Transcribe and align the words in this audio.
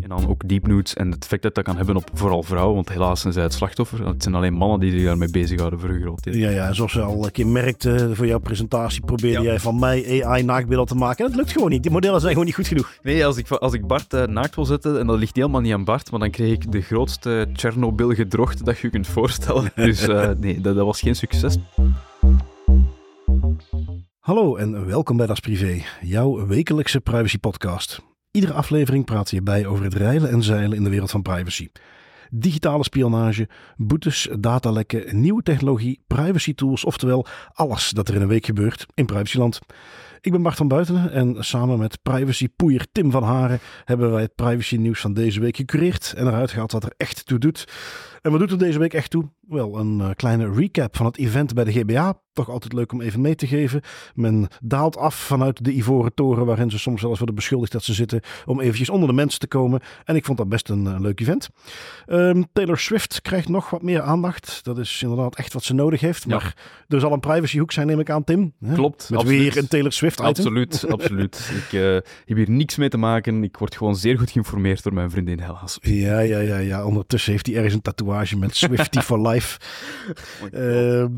En 0.00 0.08
dan 0.16 0.28
ook 0.28 0.48
deep 0.48 0.66
nudes 0.66 0.94
en 0.94 1.10
het 1.10 1.22
effect 1.22 1.42
dat 1.42 1.54
dat 1.54 1.64
kan 1.64 1.76
hebben 1.76 1.96
op 1.96 2.10
vooral 2.12 2.42
vrouwen, 2.42 2.74
want 2.74 2.88
helaas 2.88 3.20
zijn 3.20 3.32
zij 3.32 3.42
het 3.42 3.52
slachtoffer. 3.52 4.06
Het 4.06 4.22
zijn 4.22 4.34
alleen 4.34 4.52
mannen 4.52 4.80
die 4.80 4.90
zich 4.90 5.04
daarmee 5.04 5.30
bezighouden 5.30 5.80
voor 5.80 5.88
een 5.88 6.00
groot 6.00 6.22
deel. 6.22 6.34
Ja, 6.34 6.50
ja, 6.50 6.72
zoals 6.72 6.94
we 6.94 7.00
al 7.00 7.24
een 7.24 7.30
keer 7.32 7.46
merkten 7.46 8.16
voor 8.16 8.26
jouw 8.26 8.38
presentatie, 8.38 9.00
probeerde 9.04 9.38
Ja. 9.38 9.44
jij 9.44 9.60
van 9.60 9.78
mij 9.78 10.24
AI-naaktbeelden 10.24 10.86
te 10.86 10.94
maken. 10.94 11.24
En 11.24 11.30
dat 11.30 11.40
lukt 11.40 11.52
gewoon 11.52 11.70
niet. 11.70 11.82
Die 11.82 11.90
modellen 11.92 12.18
zijn 12.20 12.30
gewoon 12.32 12.46
niet 12.46 12.54
goed 12.56 12.66
genoeg. 12.66 12.98
Nee, 13.02 13.26
als 13.26 13.36
ik, 13.36 13.50
als 13.50 13.72
ik 13.72 13.86
Bart 13.86 14.12
eh, 14.12 14.24
naakt 14.26 14.54
wil 14.54 14.64
zetten, 14.64 14.98
en 14.98 15.06
dat 15.06 15.18
ligt 15.18 15.36
helemaal 15.36 15.60
niet 15.60 15.72
aan 15.72 15.84
Bart, 15.84 16.10
maar 16.10 16.20
dan 16.20 16.30
kreeg 16.30 16.52
ik 16.52 16.72
de 16.72 16.80
grootste 16.80 17.48
Chernobyl 17.52 18.10
gedrocht 18.10 18.64
dat 18.64 18.76
je 18.78 18.82
je 18.86 18.92
kunt 18.92 19.06
voorstellen. 19.06 19.70
Dus 19.88 20.08
eh, 20.08 20.30
nee, 20.38 20.60
dat, 20.60 20.74
dat 20.74 20.84
was 20.84 21.00
geen 21.00 21.16
succes. 21.16 21.56
Hallo 24.28 24.56
en 24.56 24.86
welkom 24.86 25.16
bij 25.16 25.26
Das 25.26 25.40
Privé, 25.40 25.82
jouw 26.00 26.46
wekelijkse 26.46 27.00
privacy 27.00 27.38
podcast. 27.38 28.02
Iedere 28.30 28.52
aflevering 28.52 29.28
je 29.30 29.42
bij 29.42 29.66
over 29.66 29.84
het 29.84 29.94
reilen 29.94 30.30
en 30.30 30.42
zeilen 30.42 30.76
in 30.76 30.84
de 30.84 30.90
wereld 30.90 31.10
van 31.10 31.22
privacy. 31.22 31.68
Digitale 32.30 32.84
spionage, 32.84 33.48
boetes, 33.76 34.28
datalekken, 34.40 35.20
nieuwe 35.20 35.42
technologie, 35.42 36.00
privacy 36.06 36.54
tools, 36.54 36.84
oftewel 36.84 37.26
alles 37.52 37.90
dat 37.90 38.08
er 38.08 38.14
in 38.14 38.20
een 38.20 38.28
week 38.28 38.44
gebeurt 38.44 38.86
in 38.94 39.06
privacyland. 39.06 39.60
Ik 40.20 40.32
ben 40.32 40.42
Bart 40.42 40.56
van 40.56 40.68
Buitenen 40.68 41.12
en 41.12 41.44
samen 41.44 41.78
met 41.78 42.02
privacypoeier 42.02 42.86
Tim 42.92 43.10
van 43.10 43.22
Haren 43.22 43.60
hebben 43.84 44.10
wij 44.10 44.22
het 44.22 44.34
privacy 44.34 44.76
nieuws 44.76 45.00
van 45.00 45.14
deze 45.14 45.40
week 45.40 45.56
gecureerd 45.56 46.14
en 46.16 46.26
eruit 46.26 46.50
gehaald 46.50 46.72
wat 46.72 46.84
er 46.84 46.94
echt 46.96 47.26
toe 47.26 47.38
doet. 47.38 47.64
En 48.22 48.30
wat 48.30 48.40
doet 48.40 48.50
er 48.50 48.58
deze 48.58 48.78
week 48.78 48.94
echt 48.94 49.10
toe? 49.10 49.30
Wel, 49.40 49.78
een 49.78 50.00
eh, 50.00 50.10
kleine 50.14 50.52
recap 50.52 50.96
van 50.96 51.06
het 51.06 51.16
event 51.16 51.54
bij 51.54 51.64
de 51.64 51.72
GBA. 51.72 52.20
Toch 52.38 52.50
altijd 52.50 52.72
leuk 52.72 52.92
om 52.92 53.00
even 53.00 53.20
mee 53.20 53.34
te 53.34 53.46
geven. 53.46 53.80
Men 54.14 54.48
daalt 54.60 54.96
af 54.96 55.14
vanuit 55.14 55.64
de 55.64 55.72
ivoren 55.72 56.14
toren 56.14 56.46
waarin 56.46 56.70
ze 56.70 56.78
soms 56.78 57.00
zelfs 57.00 57.16
worden 57.16 57.34
beschuldigd 57.34 57.72
dat 57.72 57.84
ze 57.84 57.94
zitten 57.94 58.20
om 58.46 58.60
eventjes 58.60 58.90
onder 58.90 59.08
de 59.08 59.14
mensen 59.14 59.40
te 59.40 59.46
komen. 59.46 59.80
En 60.04 60.16
ik 60.16 60.24
vond 60.24 60.38
dat 60.38 60.48
best 60.48 60.68
een 60.68 61.00
leuk 61.00 61.20
event. 61.20 61.48
Ehm, 62.06 62.42
Taylor 62.52 62.78
Swift 62.78 63.22
krijgt 63.22 63.48
nog 63.48 63.70
wat 63.70 63.82
meer 63.82 64.00
aandacht. 64.00 64.60
Dat 64.64 64.78
is 64.78 65.02
inderdaad 65.02 65.36
echt 65.36 65.52
wat 65.52 65.64
ze 65.64 65.74
nodig 65.74 66.00
heeft. 66.00 66.24
Ja. 66.24 66.28
Maar 66.30 66.56
er 66.88 67.00
zal 67.00 67.12
een 67.12 67.20
privacyhoek 67.20 67.72
zijn, 67.72 67.86
neem 67.86 68.00
ik 68.00 68.10
aan, 68.10 68.24
Tim. 68.24 68.52
Hè? 68.64 68.74
Klopt, 68.74 69.10
Met 69.10 69.18
absoluut. 69.18 69.40
weer 69.40 69.56
een 69.62 69.68
Taylor 69.68 69.92
Swift 69.92 70.18
item. 70.18 70.28
Absoluut, 70.28 70.84
absoluut. 70.88 71.50
Ik 71.56 71.72
eh, 71.80 71.92
heb 72.24 72.36
hier 72.36 72.50
niks 72.50 72.76
mee 72.76 72.88
te 72.88 72.96
maken. 72.98 73.42
Ik 73.44 73.56
word 73.56 73.76
gewoon 73.76 73.96
zeer 73.96 74.18
goed 74.18 74.30
geïnformeerd 74.30 74.82
door 74.82 74.94
mijn 74.94 75.10
vriendin 75.10 75.40
helaas. 75.40 75.78
Ja, 75.80 76.18
ja, 76.18 76.38
ja, 76.38 76.58
ja. 76.58 76.84
Ondertussen 76.84 77.32
heeft 77.32 77.46
hij 77.46 77.54
ergens 77.56 77.74
een 77.74 77.82
tatoeage 77.82 78.36
met 78.36 78.56
Swifty 78.56 79.00
for 79.08 79.28
life. 79.28 79.58
Ehm, 80.52 81.12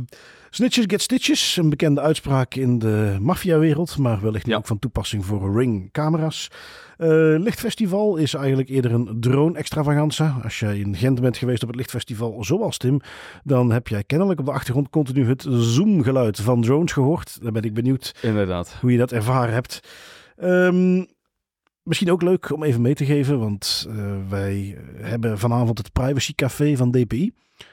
snitches 0.50 0.84
get 0.86 1.02
stitches, 1.02 1.56
een 1.56 1.70
bekende 1.70 2.00
uitspraak 2.00 2.54
in 2.54 2.78
de 2.78 3.16
maffiawereld, 3.20 3.98
maar 3.98 4.20
wellicht 4.20 4.46
Ja. 4.46 4.56
ook 4.56 4.66
van 4.66 4.78
toepassing 4.78 5.24
voor 5.24 5.58
Ring-camera's. 5.58 6.48
Eh, 6.96 7.08
Lichtfestival 7.38 8.16
is 8.16 8.34
eigenlijk 8.34 8.68
eerder 8.68 8.92
een 8.92 9.16
drone-extravaganza. 9.20 10.40
Als 10.42 10.58
jij 10.58 10.78
in 10.78 10.96
Gent 10.96 11.20
bent 11.20 11.36
geweest 11.36 11.62
op 11.62 11.68
het 11.68 11.76
Lichtfestival, 11.76 12.44
zoals 12.44 12.78
Tim, 12.78 13.00
dan 13.44 13.70
heb 13.72 13.88
jij 13.88 14.04
kennelijk 14.04 14.40
op 14.40 14.46
de 14.46 14.52
achtergrond 14.52 14.90
continu 14.90 15.28
het 15.28 15.46
zoomgeluid 15.50 16.40
van 16.40 16.62
drones 16.62 16.92
gehoord. 16.92 17.42
Dan 17.42 17.52
ben 17.52 17.62
ik 17.62 17.74
benieuwd 17.74 18.14
Inderdaad. 18.22 18.76
hoe 18.80 18.92
je 18.92 18.98
dat 18.98 19.12
ervaren 19.12 19.52
hebt. 19.54 19.80
Ehm, 20.36 21.04
misschien 21.82 22.10
ook 22.10 22.22
leuk 22.22 22.52
om 22.52 22.62
even 22.62 22.80
mee 22.80 22.94
te 22.94 23.04
geven, 23.04 23.38
want 23.38 23.86
eh, 23.88 23.96
wij 24.28 24.78
hebben 24.96 25.38
vanavond 25.38 25.78
het 25.78 25.92
Privacy 25.92 26.34
Café 26.34 26.76
van 26.76 26.90
DPI. 26.90 27.32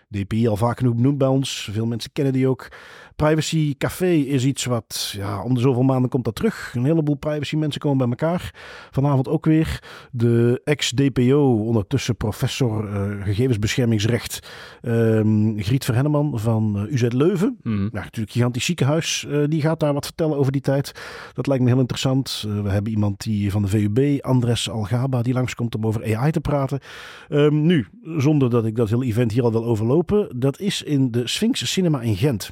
DPI 0.09 0.47
al 0.47 0.57
vaak 0.57 0.77
genoeg 0.77 0.95
benoemd 0.95 1.17
bij 1.17 1.27
ons. 1.27 1.69
Veel 1.71 1.85
mensen 1.85 2.11
kennen 2.13 2.33
die 2.33 2.47
ook. 2.47 2.69
Privacy 3.17 3.75
Café 3.77 4.11
is 4.11 4.45
iets 4.45 4.65
wat, 4.65 5.13
ja, 5.17 5.43
om 5.43 5.53
de 5.53 5.59
zoveel 5.59 5.83
maanden 5.83 6.09
komt 6.09 6.25
dat 6.25 6.35
terug. 6.35 6.71
Een 6.75 6.85
heleboel 6.85 7.15
privacy 7.15 7.55
mensen 7.55 7.81
komen 7.81 7.97
bij 7.97 8.07
elkaar. 8.07 8.53
Vanavond 8.91 9.27
ook 9.27 9.45
weer 9.45 9.83
de 10.11 10.61
ex-DPO, 10.63 11.63
ondertussen 11.65 12.15
professor 12.15 12.93
eh, 12.93 13.23
gegevensbeschermingsrecht, 13.23 14.49
ehm, 14.81 15.57
Griet 15.57 15.85
Verhenneman 15.85 16.39
van 16.39 16.77
eh, 16.77 16.93
UZ 16.93 17.05
Leuven. 17.07 17.57
Mhm. 17.63 17.87
Natuurlijk 17.91 18.31
gigantisch 18.31 18.65
ziekenhuis. 18.65 19.25
eh, 19.29 19.43
die 19.47 19.61
gaat 19.61 19.79
daar 19.79 19.93
wat 19.93 20.05
vertellen 20.05 20.37
over 20.37 20.51
die 20.51 20.61
tijd. 20.61 20.91
Dat 21.33 21.47
lijkt 21.47 21.63
me 21.63 21.69
heel 21.69 21.79
interessant. 21.79 22.45
We 22.63 22.69
hebben 22.69 22.91
iemand 22.91 23.23
die 23.23 23.51
van 23.51 23.61
de 23.61 23.67
VUB, 23.67 24.23
Andres 24.23 24.69
Algaba, 24.69 25.21
die 25.21 25.33
langskomt 25.33 25.75
om 25.75 25.85
over 25.85 26.15
AI 26.15 26.31
te 26.31 26.41
praten. 26.41 26.79
Ehm, 27.29 27.61
nu, 27.61 27.87
zonder 28.17 28.49
dat 28.49 28.65
ik 28.65 28.75
dat 28.75 28.89
hele 28.89 29.05
event 29.05 29.31
hier 29.31 29.43
al 29.43 29.51
wil 29.51 29.65
overlopen. 29.77 30.39
Dat 30.39 30.59
is 30.59 30.81
in 30.81 31.11
de 31.11 31.27
Sphinx 31.27 31.71
Cinema 31.71 32.01
in 32.01 32.15
Gent. 32.15 32.51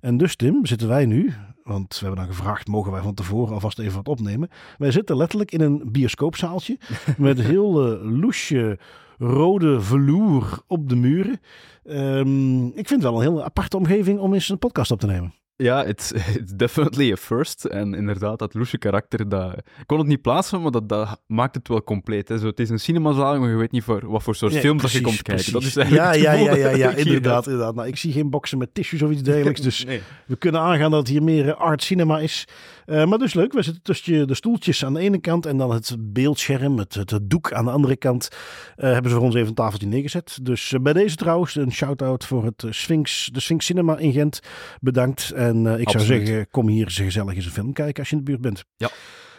En 0.00 0.16
dus 0.16 0.36
Tim, 0.36 0.66
zitten 0.66 0.88
wij 0.88 1.06
nu, 1.06 1.32
want 1.62 1.98
we 1.98 2.06
hebben 2.06 2.24
dan 2.24 2.34
gevraagd, 2.34 2.68
mogen 2.68 2.92
wij 2.92 3.02
van 3.02 3.14
tevoren 3.14 3.54
alvast 3.54 3.78
even 3.78 3.96
wat 3.96 4.08
opnemen. 4.08 4.48
Wij 4.78 4.90
zitten 4.90 5.16
letterlijk 5.16 5.52
in 5.52 5.60
een 5.60 5.82
bioscoopzaaltje 5.92 6.78
met 7.18 7.40
heel 7.40 7.92
eh, 7.92 8.02
loesje 8.02 8.78
rode 9.18 9.80
vloer 9.80 10.62
op 10.66 10.88
de 10.88 10.96
muren. 10.96 11.40
Ehm, 11.84 12.66
ik 12.66 12.88
vind 12.88 12.90
het 12.90 13.02
wel 13.02 13.14
een 13.14 13.28
heel 13.28 13.44
aparte 13.44 13.76
omgeving 13.76 14.18
om 14.18 14.34
eens 14.34 14.48
een 14.48 14.58
podcast 14.58 14.90
op 14.90 15.00
te 15.00 15.06
nemen. 15.06 15.41
Ja, 15.56 15.84
it's, 15.84 16.12
it's 16.40 16.52
definitely 16.56 17.12
a 17.12 17.16
first. 17.16 17.64
En 17.64 17.94
inderdaad, 17.94 18.38
dat 18.38 18.54
loesje 18.54 18.78
karakter, 18.78 19.28
dat... 19.28 19.52
ik 19.56 19.86
kon 19.86 19.98
het 19.98 20.06
niet 20.06 20.22
plaatsen, 20.22 20.62
maar 20.62 20.70
dat, 20.70 20.88
dat 20.88 21.20
maakt 21.26 21.54
het 21.54 21.68
wel 21.68 21.82
compleet. 21.84 22.28
Hè. 22.28 22.38
Zo, 22.38 22.46
het 22.46 22.60
is 22.60 22.70
een 22.70 22.80
cinemazaal, 22.80 23.38
maar 23.38 23.48
je 23.48 23.56
weet 23.56 23.70
niet 23.70 23.82
voor 23.82 24.10
wat 24.10 24.22
voor 24.22 24.34
soort 24.34 24.52
Ja, 24.52 24.60
film 24.60 24.78
dat 24.78 24.92
je 24.92 25.00
komt 25.00 25.22
kijken. 25.22 25.52
Dat 25.52 25.62
is 25.62 25.76
eigenlijk 25.76 26.14
ja, 26.14 26.32
ja, 26.32 26.32
ja, 26.32 26.54
ja, 26.56 26.68
ja, 26.76 26.90
inderdaad. 26.90 27.46
inderdaad. 27.46 27.74
Nou, 27.74 27.88
ik 27.88 27.96
zie 27.96 28.12
geen 28.12 28.30
boksen 28.30 28.58
met 28.58 28.74
tissues 28.74 29.02
of 29.02 29.10
iets 29.10 29.22
dergelijks. 29.22 29.60
Dus 29.72 29.84
Nee. 29.84 30.00
we 30.26 30.36
kunnen 30.36 30.60
aangaan 30.60 30.90
dat 30.90 30.98
het 31.00 31.08
hier 31.08 31.22
meer 31.22 31.48
eh, 31.48 31.60
art 31.60 31.82
cinema 31.82 32.18
is. 32.18 32.48
Eh, 32.86 33.04
maar 33.04 33.18
dus 33.18 33.34
leuk, 33.34 33.52
we 33.52 33.62
zitten 33.62 33.82
tussen 33.82 34.26
de 34.26 34.34
stoeltjes 34.34 34.84
aan 34.84 34.94
de 34.94 35.00
ene 35.00 35.18
kant 35.20 35.46
en 35.46 35.56
dan 35.56 35.72
het 35.72 35.96
beeldscherm, 35.98 36.78
het, 36.78 36.94
het, 36.94 37.10
het 37.10 37.30
doek 37.30 37.52
aan 37.52 37.64
de 37.64 37.70
andere 37.70 37.96
kant. 37.96 38.28
eh, 38.76 38.92
hebben 38.92 39.10
ze 39.10 39.16
voor 39.16 39.26
ons 39.26 39.34
even 39.34 39.48
een 39.48 39.54
tafeltje 39.54 39.86
neergezet. 39.88 40.38
Dus 40.42 40.74
bij 40.82 40.92
deze 40.92 41.16
trouwens 41.16 41.54
een 41.54 41.72
shout-out 41.72 42.24
voor 42.24 42.44
het 42.44 42.64
Sphinx, 42.70 43.28
de 43.32 43.40
Sphinx 43.40 43.66
Cinema 43.66 43.98
in 43.98 44.12
Gent. 44.12 44.40
Bedankt. 44.80 45.32
En 45.48 45.66
eh, 45.66 45.80
ik 45.80 45.90
zou 45.90 46.04
zeggen, 46.04 46.50
kom 46.50 46.68
hier 46.68 46.84
eens 46.84 46.96
gezellig 46.96 47.34
eens 47.34 47.44
een 47.44 47.50
film 47.50 47.72
kijken 47.72 47.98
als 47.98 48.08
je 48.08 48.16
in 48.16 48.24
de 48.24 48.30
buurt 48.30 48.42
bent. 48.42 48.64
Ja. 48.76 48.90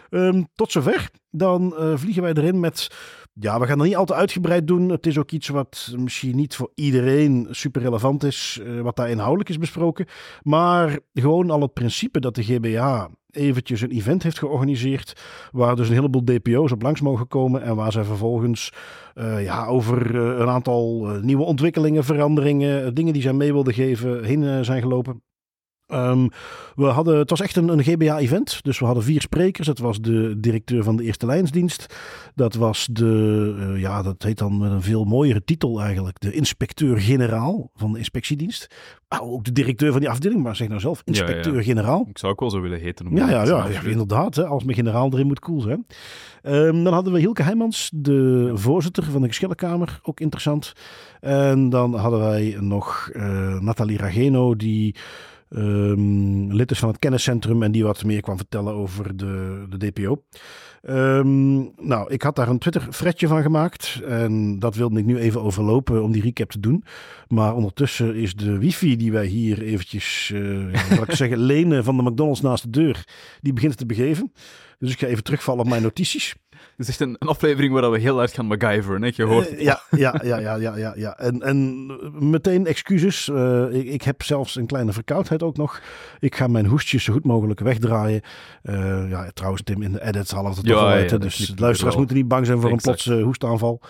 Ehm, 0.09 0.44
tot 0.56 0.72
zover. 0.72 1.09
Dan 1.30 1.78
eh, 1.78 1.94
vliegen 1.96 2.24
wij 2.24 2.34
erin 2.34 2.59
met. 2.59 2.88
Ja, 3.34 3.59
we 3.59 3.66
gaan 3.66 3.80
het 3.80 3.88
niet 3.88 3.97
al 3.97 4.06
te 4.06 4.14
uitgebreid 4.14 4.68
doen. 4.68 4.90
Het 4.90 5.06
is 5.06 5.18
ook 5.18 5.31
iets 5.31 5.47
wat 5.47 5.94
misschien 5.97 6.36
niet 6.36 6.56
voor 6.56 6.72
iedereen 6.75 7.47
super 7.52 7.81
relevant 7.81 8.24
is, 8.24 8.59
eh, 8.64 8.81
wat 8.81 8.96
daar 8.96 9.09
inhoudelijk 9.09 9.50
is 9.50 9.58
besproken. 9.58 10.06
Maar 10.41 11.00
gewoon 11.14 11.50
al 11.50 11.62
het 11.62 11.74
principe 11.74 12.20
dat 12.20 12.35
de 12.35 12.44
GBA 12.44 13.09
eventjes 13.31 13.81
een 13.81 13.91
event 13.91 14.24
heeft 14.24 14.40
georganiseerd, 14.40 15.22
waar 15.52 15.75
dus 15.75 15.88
een 15.88 15.96
heleboel 15.96 16.25
DPO's 16.25 16.72
op 16.72 16.81
langs 16.81 17.02
mogen 17.02 17.28
komen 17.28 17.62
en 17.62 17.75
waar 17.75 17.91
zij 17.91 18.03
vervolgens 18.03 18.72
ja, 19.40 19.66
over 19.66 20.16
een 20.16 20.47
aantal 20.47 21.08
nieuwe 21.22 21.44
ontwikkelingen, 21.44 22.03
veranderingen, 22.03 22.94
dingen 22.94 23.14
die 23.14 23.22
zij 23.22 23.34
mee 23.34 23.53
wilden 23.53 23.74
geven, 23.74 24.24
heen 24.24 24.66
zijn 24.66 24.81
gelopen. 24.81 25.22
Ehm, 25.94 26.28
we 26.76 26.86
hadden, 26.86 27.18
het 27.18 27.30
was 27.30 27.42
echt 27.42 27.56
een, 27.56 27.68
een 27.68 27.84
GBA-event. 27.84 28.64
Dus 28.64 28.80
we 28.80 28.86
hadden 28.86 29.04
vier 29.04 29.22
sprekers. 29.22 29.68
Dat 29.68 29.80
was 29.80 30.02
de 30.02 30.40
directeur 30.40 30.84
van 30.84 30.96
de 30.96 31.04
Eerste 31.04 31.26
Lijnsdienst. 31.26 31.96
Dat 32.36 32.56
was 32.56 32.88
de, 32.92 33.56
eh, 33.59 33.81
ja, 33.81 34.02
dat 34.02 34.24
heet 34.24 34.38
dan 34.38 34.58
met 34.58 34.72
een 34.72 34.82
veel 34.82 35.03
mooiere 35.03 35.44
titel 35.44 35.82
eigenlijk. 35.82 36.20
De 36.20 36.34
inspecteur-generaal 36.34 37.72
van 37.76 37.92
de 37.92 37.98
inspectiedienst. 37.98 38.68
Ah, 39.08 39.32
ook 39.32 39.44
de 39.44 39.52
directeur 39.52 39.92
van 39.92 40.00
die 40.00 40.09
afdeling, 40.09 40.44
maar 40.44 40.56
zeg 40.56 40.68
nou 40.68 40.80
zelf, 40.80 41.02
Ja, 41.06 41.14
ja. 41.14 41.20
inspecteur-generaal. 41.20 42.06
Ik 42.09 42.18
zou 42.18 42.32
ook 42.32 42.40
wel 42.40 42.50
zo 42.50 42.62
willen 42.62 42.80
heten. 42.80 43.16
Ja, 43.16 43.30
ja, 43.30 43.44
ja, 43.46 43.68
ja, 43.68 43.82
inderdaad. 43.82 44.36
Hè, 44.36 44.46
als 44.46 44.64
mijn 44.64 44.78
generaal 44.78 45.12
erin 45.14 45.28
moet 45.28 45.40
cool 45.40 45.62
zijn. 45.62 45.86
Ehm, 46.42 46.84
dan 46.84 46.94
hadden 46.94 47.14
we 47.14 47.20
Hielke 47.20 47.44
Heijmans, 47.44 47.90
de 47.94 48.52
voorzitter 48.53 49.03
van 49.03 49.22
de 49.22 49.28
Geschillenkamer. 49.28 50.00
Ook 50.03 50.20
interessant. 50.20 50.74
En 51.20 51.70
dan 51.70 51.96
hadden 51.96 52.20
wij 52.20 52.58
nog 52.59 53.09
eh, 53.14 53.59
Nathalie 53.59 53.98
Rageno, 53.98 54.56
die 54.56 54.96
ehm, 55.53 56.52
lid 56.52 56.72
is 56.72 56.80
van 56.80 56.90
het 56.90 57.00
kenniscentrum 57.00 57.64
en 57.64 57.72
die 57.72 57.84
wat 57.84 58.03
meer 58.03 58.22
kwam 58.22 58.38
vertellen 58.38 58.74
over 58.74 59.18
de, 59.18 59.66
de 59.69 59.78
DPO. 59.78 60.23
Ehm, 60.82 61.58
nou, 61.88 62.11
ik 62.11 62.22
had 62.22 62.35
daar 62.35 62.47
een 62.47 62.58
Twitter-fredje 62.58 63.28
van 63.28 63.41
gemaakt 63.41 64.02
en 64.08 64.59
dat 64.59 64.76
wilde 64.76 65.00
ik 65.00 65.05
nu 65.05 65.17
even 65.17 65.41
overlopen 65.41 66.03
om 66.03 66.11
die 66.11 66.22
recap 66.22 66.52
te 66.52 66.59
doen. 66.59 66.84
Maar 67.28 67.55
ondertussen 67.55 68.16
is 68.16 68.35
de 68.35 68.58
wifi 68.58 68.96
die 68.96 69.11
wij 69.11 69.26
hier 69.26 69.61
eventjes, 69.61 70.32
eh 70.34 70.41
hoe 70.41 70.96
zal 70.96 71.03
ik 71.03 71.16
zeggen, 71.23 71.38
lenen 71.38 71.84
van 71.84 71.97
de 71.97 72.03
McDonald's 72.03 72.41
naast 72.41 72.64
de 72.64 72.70
deur, 72.70 73.08
die 73.41 73.53
begint 73.53 73.78
te 73.78 73.85
begeven. 73.85 74.34
Dus 74.79 74.91
ik 74.91 75.00
ga 75.00 75.08
even 75.08 75.23
terugvallen 75.23 75.64
op 75.64 75.70
mijn 75.70 75.82
notities. 75.82 76.35
Het 76.78 76.87
is 76.87 76.87
echt 76.87 76.99
een, 76.99 77.16
een 77.20 77.28
aflevering 77.28 77.73
waar 77.73 77.91
we 77.91 77.99
heel 77.99 78.17
hard 78.17 78.34
gaan 78.34 78.46
MacGyveren. 78.46 79.02
Hè? 79.02 79.11
Je 79.16 79.23
hoort 79.23 79.49
Eh, 79.55 79.61
ja, 79.64 79.81
ja, 79.90 80.22
ja, 80.23 80.37
ja, 80.40 80.55
ja, 80.55 80.75
ja, 80.78 80.93
ja. 80.96 81.17
En, 81.17 81.41
en 81.41 81.85
meteen 82.29 82.66
excuses. 82.67 83.29
Eh, 83.29 83.66
ik, 83.72 83.85
ik 83.87 84.02
heb 84.02 84.23
zelfs 84.23 84.55
een 84.55 84.66
kleine 84.66 84.93
verkoudheid 84.93 85.43
ook 85.43 85.58
nog. 85.58 85.81
Ik 86.20 86.35
ga 86.35 86.47
mijn 86.47 86.66
hoestjes 86.66 87.03
zo 87.03 87.14
goed 87.14 87.23
mogelijk 87.25 87.59
wegdraaien. 87.59 88.22
Eh, 88.61 89.09
ja, 89.09 89.29
trouwens, 89.34 89.64
Tim, 89.64 89.81
in 89.81 89.91
de 89.91 90.03
edits 90.03 90.31
halen 90.31 90.52
we 90.52 90.58
het 90.58 90.66
Ja, 90.67 90.73
toch 90.73 90.81
wel 90.81 90.91
ja, 90.91 90.96
uit. 91.09 91.22
dus 91.22 91.35
de 91.37 91.53
luisteraars 91.61 91.96
moeten 91.96 92.16
niet 92.16 92.28
bang 92.28 92.46
zijn 92.46 92.61
voor 92.61 92.72
Exact. 92.72 92.99
een 92.99 93.03
plotse 93.05 93.23
hoestaanval. 93.26 93.81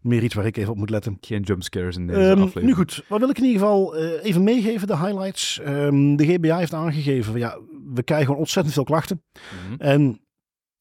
Meer 0.00 0.22
iets 0.22 0.34
waar 0.34 0.46
ik 0.46 0.56
even 0.56 0.70
op 0.72 0.78
moet 0.78 0.90
letten. 0.90 1.18
geen 1.20 1.42
jumpscares 1.42 1.96
in 1.96 2.06
deze 2.06 2.20
Ehm, 2.20 2.30
aflevering. 2.30 2.66
nu 2.66 2.74
goed, 2.74 3.04
wat 3.08 3.18
wil 3.20 3.28
ik 3.30 3.38
in 3.38 3.44
ieder 3.44 3.60
geval 3.60 3.96
even 3.96 4.44
meegeven, 4.44 4.86
de 4.86 4.96
highlights. 4.98 5.60
Ehm, 5.64 6.16
de 6.16 6.24
GBA 6.26 6.58
heeft 6.58 6.74
aangegeven, 6.74 7.38
ja, 7.38 7.58
we 7.94 8.02
krijgen 8.02 8.26
gewoon 8.26 8.40
ontzettend 8.40 8.74
veel 8.74 8.84
klachten. 8.84 9.22
Mhm. 9.32 9.80
En 9.82 10.20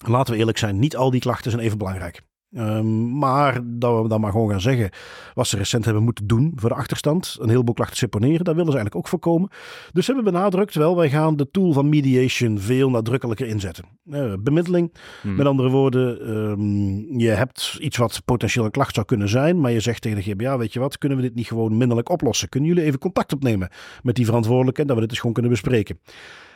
Laten 0.05 0.33
we 0.33 0.39
eerlijk 0.39 0.57
zijn, 0.57 0.79
niet 0.79 0.95
al 0.95 1.11
die 1.11 1.21
klachten 1.21 1.51
zijn 1.51 1.63
even 1.63 1.77
belangrijk. 1.77 2.21
Um, 2.51 3.17
maar 3.17 3.59
dat 3.63 4.01
we 4.01 4.07
dan 4.07 4.21
maar 4.21 4.31
gewoon 4.31 4.49
gaan 4.49 4.61
zeggen 4.61 4.89
wat 5.33 5.47
ze 5.47 5.57
recent 5.57 5.85
hebben 5.85 6.03
moeten 6.03 6.27
doen 6.27 6.51
voor 6.55 6.69
de 6.69 6.75
achterstand. 6.75 7.37
Een 7.39 7.49
heleboel 7.49 7.73
klachten 7.73 7.97
seponeren, 7.97 8.45
dat 8.45 8.55
willen 8.55 8.71
ze 8.71 8.77
eigenlijk 8.77 8.95
ook 8.95 9.07
voorkomen. 9.07 9.49
Dus 9.91 10.05
ze 10.05 10.13
hebben 10.13 10.33
benadrukt, 10.33 10.75
wel, 10.75 10.95
wij 10.95 11.09
gaan 11.09 11.35
de 11.35 11.51
tool 11.51 11.73
van 11.73 11.89
mediation 11.89 12.59
veel 12.59 12.89
nadrukkelijker 12.89 13.47
inzetten. 13.47 13.85
Uh, 14.05 14.33
bemiddeling, 14.39 14.93
hmm. 15.21 15.35
met 15.35 15.45
andere 15.45 15.69
woorden, 15.69 16.29
um, 16.29 17.19
je 17.19 17.29
hebt 17.29 17.77
iets 17.79 17.97
wat 17.97 18.21
potentieel 18.25 18.65
een 18.65 18.71
klacht 18.71 18.93
zou 18.93 19.05
kunnen 19.05 19.29
zijn, 19.29 19.59
maar 19.59 19.71
je 19.71 19.79
zegt 19.79 20.01
tegen 20.01 20.17
de 20.17 20.31
GBA, 20.31 20.57
weet 20.57 20.73
je 20.73 20.79
wat, 20.79 20.97
kunnen 20.97 21.17
we 21.17 21.23
dit 21.23 21.35
niet 21.35 21.47
gewoon 21.47 21.77
minderlijk 21.77 22.09
oplossen? 22.09 22.49
Kunnen 22.49 22.69
jullie 22.69 22.83
even 22.83 22.99
contact 22.99 23.33
opnemen 23.33 23.69
met 24.01 24.15
die 24.15 24.25
verantwoordelijke 24.25 24.81
en 24.81 24.87
dat 24.87 24.95
we 24.95 25.01
dit 25.01 25.09
dus 25.09 25.19
gewoon 25.19 25.33
kunnen 25.33 25.51
bespreken? 25.51 25.99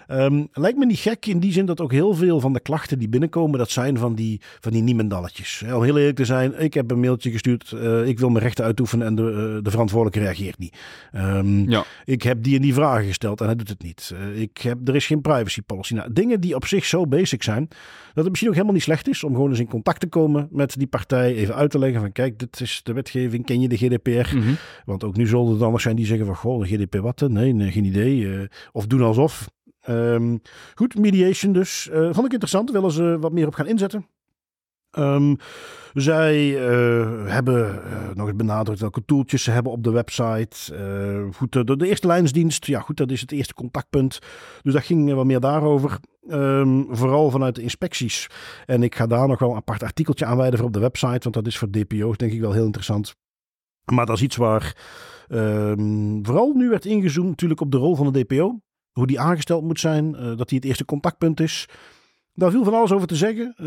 Um, 0.08 0.48
lijkt 0.54 0.78
me 0.78 0.86
niet 0.86 1.00
gek 1.00 1.26
in 1.26 1.40
die 1.40 1.52
zin 1.52 1.66
dat 1.66 1.82
ook 1.82 1.92
heel 1.92 2.14
veel 2.14 2.40
van 2.40 2.54
de 2.54 2.60
klachten 2.60 3.00
die 3.00 3.10
binnenkomen, 3.10 3.60
dat 3.60 3.70
zijn 3.70 3.98
van 3.98 4.16
die, 4.16 4.42
van 4.60 4.72
die 4.72 4.82
niemendalletjes. 4.82 5.64
Om 5.74 5.84
heel 5.84 5.98
eerlijk 5.98 6.16
te 6.16 6.26
zijn, 6.26 6.60
ik 6.60 6.74
heb 6.74 6.92
een 6.92 7.00
mailtje 7.00 7.32
gestuurd, 7.32 7.72
uh, 7.72 8.08
ik 8.08 8.20
wil 8.20 8.30
mijn 8.30 8.44
rechten 8.44 8.66
uitoefenen 8.66 9.08
en 9.08 9.16
de, 9.16 9.22
uh, 9.22 9.64
de 9.64 9.70
verantwoordelijke 9.72 10.20
reageert 10.20 10.58
niet. 10.58 10.78
Um, 11.16 11.70
ja. 11.70 11.84
Ik 12.06 12.22
heb 12.22 12.44
die 12.44 12.56
en 12.56 12.62
die 12.62 12.74
vragen 12.74 13.06
gesteld 13.06 13.40
en 13.40 13.46
hij 13.46 13.56
doet 13.56 13.70
het 13.70 13.84
niet. 13.84 14.14
Uh, 14.14 14.42
ik 14.42 14.58
heb, 14.58 14.88
er 14.88 14.96
is 14.96 15.06
geen 15.06 15.22
privacy 15.22 15.62
policy. 15.62 15.94
Nou, 15.94 16.14
dingen 16.14 16.42
die 16.42 16.56
op 16.56 16.66
zich 16.66 16.86
zo 16.86 17.08
basic 17.08 17.44
zijn, 17.44 17.68
dat 18.14 18.24
het 18.24 18.28
misschien 18.28 18.48
ook 18.48 18.56
helemaal 18.56 18.76
niet 18.76 18.84
slecht 18.84 19.08
is 19.08 19.24
om 19.24 19.34
gewoon 19.34 19.50
eens 19.50 19.60
in 19.60 19.68
contact 19.68 20.00
te 20.00 20.08
komen 20.08 20.48
met 20.52 20.78
die 20.78 20.88
partij, 20.88 21.36
even 21.36 21.56
uit 21.56 21.72
te 21.72 21.80
leggen 21.80 22.02
van 22.02 22.12
kijk, 22.12 22.40
dit 22.40 22.62
is 22.62 22.82
de 22.84 22.94
wetgeving, 22.94 23.46
ken 23.46 23.62
je 23.62 23.68
de 23.68 23.78
GDPR? 23.78 24.36
Mm 24.36 24.42
-hmm. 24.42 24.58
Want 24.86 25.04
ook 25.04 25.16
nu 25.16 25.28
zullen 25.28 25.58
er 25.58 25.66
anders 25.66 25.84
zijn 25.84 25.96
die 25.96 26.06
zeggen 26.06 26.26
van 26.26 26.36
goh, 26.36 26.62
de 26.62 26.68
GDPR 26.68 27.00
wat? 27.00 27.20
Nee, 27.28 27.54
nee 27.54 27.72
geen 27.72 27.86
idee. 27.86 28.50
of 28.72 28.88
doen 28.88 29.02
alsof. 29.02 29.50
Um, 29.90 30.42
goed, 30.76 30.98
mediation 30.98 31.54
dus. 31.54 31.90
Uh, 31.92 32.00
vond 32.02 32.26
ik 32.26 32.32
interessant. 32.32 32.72
Willen 32.72 32.92
ze 32.92 33.18
wat 33.20 33.32
meer 33.32 33.48
op 33.48 33.54
gaan 33.54 33.68
inzetten. 33.68 34.08
Um, 34.98 35.38
zij 35.94 36.48
uh, 36.48 37.28
hebben 37.28 37.82
uh, 37.86 38.10
nog 38.14 38.28
eens 38.28 38.36
benadrukt 38.36 38.80
welke 38.80 39.06
tooltjes 39.06 39.44
ze 39.44 39.52
hebben 39.52 39.72
op 39.72 39.84
de 39.84 39.92
website. 39.92 40.76
goed, 41.34 41.52
de, 41.52 41.88
eerste 41.88 42.08
lijnsdienst, 42.08 42.66
ja 42.66 42.80
goed, 42.80 42.98
dat 42.98 43.12
is 43.12 43.22
het 43.22 43.32
eerste 43.32 43.54
contactpunt. 43.54 44.20
Dus 44.62 44.74
dat 44.74 44.84
ging 44.84 45.14
wat 45.14 45.26
meer 45.26 45.40
daarover. 45.40 46.00
Um, 46.30 46.88
vooral 46.96 47.30
vanuit 47.30 47.56
de 47.56 47.62
inspecties. 47.62 48.28
En 48.66 48.84
ik 48.84 48.96
ga 48.96 49.08
daar 49.08 49.28
nog 49.28 49.40
wel 49.40 49.50
een 49.50 49.56
apart 49.56 49.84
artikeltje 49.84 50.26
aan 50.26 50.38
wijden 50.38 50.58
voor 50.58 50.68
op 50.68 50.74
de 50.74 50.80
website. 50.80 51.20
Want 51.20 51.34
dat 51.34 51.48
is 51.48 51.58
voor 51.58 51.70
DPO's 51.72 52.18
denk 52.18 52.32
ik 52.32 52.40
wel 52.40 52.52
heel 52.52 52.66
interessant. 52.66 53.16
Maar 53.92 54.06
dat 54.06 54.16
is 54.16 54.22
iets 54.22 54.36
waar 54.36 54.76
vooral 56.22 56.54
nu 56.54 56.70
werd 56.70 56.86
ingezoomd 56.86 57.30
natuurlijk 57.30 57.62
op 57.62 57.72
de 57.72 57.78
rol 57.78 57.96
van 57.96 58.14
de 58.14 58.24
DPO 58.24 58.60
hoe 58.92 59.08
die 59.08 59.20
aangesteld 59.20 59.64
moet 59.64 59.80
zijn, 59.80 60.16
uh, 60.16 60.38
dat 60.38 60.50
die 60.50 60.58
het 60.58 60.68
eerste 60.68 60.86
contactpunt 60.86 61.40
is. 61.40 61.70
Daar 62.34 62.52
viel 62.52 62.64
van 62.64 62.74
alles 62.74 62.92
over 62.92 63.08
te 63.08 63.16
zeggen. 63.16 63.54
Uh, 63.58 63.66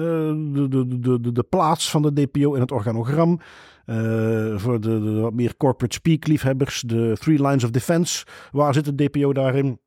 de, 0.55 0.67
de, 0.69 1.21
de, 1.21 1.33
de, 1.33 1.43
plaats 1.43 1.91
van 1.91 2.03
de 2.03 2.13
DPO 2.13 2.55
in 2.55 2.61
het 2.61 2.73
organogram. 2.73 3.41
Uh, 3.87 4.59
voor 4.59 4.81
de, 4.81 5.01
de, 5.01 5.13
wat 5.21 5.35
meer 5.35 5.57
corporate 5.57 5.95
speak 5.95 6.27
liefhebbers. 6.27 6.81
De 6.81 7.17
three 7.19 7.43
lines 7.43 7.65
of 7.65 7.71
defense. 7.71 8.27
Waar 8.53 8.75
zit 8.75 8.85
de 8.85 8.95
DPO 8.95 9.33
daarin? 9.33 9.79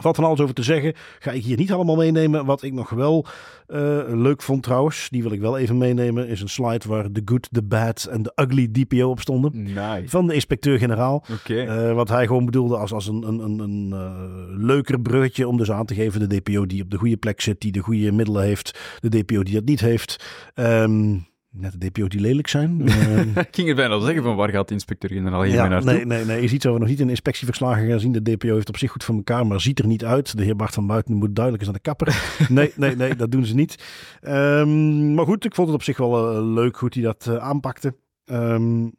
Valt 0.00 0.16
van 0.16 0.24
alles 0.24 0.40
over 0.40 0.54
te 0.54 0.62
zeggen. 0.62 0.94
Ga 1.18 1.30
ik 1.30 1.44
hier 1.44 1.56
niet 1.56 1.72
allemaal 1.72 1.96
meenemen. 1.96 2.44
Wat 2.44 2.62
ik 2.62 2.72
nog 2.72 2.90
wel 2.90 3.26
uh, 3.68 4.00
leuk 4.06 4.42
vond 4.42 4.62
trouwens, 4.62 5.08
die 5.10 5.22
wil 5.22 5.32
ik 5.32 5.40
wel 5.40 5.58
even 5.58 5.78
meenemen, 5.78 6.28
is 6.28 6.40
een 6.40 6.48
slide 6.48 6.88
waar 6.88 7.12
de 7.12 7.22
good, 7.24 7.48
the 7.52 7.62
bad 7.62 8.08
en 8.10 8.22
de 8.22 8.32
ugly 8.34 8.68
DPO 8.72 9.10
op 9.10 9.20
stonden. 9.20 9.62
Nice. 9.62 10.02
Van 10.08 10.26
de 10.26 10.34
inspecteur-generaal. 10.34 11.24
Okay. 11.32 11.88
Uh, 11.88 11.94
wat 11.94 12.08
hij 12.08 12.26
gewoon 12.26 12.44
bedoelde 12.44 12.76
als, 12.76 12.92
als 12.92 13.06
een, 13.06 13.22
een, 13.22 13.38
een, 13.38 13.58
een 13.58 13.88
uh, 13.90 14.66
leuker 14.66 15.00
bruggetje 15.00 15.48
om 15.48 15.56
dus 15.56 15.70
aan 15.70 15.86
te 15.86 15.94
geven. 15.94 16.28
De 16.28 16.40
DPO 16.40 16.66
die 16.66 16.82
op 16.82 16.90
de 16.90 16.98
goede 16.98 17.16
plek 17.16 17.40
zit, 17.40 17.60
die 17.60 17.72
de 17.72 17.80
goede 17.80 18.12
middelen 18.12 18.42
heeft. 18.42 18.78
De 19.00 19.08
DPO 19.08 19.42
die 19.42 19.54
dat 19.54 19.64
niet 19.64 19.80
heeft. 19.80 20.24
Um, 20.54 21.26
net 21.60 21.80
de 21.80 21.90
DPO 21.90 22.06
die 22.06 22.20
lelijk 22.20 22.48
zijn. 22.48 22.80
Ik 23.48 23.48
ging 23.50 23.66
het 23.66 23.76
bijna 23.76 24.00
zeggen 24.00 24.22
van 24.22 24.36
waar 24.36 24.48
gaat 24.48 24.68
de 24.68 24.74
inspecteur-generaal 24.74 25.42
hiermee 25.42 25.62
ja, 25.62 25.68
naartoe? 25.68 25.92
Nee, 25.92 26.04
nee, 26.04 26.24
nee, 26.24 26.42
je 26.42 26.48
ziet 26.48 26.62
zo 26.62 26.78
nog 26.78 26.88
niet 26.88 27.00
in 27.00 27.08
inspectieverslagen 27.08 27.88
gaan 27.88 28.00
zien. 28.00 28.12
De 28.12 28.22
DPO 28.22 28.54
heeft 28.54 28.68
op 28.68 28.76
zich 28.76 28.90
goed 28.90 29.04
voor 29.04 29.14
elkaar, 29.14 29.46
maar 29.46 29.60
ziet 29.60 29.78
er 29.78 29.86
niet 29.86 30.04
uit. 30.04 30.36
De 30.36 30.44
heer 30.44 30.56
Bart 30.56 30.74
van 30.74 30.86
Buiten 30.86 31.14
moet 31.14 31.34
duidelijk 31.36 31.64
eens 31.64 31.72
aan 31.72 31.80
de 31.82 31.88
kapper. 31.90 32.22
nee, 32.48 32.72
nee, 32.76 32.96
nee, 32.96 33.16
dat 33.16 33.30
doen 33.30 33.44
ze 33.44 33.54
niet. 33.54 33.84
Um, 34.22 35.14
maar 35.14 35.24
goed, 35.24 35.44
ik 35.44 35.54
vond 35.54 35.66
het 35.68 35.76
op 35.76 35.82
zich 35.82 35.96
wel 35.96 36.36
uh, 36.36 36.54
leuk 36.54 36.76
hoe 36.76 36.90
hij 36.92 37.02
dat 37.02 37.26
uh, 37.28 37.36
aanpakte. 37.36 37.94
Um, 38.24 38.92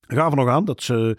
gaven 0.00 0.38
we 0.38 0.44
nog 0.44 0.54
aan 0.54 0.64
dat 0.64 0.82
ze 0.82 1.16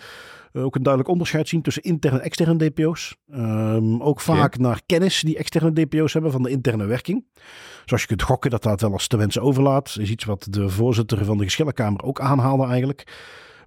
ook 0.57 0.75
een 0.75 0.83
duidelijk 0.83 1.13
onderscheid 1.13 1.47
zien 1.47 1.61
tussen 1.61 1.83
interne 1.83 2.17
en 2.17 2.23
externe 2.23 2.69
DPO's. 2.69 3.15
Um, 3.33 4.01
ook 4.01 4.21
vaak 4.21 4.55
okay. 4.55 4.67
naar 4.67 4.81
kennis 4.85 5.21
die 5.21 5.37
externe 5.37 5.73
DPO's 5.73 6.13
hebben 6.13 6.31
van 6.31 6.43
de 6.43 6.49
interne 6.49 6.85
werking. 6.85 7.25
Zoals 7.85 8.01
je 8.01 8.07
kunt 8.07 8.21
gokken 8.21 8.49
dat 8.49 8.63
dat 8.63 8.81
wel 8.81 8.91
eens 8.91 9.07
te 9.07 9.17
wensen 9.17 9.41
overlaat. 9.41 9.97
Is 9.99 10.09
iets 10.09 10.23
wat 10.23 10.47
de 10.49 10.69
voorzitter 10.69 11.25
van 11.25 11.37
de 11.37 11.43
geschillenkamer 11.43 12.03
ook 12.03 12.19
aanhaalde 12.19 12.65
eigenlijk. 12.65 13.13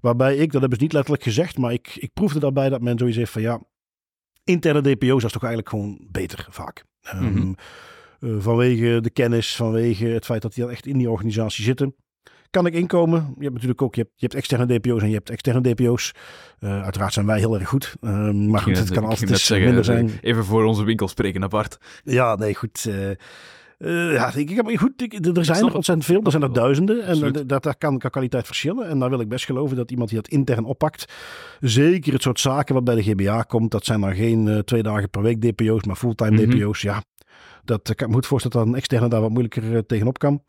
Waarbij 0.00 0.36
ik, 0.36 0.52
dat 0.52 0.60
hebben 0.60 0.78
ze 0.78 0.84
niet 0.84 0.92
letterlijk 0.92 1.22
gezegd, 1.22 1.58
maar 1.58 1.72
ik, 1.72 1.96
ik 1.96 2.12
proefde 2.12 2.38
daarbij 2.38 2.68
dat 2.68 2.80
men 2.80 2.98
zoiets 2.98 3.16
heeft 3.16 3.32
van 3.32 3.42
ja, 3.42 3.60
interne 4.44 4.80
DPO's 4.80 5.24
is 5.24 5.32
toch 5.32 5.42
eigenlijk 5.44 5.68
gewoon 5.68 6.06
beter 6.10 6.46
vaak. 6.50 6.84
Mm 7.12 7.18
-hmm. 7.18 7.36
um, 7.36 7.54
uh, 8.20 8.36
vanwege 8.38 9.00
de 9.00 9.10
kennis, 9.10 9.56
vanwege 9.56 10.06
het 10.06 10.24
feit 10.24 10.42
dat 10.42 10.54
die 10.54 10.64
al 10.64 10.70
echt 10.70 10.86
in 10.86 10.98
die 10.98 11.10
organisatie 11.10 11.64
zitten 11.64 11.94
kan 12.50 12.66
ik 12.66 12.74
inkomen. 12.74 13.34
Je 13.36 13.42
hebt 13.42 13.52
natuurlijk 13.52 13.82
ook 13.82 13.94
je 13.94 14.00
hebt, 14.00 14.12
je 14.14 14.26
hebt 14.26 14.38
externe 14.38 14.78
DPO's 14.78 15.02
en 15.02 15.08
je 15.08 15.14
hebt 15.14 15.30
externe 15.30 15.60
DPO's. 15.60 16.12
Uh, 16.60 16.82
uiteraard 16.82 17.12
zijn 17.12 17.26
wij 17.26 17.38
heel 17.38 17.58
erg 17.58 17.68
goed. 17.68 17.96
Uh, 18.00 18.30
maar 18.30 18.60
goed, 18.60 18.78
het 18.78 18.90
kan 18.90 19.04
altijd 19.04 19.38
zeggen, 19.38 19.66
minder 19.66 19.84
zijn. 19.84 20.10
Even 20.22 20.44
voor 20.44 20.64
onze 20.64 20.84
winkel 20.84 21.08
spreken 21.08 21.42
apart. 21.42 21.78
Ja, 22.04 22.36
nee, 22.36 22.54
goed. 22.54 22.84
Uh, 22.88 23.10
uh, 23.78 24.12
ja, 24.12 24.34
ik, 24.34 24.50
ik 24.50 24.56
heb, 24.56 24.78
goed, 24.78 25.02
ik, 25.02 25.36
er 25.36 25.44
zijn 25.44 25.66
er 25.66 25.74
ontzettend 25.74 26.04
veel. 26.04 26.22
Er 26.22 26.30
zijn 26.30 26.42
er 26.42 26.52
duizenden. 26.52 27.04
En 27.04 27.46
dat, 27.46 27.62
dat 27.62 27.78
kan 27.78 27.98
qua 27.98 28.08
kwaliteit 28.08 28.46
verschillen. 28.46 28.88
En 28.88 28.98
daar 28.98 29.10
wil 29.10 29.20
ik 29.20 29.28
best 29.28 29.44
geloven 29.44 29.76
dat 29.76 29.90
iemand 29.90 30.10
die 30.10 30.18
dat 30.18 30.28
intern 30.28 30.64
oppakt. 30.64 31.12
Zeker 31.60 32.12
het 32.12 32.22
soort 32.22 32.40
zaken 32.40 32.74
wat 32.74 32.84
bij 32.84 32.94
de 32.94 33.02
GBA 33.02 33.42
komt. 33.42 33.70
Dat 33.70 33.84
zijn 33.84 34.00
dan 34.00 34.14
geen 34.14 34.46
uh, 34.46 34.58
twee 34.58 34.82
dagen 34.82 35.10
per 35.10 35.22
week 35.22 35.40
DPO's, 35.40 35.84
maar 35.84 35.96
fulltime 35.96 36.30
mm 36.30 36.50
-hmm. 36.50 36.60
DPO's. 36.60 36.80
Ja, 36.80 37.02
dat 37.68 37.88
ik 37.88 38.06
me 38.06 38.12
goed 38.12 38.26
voorstellen 38.26 38.58
dat 38.58 38.66
een 38.66 38.74
externe 38.74 39.08
daar 39.08 39.20
wat 39.20 39.30
moeilijker 39.30 39.62
uh, 39.62 39.78
tegenop 39.78 40.18
kan. 40.18 40.42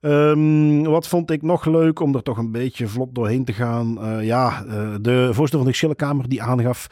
Um, 0.00 0.82
wat 0.82 1.08
vond 1.08 1.30
ik 1.30 1.42
nog 1.42 1.64
leuk 1.64 2.00
om 2.00 2.14
er 2.14 2.22
toch 2.22 2.38
een 2.38 2.52
beetje 2.52 2.88
vlot 2.88 3.14
doorheen 3.14 3.44
te 3.44 3.52
gaan? 3.52 3.98
Uh, 3.98 4.24
ja, 4.24 4.62
de 5.00 5.24
voorzitter 5.24 5.58
van 5.58 5.64
de 5.64 5.70
geschillenkamer 5.70 6.28
die 6.28 6.42
aangaf. 6.42 6.86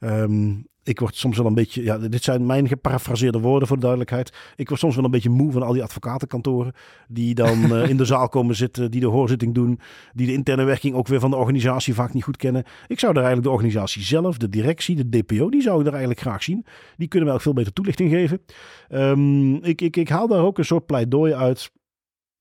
Um, 0.00 0.66
ik 0.84 1.00
word 1.00 1.16
soms 1.16 1.36
wel 1.36 1.46
een 1.46 1.54
beetje, 1.54 1.82
ja, 1.82 1.98
dit 1.98 2.22
zijn 2.22 2.46
mijn 2.46 2.68
geparafraseerde 2.68 3.40
woorden 3.40 3.68
voor 3.68 3.76
de 3.76 3.82
duidelijkheid. 3.82 4.32
Ik 4.56 4.68
word 4.68 4.80
soms 4.80 4.94
wel 4.94 5.04
een 5.04 5.10
beetje 5.10 5.30
moe 5.30 5.52
van 5.52 5.62
al 5.62 5.72
die 5.72 5.82
advocatenkantoren 5.82 6.72
die 7.08 7.34
dan 7.34 7.58
uh, 7.64 7.88
in 7.90 7.96
de 7.96 8.04
zaal 8.04 8.28
komen 8.28 8.56
zitten, 8.56 8.90
die 8.90 9.00
de 9.00 9.06
hoorzitting 9.06 9.54
doen, 9.54 9.80
die 10.12 10.26
de 10.26 10.32
interne 10.32 10.64
werking 10.64 10.94
ook 10.94 11.08
weer 11.08 11.20
van 11.20 11.30
de 11.30 11.36
organisatie 11.36 11.94
vaak 11.94 12.12
niet 12.12 12.24
goed 12.24 12.36
kennen. 12.36 12.64
Ik 12.86 12.98
zou 12.98 13.12
daar 13.12 13.24
eigenlijk 13.24 13.52
de 13.52 13.62
organisatie 13.62 14.02
zelf, 14.02 14.36
de 14.36 14.48
directie, 14.48 15.04
de 15.04 15.08
DPO, 15.08 15.50
die 15.50 15.62
zou 15.62 15.78
ik 15.78 15.84
daar 15.84 15.92
eigenlijk 15.92 16.20
graag 16.20 16.42
zien. 16.42 16.64
Die 16.96 17.08
kunnen 17.08 17.28
mij 17.28 17.36
ook 17.36 17.42
veel 17.42 17.52
beter 17.52 17.72
toelichting 17.72 18.10
geven. 18.10 18.42
Um, 18.90 19.64
ik, 19.64 19.80
ik, 19.80 19.96
ik 19.96 20.08
haal 20.08 20.28
daar 20.28 20.42
ook 20.42 20.58
een 20.58 20.64
soort 20.64 20.86
pleidooi 20.86 21.34
uit 21.34 21.72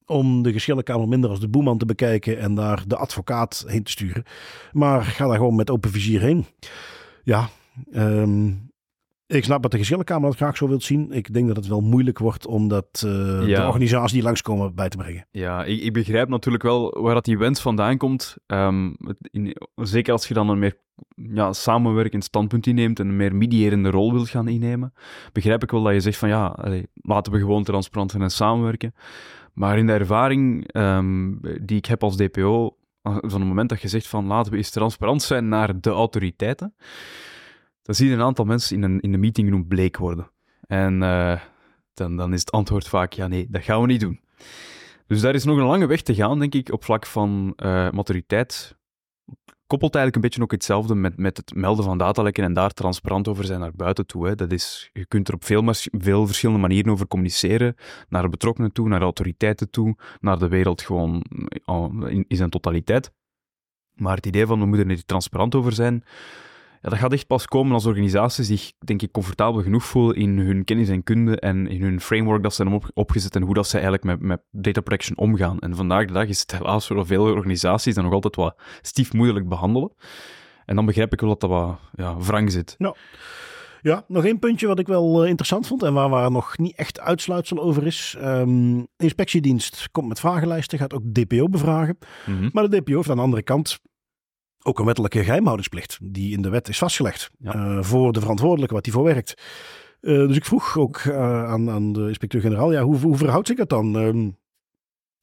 om 0.05 0.43
de 0.43 0.51
geschillenkamer 0.51 1.07
minder 1.07 1.29
als 1.29 1.39
de 1.39 1.47
boeman 1.47 1.77
te 1.77 1.85
bekijken 1.85 2.39
en 2.39 2.55
daar 2.55 2.83
de 2.87 2.97
advocaat 2.97 3.63
heen 3.67 3.83
te 3.83 3.91
sturen. 3.91 4.23
Maar 4.71 5.03
ga 5.03 5.27
daar 5.27 5.37
gewoon 5.37 5.55
met 5.55 5.69
open 5.69 5.91
vizier 5.91 6.21
heen. 6.21 6.45
Ja, 7.23 7.49
um, 7.93 8.71
ik 9.35 9.43
snap 9.43 9.61
dat 9.61 9.71
de 9.71 9.77
geschillenkamer 9.77 10.29
dat 10.29 10.37
graag 10.37 10.57
zo 10.57 10.67
wilt 10.67 10.83
zien. 10.83 11.11
Ik 11.11 11.33
denk 11.33 11.47
dat 11.47 11.55
het 11.55 11.67
wel 11.67 11.81
moeilijk 11.81 12.19
wordt 12.19 12.45
om 12.45 12.67
dat 12.67 13.03
uh, 13.05 13.47
ja. 13.47 13.61
de 13.61 13.67
organisatie 13.67 14.13
die 14.13 14.23
langskomen 14.23 14.75
bij 14.75 14.89
te 14.89 14.97
brengen. 14.97 15.27
Ja, 15.31 15.63
ik, 15.63 15.81
ik, 15.81 15.93
begrijp 15.93 16.29
natuurlijk 16.29 16.63
wel 16.63 17.01
waar 17.01 17.13
dat 17.13 17.25
die 17.25 17.37
wens 17.37 17.61
vandaan 17.61 17.97
komt. 17.97 18.37
Um, 18.47 18.95
in, 19.21 19.55
zeker 19.75 20.13
als 20.13 20.27
je 20.27 20.33
dan 20.33 20.49
een 20.49 20.59
meer 20.59 20.77
ja, 21.15 21.53
samenwerkend 21.53 22.23
standpunt 22.23 22.67
inneemt 22.67 22.99
en 22.99 23.07
een 23.07 23.15
meer 23.15 23.35
medierende 23.35 23.89
rol 23.89 24.13
wilt 24.13 24.29
gaan 24.29 24.47
innemen. 24.47 24.93
Begrijp 25.31 25.63
ik 25.63 25.71
wel 25.71 25.83
dat 25.83 25.93
je 25.93 25.99
zegt 25.99 26.17
van 26.17 26.29
ja, 26.29 26.45
allee, 26.45 26.87
laten 26.93 27.33
we 27.33 27.39
gewoon 27.39 27.63
transparant 27.63 28.11
zijn 28.11 28.23
en 28.23 28.31
samenwerken. 28.31 28.93
Maar 29.53 29.77
in 29.77 29.87
de 29.87 29.93
ervaring 29.93 30.75
um, 30.75 31.39
die 31.61 31.77
ik 31.77 31.85
heb 31.85 32.03
als 32.03 32.17
DPO, 32.17 32.77
van 33.01 33.39
het 33.39 33.47
moment 33.47 33.69
dat 33.69 33.81
je 33.81 33.87
zegt 33.87 34.07
van 34.07 34.25
laten 34.25 34.51
we 34.51 34.57
eens 34.57 34.69
transparant 34.69 35.21
zijn 35.21 35.47
naar 35.47 35.79
de 35.79 35.89
autoriteiten, 35.89 36.73
dan 37.81 37.95
zie 37.95 38.07
je 38.07 38.13
een 38.13 38.21
aantal 38.21 38.45
mensen 38.45 38.75
in, 38.75 38.83
een, 38.83 38.99
in 38.99 39.11
de 39.11 39.17
meeting 39.17 39.67
bleek 39.67 39.97
worden. 39.97 40.31
En 40.67 41.01
uh, 41.01 41.39
dan, 41.93 42.17
dan 42.17 42.33
is 42.33 42.39
het 42.39 42.51
antwoord 42.51 42.87
vaak 42.87 43.13
ja 43.13 43.27
nee, 43.27 43.47
dat 43.49 43.63
gaan 43.63 43.81
we 43.81 43.87
niet 43.87 43.99
doen. 43.99 44.19
Dus 45.07 45.21
daar 45.21 45.35
is 45.35 45.43
nog 45.43 45.57
een 45.57 45.65
lange 45.65 45.85
weg 45.85 46.01
te 46.01 46.15
gaan, 46.15 46.39
denk 46.39 46.53
ik, 46.53 46.71
op 46.71 46.83
vlak 46.83 47.05
van 47.05 47.53
uh, 47.63 47.91
maturiteit. 47.91 48.79
Koppelt 49.67 49.95
eigenlijk 49.95 50.15
een 50.15 50.21
beetje 50.21 50.41
ook 50.41 50.51
hetzelfde 50.51 50.95
met, 50.95 51.17
met 51.17 51.37
het 51.37 51.55
melden 51.55 51.85
van 51.85 51.97
datalekken 51.97 52.43
en 52.43 52.53
daar 52.53 52.69
transparant 52.69 53.27
over 53.27 53.45
zijn 53.45 53.59
naar 53.59 53.75
buiten 53.75 54.05
toe. 54.05 54.27
Hè. 54.27 54.35
Dat 54.35 54.51
is, 54.51 54.89
je 54.93 55.05
kunt 55.05 55.27
er 55.27 55.33
op 55.33 55.45
veel, 55.45 55.63
veel 55.91 56.25
verschillende 56.25 56.61
manieren 56.61 56.91
over 56.91 57.07
communiceren. 57.07 57.75
Naar 58.09 58.29
betrokkenen 58.29 58.71
toe, 58.71 58.87
naar 58.87 59.01
autoriteiten 59.01 59.69
toe, 59.69 59.95
naar 60.19 60.39
de 60.39 60.47
wereld 60.47 60.81
gewoon 60.81 61.23
in, 62.07 62.25
in 62.27 62.37
zijn 62.37 62.49
totaliteit. 62.49 63.11
Maar 63.93 64.15
het 64.15 64.25
idee 64.25 64.45
van 64.45 64.59
we 64.59 64.65
moeten 64.65 64.89
er 64.89 65.05
transparant 65.05 65.55
over 65.55 65.73
zijn, 65.73 66.03
Ja, 66.81 66.89
dat 66.89 66.99
gaat 66.99 67.13
echt 67.13 67.27
pas 67.27 67.45
komen 67.45 67.73
als 67.73 67.85
organisaties 67.85 68.47
zich, 68.47 68.71
denk 68.79 69.01
ik, 69.01 69.11
comfortabel 69.11 69.61
genoeg 69.61 69.83
voelen 69.83 70.15
in 70.15 70.39
hun 70.39 70.63
kennis 70.63 70.89
en 70.89 71.03
kunde 71.03 71.39
en 71.39 71.67
in 71.67 71.81
hun 71.81 72.01
framework 72.01 72.43
dat 72.43 72.53
ze 72.53 72.61
hebben 72.61 72.81
op, 72.81 72.91
opgezet 72.93 73.35
en 73.35 73.41
hoe 73.41 73.53
dat 73.53 73.67
ze 73.67 73.73
eigenlijk 73.73 74.03
met, 74.03 74.21
met 74.21 74.41
data 74.51 74.81
protection 74.81 75.17
omgaan. 75.17 75.59
En 75.59 75.75
vandaag 75.75 76.05
de 76.05 76.13
dag 76.13 76.27
is 76.27 76.39
het 76.39 76.51
helaas 76.51 76.87
voor 76.87 77.05
veel 77.05 77.23
organisaties 77.23 77.95
dat 77.95 78.03
nog 78.03 78.13
altijd 78.13 78.35
wat 78.35 78.55
stiefmoeilijk 78.81 79.49
behandelen. 79.49 79.91
En 80.65 80.75
dan 80.75 80.85
begrijp 80.85 81.13
ik 81.13 81.19
wel 81.19 81.29
dat 81.29 81.39
dat 81.39 81.49
wat 81.49 81.79
ja, 81.93 82.17
wrang 82.17 82.51
zit. 82.51 82.75
Ja. 82.77 82.95
Ja, 83.81 84.03
nog 84.07 84.25
één 84.25 84.39
puntje 84.39 84.67
wat 84.67 84.79
ik 84.79 84.87
wel 84.87 85.23
uh, 85.23 85.29
interessant 85.29 85.67
vond 85.67 85.83
en 85.83 85.93
waar, 85.93 86.09
waar 86.09 86.31
nog 86.31 86.57
niet 86.57 86.75
echt 86.75 86.99
uitsluitsel 86.99 87.59
over 87.59 87.85
is. 87.85 88.17
Um, 88.23 88.87
inspectiedienst 88.97 89.89
komt 89.91 90.07
met 90.07 90.19
vragenlijsten, 90.19 90.77
gaat 90.77 90.93
ook 90.93 91.03
DPO 91.13 91.49
bevragen. 91.49 91.97
Mm 92.25 92.37
-hmm. 92.37 92.49
Maar 92.53 92.69
de 92.69 92.81
DPO 92.81 92.95
heeft 92.95 93.09
aan 93.09 93.15
de 93.15 93.21
andere 93.21 93.43
kant 93.43 93.79
ook 94.63 94.79
een 94.79 94.85
wettelijke 94.85 95.23
geheimhoudingsplicht, 95.23 95.99
die 96.01 96.33
in 96.33 96.41
de 96.41 96.49
wet 96.49 96.69
is 96.69 96.77
vastgelegd 96.77 97.31
ja. 97.39 97.55
uh, 97.55 97.83
voor 97.83 98.13
de 98.13 98.19
verantwoordelijke 98.19 98.73
wat 98.73 98.83
die 98.83 98.93
voor 98.93 99.03
werkt. 99.03 99.41
Uh, 100.01 100.27
dus 100.27 100.35
ik 100.35 100.45
vroeg 100.45 100.77
ook 100.77 101.09
aan, 101.11 101.69
aan, 101.69 101.93
de 101.93 102.07
inspecteur-generaal, 102.07 102.71
ja, 102.71 102.81
hoe, 102.81 102.97
hoe 102.97 103.17
verhoudt 103.17 103.47
zich 103.47 103.57
dat 103.57 103.69
dan? 103.69 103.95
Um, 103.95 104.39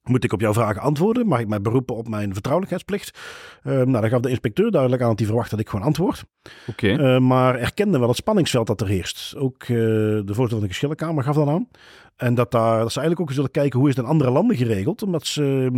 moet 0.03 0.23
ik 0.23 0.33
op 0.33 0.41
jouw 0.41 0.53
vragen 0.53 0.81
antwoorden? 0.81 1.27
Mag 1.27 1.39
ik 1.39 1.47
mij 1.47 1.61
beroepen 1.61 1.95
op 1.95 2.07
mijn 2.07 2.33
vertrouwelijkheidsplicht? 2.33 3.19
Uh, 3.63 3.73
nou, 3.73 3.91
dan 3.91 4.09
gaf 4.09 4.19
de 4.19 4.29
inspecteur 4.29 4.71
duidelijk 4.71 5.01
aan 5.01 5.09
dat 5.09 5.17
hij 5.17 5.27
verwacht 5.27 5.49
dat 5.49 5.59
ik 5.59 5.69
gewoon 5.69 5.85
antwoord. 5.85 6.23
Oké. 6.67 6.93
Okay. 6.93 7.19
Maar 7.19 7.55
erkende 7.55 7.99
wel 7.99 8.07
het 8.07 8.17
spanningsveld 8.17 8.67
dat 8.67 8.81
er 8.81 8.87
heerst. 8.87 9.35
Ook 9.37 9.65
de 9.67 10.23
voorzitter 10.25 10.49
van 10.49 10.59
de 10.59 10.67
geschillenkamer 10.67 11.23
gaf 11.23 11.35
dan 11.35 11.49
aan. 11.49 11.67
En 12.15 12.35
dat, 12.35 12.51
daar, 12.51 12.79
dat 12.79 12.91
ze 12.91 12.99
eigenlijk 12.99 13.29
ook 13.29 13.35
zullen 13.35 13.51
kijken 13.51 13.79
hoe 13.79 13.89
is 13.89 13.95
het 13.95 14.05
in 14.05 14.11
andere 14.11 14.31
landen 14.31 14.57
geregeld. 14.57 15.03
Omdat 15.03 15.27
ze 15.27 15.71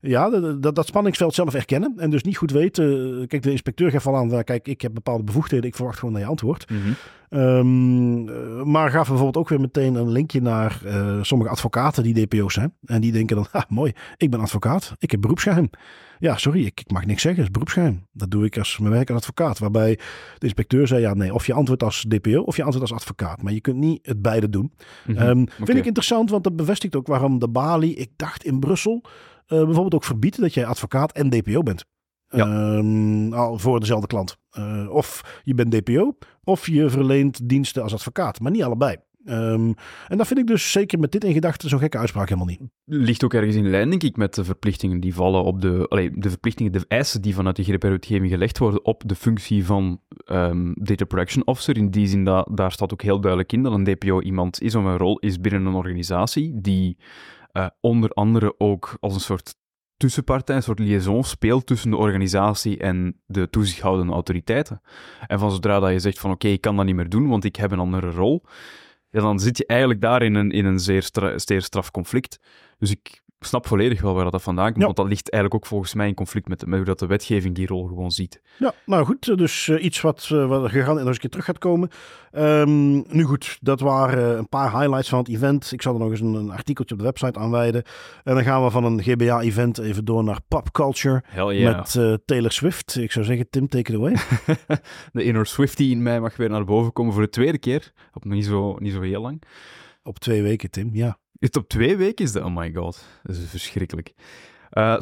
ja, 0.00 0.30
dat, 0.60 0.74
dat 0.74 0.86
spanningsveld 0.86 1.34
zelf 1.34 1.54
erkennen 1.54 1.94
en 1.96 2.10
dus 2.10 2.22
niet 2.22 2.36
goed 2.36 2.50
weten. 2.50 3.26
Kijk, 3.28 3.42
de 3.42 3.50
inspecteur 3.50 3.90
geeft 3.90 4.06
al 4.06 4.16
aan, 4.16 4.44
kijk, 4.44 4.68
ik 4.68 4.80
heb 4.80 4.94
bepaalde 4.94 5.24
bevoegdheden, 5.24 5.68
ik 5.68 5.76
verwacht 5.76 5.98
gewoon 5.98 6.14
naar 6.14 6.22
je 6.22 6.28
antwoord. 6.28 6.70
Mm 6.70 6.78
-hmm. 6.80 7.40
um, 7.40 8.70
maar 8.70 8.90
gaf 8.90 9.06
bijvoorbeeld 9.08 9.36
ook 9.36 9.48
weer 9.48 9.60
meteen 9.60 9.94
een 9.94 10.10
linkje 10.10 10.40
naar 10.40 10.80
uh, 10.84 11.22
sommige 11.22 11.50
advocaten 11.50 12.02
die 12.02 12.26
DPO's 12.26 12.54
zijn. 12.54 12.74
En 12.84 13.00
die 13.00 13.12
denken 13.12 13.36
dan, 13.36 13.46
ha, 13.50 13.64
mooi, 13.68 13.92
ik 14.16 14.30
ben 14.30 14.40
advocaat, 14.40 14.94
ik 14.98 15.10
heb 15.10 15.20
beroepsgeheim. 15.20 15.70
Ja, 16.18 16.36
sorry, 16.36 16.64
ik, 16.64 16.80
ik 16.80 16.90
mag 16.90 17.06
niks 17.06 17.22
zeggen, 17.22 17.40
het 17.40 17.50
is 17.50 17.56
beroepsgeheim. 17.58 18.06
Dat 18.12 18.30
doe 18.30 18.44
ik 18.44 18.58
als 18.58 18.78
mijn 18.78 18.92
werk 18.92 19.10
als 19.10 19.18
advocaat. 19.18 19.58
Waarbij 19.58 19.96
de 20.38 20.46
inspecteur 20.46 20.86
zei, 20.86 21.00
ja 21.00 21.14
nee, 21.14 21.34
of 21.34 21.46
je 21.46 21.52
antwoordt 21.52 21.82
als 21.82 22.04
DPO 22.08 22.40
of 22.40 22.56
je 22.56 22.62
antwoordt 22.62 22.90
als 22.90 23.00
advocaat. 23.00 23.42
Maar 23.42 23.52
je 23.52 23.60
kunt 23.60 23.76
niet 23.76 24.06
het 24.06 24.22
beide 24.22 24.48
doen. 24.48 24.72
Mm 25.06 25.16
-hmm. 25.16 25.28
um, 25.28 25.48
Vind 25.48 25.78
ik 25.78 25.86
interessant, 25.86 26.30
want 26.30 26.44
dat 26.44 26.56
bevestigt 26.56 26.96
ook 26.96 27.06
waarom 27.06 27.38
de 27.38 27.48
Bali, 27.48 27.94
ik 27.94 28.10
dacht 28.16 28.44
in 28.44 28.60
Brussel... 28.60 29.04
Uh, 29.52 29.58
bijvoorbeeld 29.64 29.94
ook 29.94 30.04
verbiedt 30.04 30.40
dat 30.40 30.54
jij 30.54 30.66
advocaat 30.66 31.12
en 31.12 31.30
DPO 31.30 31.62
bent. 31.62 31.84
Ja. 32.28 32.76
Um, 32.76 33.32
al 33.32 33.58
voor 33.58 33.80
dezelfde 33.80 34.06
klant. 34.06 34.36
Uh, 34.58 34.90
of 34.90 35.40
je 35.42 35.54
bent 35.54 35.72
DPO, 35.72 36.16
of 36.44 36.66
je 36.66 36.90
verleent 36.90 37.48
diensten 37.48 37.82
als 37.82 37.92
advocaat, 37.92 38.40
maar 38.40 38.52
niet 38.52 38.62
allebei. 38.62 38.96
Um, 39.24 39.74
en 40.08 40.16
dat 40.16 40.26
vind 40.26 40.38
ik 40.38 40.46
dus 40.46 40.72
zeker 40.72 40.98
met 40.98 41.12
dit 41.12 41.24
in 41.24 41.32
gedachten 41.32 41.68
zo'n 41.68 41.78
gekke 41.78 41.98
uitspraak 41.98 42.28
helemaal 42.28 42.48
niet. 42.48 42.60
Ligt 42.84 43.24
ook 43.24 43.34
ergens 43.34 43.54
in 43.54 43.70
lijn, 43.70 43.90
denk 43.90 44.02
ik, 44.02 44.16
met 44.16 44.34
de 44.34 44.44
verplichtingen 44.44 45.00
die 45.00 45.14
vallen 45.14 45.42
op 45.44 45.60
de. 45.60 45.86
Allee, 45.88 46.10
de 46.14 46.28
verplichtingen, 46.28 46.72
de 46.72 46.84
eisen 46.88 47.22
die 47.22 47.34
vanuit 47.34 47.56
de 47.56 47.64
GDPR-wetgeving 47.64 48.30
gelegd 48.30 48.58
worden 48.58 48.84
op 48.84 49.02
de 49.06 49.14
functie 49.14 49.64
van 49.64 50.00
um, 50.26 50.74
Data 50.78 51.04
Protection 51.04 51.46
Officer. 51.46 51.76
In 51.76 51.90
die 51.90 52.06
zin, 52.06 52.24
dat, 52.24 52.48
daar 52.54 52.72
staat 52.72 52.92
ook 52.92 53.02
heel 53.02 53.20
duidelijk 53.20 53.52
in 53.52 53.62
dat 53.62 53.72
een 53.72 53.84
DPO 53.84 54.20
iemand 54.20 54.62
is 54.62 54.74
of 54.74 54.84
een 54.84 54.98
rol 54.98 55.18
is 55.18 55.40
binnen 55.40 55.66
een 55.66 55.74
organisatie 55.74 56.60
die. 56.60 56.96
Uh, 57.52 57.66
onder 57.80 58.10
andere 58.10 58.54
ook 58.58 58.96
als 59.00 59.14
een 59.14 59.20
soort 59.20 59.54
tussenpartij, 59.96 60.56
een 60.56 60.62
soort 60.62 60.78
liaison 60.78 61.24
speelt 61.24 61.66
tussen 61.66 61.90
de 61.90 61.96
organisatie 61.96 62.78
en 62.78 63.20
de 63.26 63.50
toezichthoudende 63.50 64.12
autoriteiten. 64.12 64.80
En 65.26 65.38
van 65.38 65.50
zodra 65.50 65.80
dat 65.80 65.90
je 65.90 65.98
zegt 65.98 66.18
van 66.18 66.30
oké, 66.30 66.48
ik 66.48 66.60
kan 66.60 66.76
dat 66.76 66.84
niet 66.84 66.94
meer 66.94 67.08
doen, 67.08 67.28
want 67.28 67.44
ik 67.44 67.56
heb 67.56 67.70
een 67.70 67.78
andere 67.78 68.10
rol, 68.10 68.42
ja, 69.10 69.20
dan 69.20 69.40
zit 69.40 69.58
je 69.58 69.66
eigenlijk 69.66 70.00
daar 70.00 70.22
in 70.22 70.34
een, 70.34 70.50
in 70.50 70.64
een 70.64 70.78
zeer, 70.78 71.02
stra 71.02 71.38
zeer 71.38 71.62
straf 71.62 71.90
conflict. 71.90 72.40
Dus 72.78 72.90
ik 72.90 73.22
snap 73.46 73.66
volledig 73.66 74.00
wel 74.00 74.14
waar 74.14 74.30
dat 74.30 74.42
vandaan 74.42 74.66
komt, 74.66 74.78
ja. 74.78 74.84
want 74.84 74.96
dat 74.96 75.08
ligt 75.08 75.30
eigenlijk 75.30 75.62
ook 75.62 75.68
volgens 75.68 75.94
mij 75.94 76.08
in 76.08 76.14
conflict 76.14 76.48
met, 76.48 76.66
met 76.66 76.76
hoe 76.76 76.86
dat 76.86 76.98
de 76.98 77.06
wetgeving 77.06 77.54
die 77.54 77.66
rol 77.66 77.86
gewoon 77.86 78.10
ziet. 78.10 78.40
Ja, 78.58 78.72
nou 78.86 79.04
goed, 79.04 79.38
dus 79.38 79.66
uh, 79.66 79.84
iets 79.84 80.00
wat, 80.00 80.28
uh, 80.32 80.46
wat 80.46 80.70
gegaan 80.70 80.98
en 80.98 81.06
eens 81.06 81.14
een 81.14 81.20
keer 81.20 81.30
terug 81.30 81.44
gaat 81.44 81.58
komen. 81.58 81.88
Um, 82.32 83.04
nu 83.14 83.24
goed, 83.24 83.58
dat 83.60 83.80
waren 83.80 84.38
een 84.38 84.48
paar 84.48 84.78
highlights 84.78 85.08
van 85.08 85.18
het 85.18 85.28
event. 85.28 85.72
Ik 85.72 85.82
zal 85.82 85.94
er 85.94 86.00
nog 86.00 86.10
eens 86.10 86.20
een, 86.20 86.34
een 86.34 86.50
artikeltje 86.50 86.94
op 86.94 87.00
de 87.00 87.06
website 87.06 87.38
aanwijden. 87.38 87.82
En 88.24 88.34
dan 88.34 88.44
gaan 88.44 88.64
we 88.64 88.70
van 88.70 88.84
een 88.84 89.02
GBA-event 89.02 89.78
even 89.78 90.04
door 90.04 90.24
naar 90.24 90.40
pop 90.48 90.72
culture 90.72 91.22
yeah. 91.34 91.76
met 91.76 91.94
uh, 91.94 92.14
Taylor 92.24 92.52
Swift. 92.52 92.96
Ik 92.96 93.12
zou 93.12 93.24
zeggen, 93.24 93.50
Tim, 93.50 93.68
take 93.68 93.92
it 93.92 93.98
away. 93.98 94.16
de 95.12 95.24
inner 95.24 95.46
Swiftie 95.46 95.90
in 95.90 96.02
mij 96.02 96.20
mag 96.20 96.36
weer 96.36 96.50
naar 96.50 96.64
boven 96.64 96.92
komen 96.92 97.12
voor 97.12 97.22
de 97.22 97.28
tweede 97.28 97.58
keer, 97.58 97.92
op 98.12 98.24
niet 98.24 98.44
zo, 98.44 98.76
niet 98.78 98.92
zo 98.92 99.00
heel 99.00 99.20
lang. 99.20 99.42
Op 100.02 100.18
twee 100.18 100.42
weken, 100.42 100.70
Tim, 100.70 100.90
ja. 100.92 101.18
Het 101.40 101.56
op 101.56 101.68
twee 101.68 101.96
weken 101.96 102.24
is 102.24 102.32
dat? 102.32 102.44
Oh 102.44 102.56
my 102.56 102.72
god, 102.74 103.04
dat 103.22 103.36
is 103.36 103.48
verschrikkelijk. 103.48 104.12
Uh, 104.72 104.96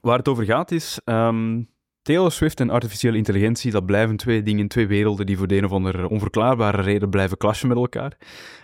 waar 0.00 0.18
het 0.18 0.28
over 0.28 0.44
gaat 0.44 0.70
is... 0.70 1.00
Um, 1.04 1.74
Taylor 2.02 2.32
Swift 2.32 2.60
en 2.60 2.70
artificiële 2.70 3.16
intelligentie, 3.16 3.70
dat 3.70 3.86
blijven 3.86 4.16
twee 4.16 4.42
dingen, 4.42 4.68
twee 4.68 4.86
werelden 4.86 5.26
die 5.26 5.36
voor 5.36 5.46
de 5.46 5.56
een 5.56 5.64
of 5.64 5.70
andere 5.70 6.08
onverklaarbare 6.08 6.82
reden 6.82 7.10
blijven 7.10 7.36
clashen 7.36 7.68
met 7.68 7.76
elkaar. 7.76 8.16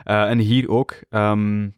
Uh, 0.04 0.30
en 0.30 0.38
hier 0.38 0.70
ook. 0.70 1.00
Um, 1.10 1.76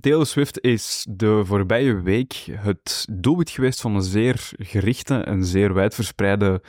Taylor 0.00 0.26
Swift 0.26 0.60
is 0.60 1.06
de 1.10 1.44
voorbije 1.44 2.02
week 2.02 2.32
het 2.50 3.06
doelwit 3.12 3.50
geweest 3.50 3.80
van 3.80 3.94
een 3.94 4.02
zeer 4.02 4.50
gerichte 4.58 5.14
en 5.14 5.44
zeer 5.44 5.74
wijdverspreide 5.74 6.62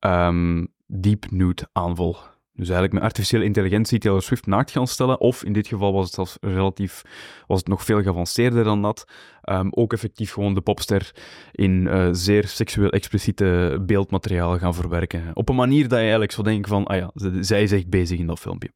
um, 0.00 0.68
deep 0.86 1.30
nude 1.30 1.68
aanval. 1.72 2.16
Dus 2.58 2.68
eigenlijk 2.68 2.92
met 2.92 3.02
artificiële 3.02 3.44
intelligentie 3.44 3.98
Taylor 3.98 4.22
Swift 4.22 4.46
naakt 4.46 4.70
gaan 4.70 4.86
stellen. 4.86 5.20
Of 5.20 5.44
in 5.44 5.52
dit 5.52 5.66
geval 5.66 5.92
was 5.92 6.04
het 6.04 6.14
zelfs 6.14 6.36
relatief, 6.40 7.02
was 7.46 7.58
het 7.58 7.68
nog 7.68 7.84
veel 7.84 8.02
geavanceerder 8.02 8.64
dan 8.64 8.82
dat. 8.82 9.04
Um, 9.44 9.68
ook 9.70 9.92
effectief 9.92 10.32
gewoon 10.32 10.54
de 10.54 10.60
popster 10.60 11.12
in 11.52 11.86
uh, 11.86 12.08
zeer 12.12 12.46
seksueel 12.46 12.90
expliciete 12.90 13.78
beeldmateriaal 13.86 14.58
gaan 14.58 14.74
verwerken. 14.74 15.30
Op 15.34 15.48
een 15.48 15.56
manier 15.56 15.82
dat 15.82 15.90
je 15.90 15.96
eigenlijk 15.96 16.32
zou 16.32 16.46
denken 16.46 16.68
van, 16.68 16.86
ah 16.86 16.96
ja, 16.96 17.10
zij 17.40 17.62
is 17.62 17.72
echt 17.72 17.88
bezig 17.88 18.18
in 18.18 18.26
dat 18.26 18.38
filmpje. 18.38 18.70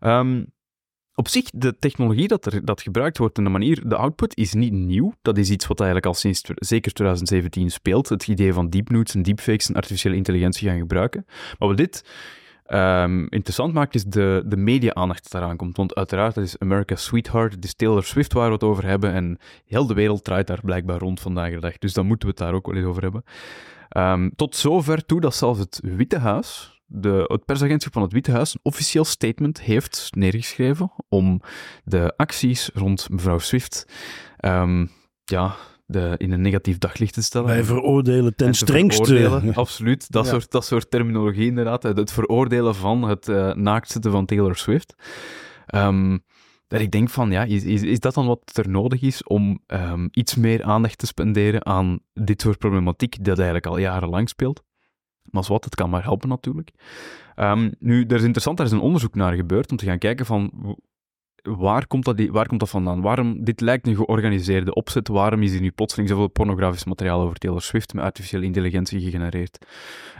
Um, 0.00 0.46
op 1.14 1.28
zich, 1.28 1.50
de 1.50 1.78
technologie 1.78 2.28
dat, 2.28 2.46
er, 2.46 2.64
dat 2.64 2.82
gebruikt 2.82 3.18
wordt 3.18 3.38
en 3.38 3.44
de 3.44 3.50
manier, 3.50 3.88
de 3.88 3.96
output 3.96 4.36
is 4.36 4.52
niet 4.52 4.72
nieuw. 4.72 5.14
Dat 5.22 5.38
is 5.38 5.50
iets 5.50 5.66
wat 5.66 5.80
eigenlijk 5.80 6.08
al 6.08 6.14
sinds 6.14 6.42
zeker 6.54 6.92
2017 6.92 7.70
speelt. 7.70 8.08
Het 8.08 8.28
idee 8.28 8.52
van 8.52 8.70
deep 8.70 8.90
en 8.90 9.22
deepfakes 9.22 9.68
en 9.68 9.74
artificiële 9.74 10.16
intelligentie 10.16 10.68
gaan 10.68 10.78
gebruiken. 10.78 11.24
Maar 11.58 11.68
wat 11.68 11.76
dit 11.76 12.04
um, 12.68 13.26
interessant 13.28 13.72
maakt, 13.72 13.94
is 13.94 14.04
de, 14.04 14.42
de 14.46 14.56
media-aandacht 14.56 15.22
dat 15.22 15.32
daaraan 15.32 15.56
komt. 15.56 15.76
Want 15.76 15.94
uiteraard, 15.94 16.34
dat 16.34 16.44
is 16.44 16.58
America's 16.58 17.04
Sweetheart, 17.04 17.54
het 17.54 17.64
is 17.64 17.74
Taylor 17.74 18.04
Swift 18.04 18.32
waar 18.32 18.46
we 18.46 18.52
het 18.52 18.62
over 18.62 18.86
hebben. 18.86 19.12
En 19.12 19.38
heel 19.64 19.86
de 19.86 19.94
wereld 19.94 20.24
draait 20.24 20.46
daar 20.46 20.60
blijkbaar 20.62 20.98
rond 20.98 21.20
vandaag 21.20 21.50
de 21.50 21.60
dag. 21.60 21.78
Dus 21.78 21.92
dan 21.92 22.06
moeten 22.06 22.28
we 22.28 22.34
het 22.34 22.44
daar 22.44 22.54
ook 22.54 22.66
wel 22.66 22.76
eens 22.76 22.86
over 22.86 23.02
hebben. 23.02 23.24
Um, 23.96 24.32
tot 24.36 24.56
zover 24.56 25.04
toe 25.06 25.20
dat 25.20 25.34
zelfs 25.34 25.58
het 25.58 25.80
Witte 25.82 26.18
Huis, 26.18 26.80
de, 26.86 27.24
het 27.26 27.44
persagentschap 27.44 27.92
van 27.92 28.02
het 28.02 28.12
Witte 28.12 28.30
Huis, 28.30 28.54
een 28.54 28.60
officieel 28.62 29.04
statement 29.04 29.60
heeft 29.60 30.08
neergeschreven 30.14 30.92
om 31.08 31.40
de 31.84 32.14
acties 32.16 32.70
rond 32.74 33.10
mevrouw 33.10 33.38
Swift 33.38 33.86
um, 34.40 34.90
ja, 35.24 35.54
de, 35.86 36.14
in 36.16 36.32
een 36.32 36.40
negatief 36.40 36.78
daglicht 36.78 37.14
te 37.14 37.22
stellen. 37.22 37.48
Wij 37.48 37.64
veroordelen 37.64 38.36
ten 38.36 38.54
strengste. 38.54 39.40
Absoluut, 39.54 40.12
dat, 40.12 40.24
ja. 40.24 40.30
soort, 40.30 40.50
dat 40.50 40.64
soort 40.64 40.90
terminologie 40.90 41.46
inderdaad. 41.46 41.82
Het 41.82 42.12
veroordelen 42.12 42.74
van 42.74 43.02
het 43.02 43.28
uh, 43.28 43.54
naaktzetten 43.54 44.10
van 44.10 44.26
Taylor 44.26 44.56
Swift. 44.56 44.94
Um, 45.74 46.24
dat 46.68 46.80
ik 46.80 46.90
denk 46.90 47.10
van, 47.10 47.30
ja, 47.30 47.42
is, 47.44 47.64
is, 47.64 47.82
is 47.82 48.00
dat 48.00 48.14
dan 48.14 48.26
wat 48.26 48.50
er 48.52 48.68
nodig 48.68 49.02
is 49.02 49.24
om 49.24 49.60
um, 49.66 50.08
iets 50.10 50.34
meer 50.34 50.62
aandacht 50.62 50.98
te 50.98 51.06
spenderen 51.06 51.66
aan 51.66 51.98
dit 52.12 52.40
soort 52.40 52.58
problematiek 52.58 53.24
dat 53.24 53.36
eigenlijk 53.36 53.66
al 53.66 53.78
jarenlang 53.78 54.28
speelt? 54.28 54.62
Maar 55.22 55.44
wat, 55.48 55.64
het 55.64 55.74
kan 55.74 55.90
maar 55.90 56.02
helpen 56.02 56.28
natuurlijk. 56.28 56.70
Um, 57.36 57.74
nu, 57.78 58.04
er 58.04 58.16
is 58.16 58.22
interessant, 58.22 58.58
er 58.58 58.64
is 58.64 58.72
een 58.72 58.80
onderzoek 58.80 59.14
naar 59.14 59.34
gebeurd 59.34 59.70
om 59.70 59.76
te 59.76 59.84
gaan 59.84 59.98
kijken 59.98 60.26
van 60.26 60.50
waar 61.46 61.86
komt, 61.86 62.04
dat, 62.04 62.26
waar 62.26 62.46
komt 62.46 62.60
dat 62.60 62.70
vandaan? 62.70 63.00
Waarom, 63.00 63.44
dit 63.44 63.60
lijkt 63.60 63.86
een 63.86 63.96
georganiseerde 63.96 64.74
opzet, 64.74 65.08
waarom 65.08 65.42
is 65.42 65.54
er 65.54 65.60
nu 65.60 65.70
plotseling 65.70 66.08
zoveel 66.08 66.28
pornografisch 66.28 66.84
materiaal 66.84 67.20
over 67.20 67.36
Taylor 67.36 67.62
Swift 67.62 67.94
met 67.94 68.04
artificiële 68.04 68.44
intelligentie 68.44 69.00
gegenereerd? 69.00 69.66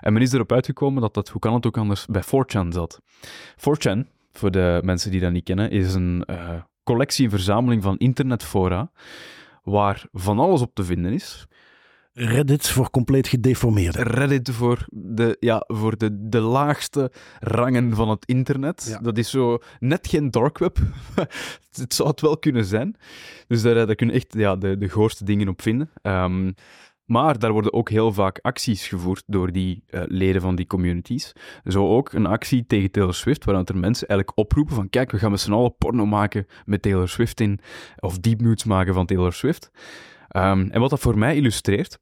En 0.01 0.13
men 0.13 0.23
is 0.23 0.33
erop 0.33 0.53
uitgekomen 0.53 1.03
dat 1.03 1.15
dat, 1.15 1.29
hoe 1.29 1.41
kan 1.41 1.55
het 1.55 1.67
ook 1.67 1.79
anders, 1.79 2.07
bij 2.07 2.23
4chan 2.23 2.69
zat. 2.69 3.01
4chan, 3.57 4.07
voor 4.33 4.51
de 4.51 4.81
mensen 4.85 5.11
die 5.11 5.21
dat 5.21 5.33
niet 5.33 5.45
kennen, 5.45 5.71
is 5.71 5.95
een 5.95 6.25
uh, 6.31 6.51
collectie, 6.85 7.25
een 7.25 7.31
verzameling 7.31 7.83
van 7.83 7.99
internetfora, 7.99 8.91
waar 9.63 10.05
van 10.13 10.39
alles 10.39 10.61
op 10.61 10.75
te 10.75 10.85
vinden 10.85 11.13
is. 11.13 11.47
Reddit 12.19 12.69
voor 12.69 12.91
compleet 12.91 13.29
gedeformeerd. 13.29 13.95
Reddit 13.95 14.51
voor 14.51 14.87
de, 14.91 15.37
ja, 15.41 15.65
voor 15.67 15.97
de, 15.97 16.29
de 16.29 16.41
laagste 16.41 17.13
rangen 17.41 17.95
van 17.95 18.09
het 18.09 18.25
internet. 18.27 18.87
Ja. 18.89 18.99
Dat 18.99 19.19
is 19.19 19.31
zo 19.31 19.59
net 19.79 20.07
geen 20.07 20.31
dark 20.31 20.59
web. 20.59 20.79
het 21.73 21.95
zou 21.95 22.09
het 22.09 22.21
wel 22.21 22.39
kunnen 22.39 22.65
zijn. 22.65 22.97
Dus 23.47 23.63
daar, 23.63 23.75
daar 23.75 23.95
kun 23.95 24.07
je 24.07 24.13
echt 24.13 24.35
ja, 24.35 24.57
de, 24.57 24.79
de 24.79 24.89
goorste 24.89 25.25
dingen 25.25 25.49
op 25.49 25.63
vinden. 25.63 25.91
Um, 26.03 26.55
Maar 27.05 27.39
daar 27.39 27.53
worden 27.53 27.73
ook 27.73 27.91
heel 27.91 28.13
vaak 28.13 28.39
acties 28.43 28.89
gevoerd 28.89 29.23
door 29.27 29.53
die 29.53 29.85
uh, 29.91 30.03
leden 30.07 30.41
van 30.41 30.57
die 30.57 30.67
communities. 30.67 31.33
Zo 31.65 31.89
ook 31.89 32.13
een 32.13 32.27
actie 32.27 32.67
tegen 32.67 32.91
Taylor 32.91 33.15
Swift, 33.15 33.45
waaruit 33.45 33.69
er 33.69 33.77
mensen 33.77 34.09
eigenlijk 34.09 34.39
oproepen 34.39 34.75
van 34.75 34.89
kijk, 34.89 35.11
we 35.11 35.19
gaan 35.19 35.31
met 35.31 35.41
z'n 35.41 35.53
allen 35.53 35.77
porno 35.77 36.07
maken 36.07 36.47
met 36.65 36.83
Taylor 36.83 37.09
Swift 37.09 37.41
in, 37.41 37.61
of 37.99 38.19
deep 38.19 38.41
nudes 38.41 38.65
maken 38.65 38.95
van 38.95 39.07
Taylor 39.07 39.33
Swift. 39.33 39.71
Um, 40.37 40.71
en 40.71 40.81
wat 40.81 40.91
dat 40.91 41.01
voor 41.01 41.19
mij 41.19 41.37
illustreert, 41.37 41.99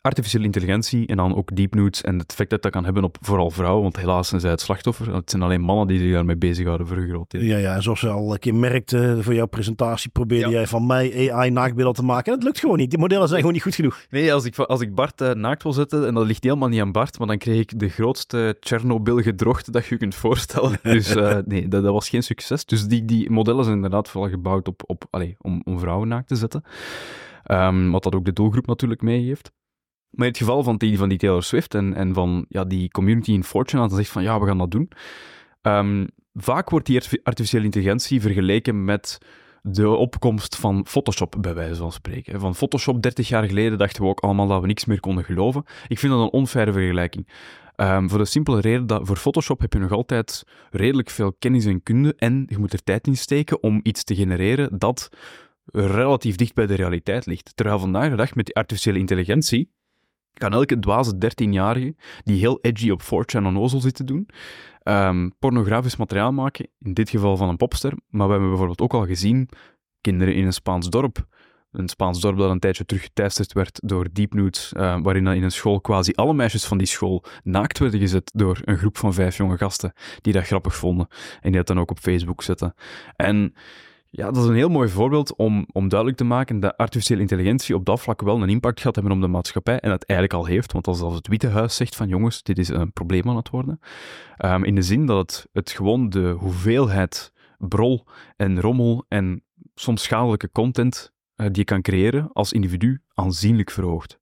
artificiële 0.00 0.44
intelligentie 0.44 1.06
en 1.06 1.16
dan 1.16 1.36
ook 1.36 1.56
deep 1.56 1.74
nudes 1.74 2.02
en 2.02 2.18
het 2.18 2.30
effect 2.30 2.50
dat 2.50 2.62
dat 2.62 2.72
kan 2.72 2.84
hebben 2.84 3.04
op 3.04 3.16
vooral 3.20 3.50
vrouwen, 3.50 3.82
want 3.82 3.96
helaas 3.96 4.28
zijn 4.28 4.40
zij 4.40 4.50
het 4.50 4.60
slachtoffer. 4.60 5.14
Het 5.14 5.30
zijn 5.30 5.42
alleen 5.42 5.60
mannen 5.60 5.86
die 5.86 5.98
zich 5.98 6.12
daarmee 6.12 6.36
bezighouden 6.36 6.86
voor 6.86 6.96
een 6.96 7.08
groot 7.08 7.30
deel. 7.30 7.42
Ja, 7.42 7.56
ja, 7.56 7.74
en 7.74 7.82
zoals 7.82 8.00
je 8.00 8.08
al 8.08 8.32
een 8.32 8.38
keer 8.38 8.54
merkte 8.54 9.18
voor 9.20 9.34
jouw 9.34 9.46
presentatie, 9.46 10.10
probeerde 10.10 10.50
jij 10.50 10.66
van 10.66 10.86
mij 10.86 11.32
AI-naaktbeelden 11.32 11.94
te 11.94 12.02
maken. 12.02 12.32
En 12.32 12.38
dat 12.38 12.46
lukt 12.46 12.58
gewoon 12.58 12.76
niet. 12.76 12.90
Die 12.90 12.98
modellen 12.98 13.26
zijn 13.26 13.38
gewoon 13.38 13.54
niet 13.54 13.62
goed 13.62 13.74
genoeg. 13.74 14.06
Nee, 14.10 14.32
als 14.32 14.44
ik, 14.44 14.58
als 14.58 14.80
ik 14.80 14.94
Bart 14.94 15.20
uh, 15.20 15.30
naakt 15.30 15.62
wil 15.62 15.72
zetten, 15.72 16.06
en 16.06 16.14
dat 16.14 16.26
ligt 16.26 16.44
helemaal 16.44 16.68
niet 16.68 16.80
aan 16.80 16.92
Bart, 16.92 17.18
maar 17.18 17.26
dan 17.26 17.38
kreeg 17.38 17.60
ik 17.60 17.78
de 17.78 17.88
grootste 17.88 18.56
Chernobyl-gedrocht 18.60 19.72
dat 19.72 19.86
je 19.86 19.96
kunt 19.96 20.14
voorstellen. 20.14 20.78
Dus 20.90 21.16
uh, 21.16 21.38
nee, 21.44 21.68
dat, 21.68 21.82
dat, 21.82 21.92
was 21.92 22.08
geen 22.08 22.22
succes. 22.22 22.64
Dus 22.64 22.86
die, 22.86 23.04
die 23.04 23.30
modellen 23.30 23.64
zijn 23.64 23.76
inderdaad 23.76 24.08
vooral 24.08 24.30
gebouwd 24.30 24.68
op, 24.68 24.82
op, 24.86 25.04
allez, 25.10 25.34
om, 25.38 25.62
om 25.64 25.78
vrouwen 25.78 26.08
naakt 26.08 26.28
te 26.28 26.36
zetten. 26.36 26.64
Um, 27.46 27.90
wat 27.90 28.02
dat 28.02 28.14
ook 28.14 28.24
de 28.24 28.32
doelgroep 28.32 28.66
natuurlijk 28.66 29.02
meegeeft. 29.02 29.52
Maar 30.10 30.26
in 30.26 30.32
het 30.32 30.40
geval 30.40 30.62
van 30.62 30.76
die, 30.76 30.98
van 30.98 31.08
die 31.08 31.18
Taylor 31.18 31.42
Swift 31.42 31.74
en, 31.74 31.94
en 31.94 32.14
van 32.14 32.44
ja, 32.48 32.64
die 32.64 32.90
community 32.90 33.32
in 33.32 33.44
Fortune, 33.44 33.82
dat 33.82 33.92
zegt 33.92 34.10
van 34.10 34.22
ja, 34.22 34.40
we 34.40 34.46
gaan 34.46 34.58
dat 34.58 34.70
doen. 34.70 34.90
Um, 35.62 36.08
vaak 36.34 36.70
wordt 36.70 36.86
die 36.86 37.00
artificiële 37.22 37.64
intelligentie 37.64 38.20
vergeleken 38.20 38.84
met 38.84 39.18
de 39.62 39.88
opkomst 39.88 40.56
van 40.56 40.86
Photoshop, 40.86 41.36
bij 41.40 41.54
wijze 41.54 41.80
van 41.80 41.92
spreken. 41.92 42.40
Van 42.40 42.54
Photoshop 42.54 43.02
30 43.02 43.28
jaar 43.28 43.44
geleden 43.44 43.78
dachten 43.78 44.02
we 44.02 44.08
ook 44.08 44.20
allemaal 44.20 44.46
dat 44.46 44.60
we 44.60 44.66
niks 44.66 44.84
meer 44.84 45.00
konden 45.00 45.24
geloven. 45.24 45.64
Ik 45.88 45.98
vind 45.98 46.12
dat 46.12 46.22
een 46.22 46.30
onfaire 46.30 46.72
vergelijking. 46.72 47.28
Um, 47.76 48.10
voor 48.10 48.18
de 48.18 48.24
simpele 48.24 48.60
reden 48.60 48.86
dat 48.86 49.06
voor 49.06 49.16
Photoshop 49.16 49.60
heb 49.60 49.72
je 49.72 49.78
nog 49.78 49.92
altijd 49.92 50.44
redelijk 50.70 51.10
veel 51.10 51.32
kennis 51.32 51.64
en 51.64 51.82
kunde 51.82 52.14
en 52.16 52.44
je 52.48 52.58
moet 52.58 52.72
er 52.72 52.82
tijd 52.82 53.06
in 53.06 53.16
steken 53.16 53.62
om 53.62 53.80
iets 53.82 54.04
te 54.04 54.14
genereren 54.14 54.78
dat 54.78 55.08
relatief 55.72 56.36
dicht 56.36 56.54
bij 56.54 56.66
de 56.66 56.74
realiteit 56.74 57.26
ligt. 57.26 57.56
Terwijl 57.56 57.78
vandaag 57.78 58.10
de 58.10 58.16
dag 58.16 58.34
met 58.34 58.46
die 58.46 58.54
artificiële 58.54 58.98
intelligentie 58.98 59.70
kan 60.34 60.52
elke 60.52 60.78
dwaze 60.78 61.14
13-jarige 61.14 61.94
die 62.24 62.38
heel 62.38 62.58
edgy 62.60 62.90
op 62.90 63.02
4chan 63.02 63.44
onnozel 63.44 63.80
zitten 63.80 64.06
doen, 64.06 64.28
um, 64.84 65.32
pornografisch 65.38 65.96
materiaal 65.96 66.32
maken, 66.32 66.68
in 66.78 66.94
dit 66.94 67.10
geval 67.10 67.36
van 67.36 67.48
een 67.48 67.56
popster. 67.56 67.92
Maar 68.08 68.26
we 68.26 68.32
hebben 68.32 68.48
bijvoorbeeld 68.48 68.80
ook 68.80 68.94
al 68.94 69.06
gezien 69.06 69.48
kinderen 70.00 70.34
in 70.34 70.46
een 70.46 70.52
Spaans 70.52 70.88
dorp. 70.88 71.26
Een 71.72 71.88
Spaans 71.88 72.20
dorp 72.20 72.38
dat 72.38 72.50
een 72.50 72.58
tijdje 72.58 72.84
terug 72.84 73.02
geteisterd 73.02 73.52
werd 73.52 73.80
door 73.84 74.08
deep 74.12 74.34
uh, 74.34 74.50
waarin 75.02 75.26
in 75.26 75.42
een 75.42 75.50
school 75.50 75.80
quasi 75.80 76.12
alle 76.14 76.34
meisjes 76.34 76.64
van 76.64 76.78
die 76.78 76.86
school 76.86 77.24
naakt 77.42 77.78
werden 77.78 78.00
gezet 78.00 78.30
door 78.34 78.60
een 78.64 78.78
groep 78.78 78.98
van 78.98 79.14
vijf 79.14 79.36
jonge 79.36 79.56
gasten 79.56 79.92
die 80.20 80.32
dat 80.32 80.44
grappig 80.44 80.76
vonden 80.76 81.06
en 81.40 81.50
die 81.50 81.52
dat 81.52 81.66
dan 81.66 81.80
ook 81.80 81.90
op 81.90 81.98
Facebook 81.98 82.42
zetten. 82.42 82.74
En 83.16 83.54
ja, 84.12 84.30
dat 84.30 84.42
is 84.42 84.48
een 84.48 84.54
heel 84.54 84.68
mooi 84.68 84.88
voorbeeld 84.88 85.36
om, 85.36 85.66
om 85.72 85.88
duidelijk 85.88 86.18
te 86.18 86.24
maken 86.24 86.60
dat 86.60 86.76
artificiële 86.76 87.20
intelligentie 87.20 87.74
op 87.74 87.84
dat 87.84 88.00
vlak 88.00 88.22
wel 88.22 88.42
een 88.42 88.48
impact 88.48 88.80
gaat 88.80 88.94
hebben 88.94 89.12
op 89.12 89.20
de 89.20 89.26
maatschappij. 89.26 89.80
En 89.80 89.90
dat 89.90 90.04
eigenlijk 90.04 90.40
al 90.40 90.46
heeft, 90.46 90.72
want 90.72 90.86
als, 90.86 91.00
het 91.00 91.28
Witte 91.28 91.48
Huis 91.48 91.76
zegt 91.76 91.96
van 91.96 92.08
jongens, 92.08 92.42
dit 92.42 92.58
is 92.58 92.68
een 92.68 92.92
probleem 92.92 93.28
aan 93.28 93.36
het 93.36 93.50
worden. 93.50 93.80
Um, 94.44 94.64
in 94.64 94.74
de 94.74 94.82
zin 94.82 95.06
dat 95.06 95.18
het, 95.18 95.48
het 95.52 95.70
gewoon 95.70 96.08
de 96.08 96.30
hoeveelheid 96.38 97.32
brol 97.58 98.06
en 98.36 98.60
rommel 98.60 99.04
en 99.08 99.44
soms 99.74 100.02
schadelijke 100.02 100.50
content 100.50 101.12
uh, 101.36 101.46
die 101.46 101.56
je 101.56 101.64
kan 101.64 101.82
creëren 101.82 102.32
als 102.32 102.52
individu 102.52 103.02
aanzienlijk 103.14 103.70
verhoogt. 103.70 104.20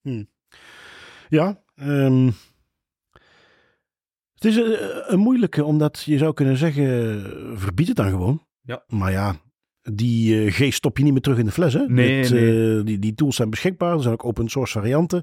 Hmm. 0.00 0.28
Ja, 1.28 1.62
um, 1.74 2.26
het 4.34 4.44
is 4.44 4.56
een, 4.56 5.12
een 5.12 5.18
moeilijke, 5.18 5.64
omdat 5.64 6.02
je 6.02 6.18
zou 6.18 6.34
kunnen 6.34 6.56
zeggen, 6.56 7.58
verbied 7.58 7.88
het 7.88 7.96
dan 7.96 8.10
gewoon. 8.10 8.48
Ja. 8.62 8.84
Maar 8.88 9.12
ja, 9.12 9.34
die 9.82 10.44
uh, 10.44 10.52
G 10.52 10.72
stop 10.72 10.98
je 10.98 11.04
niet 11.04 11.12
meer 11.12 11.22
terug 11.22 11.38
in 11.38 11.44
de 11.44 11.50
fles. 11.52 11.74
Hè? 11.74 11.84
Nee, 11.86 12.22
Dit, 12.22 12.30
nee. 12.30 12.76
Uh, 12.76 12.84
die, 12.84 12.98
die 12.98 13.14
tools 13.14 13.36
zijn 13.36 13.50
beschikbaar. 13.50 13.94
Er 13.94 14.02
zijn 14.02 14.14
ook 14.14 14.24
open 14.24 14.48
source 14.48 14.72
varianten. 14.72 15.22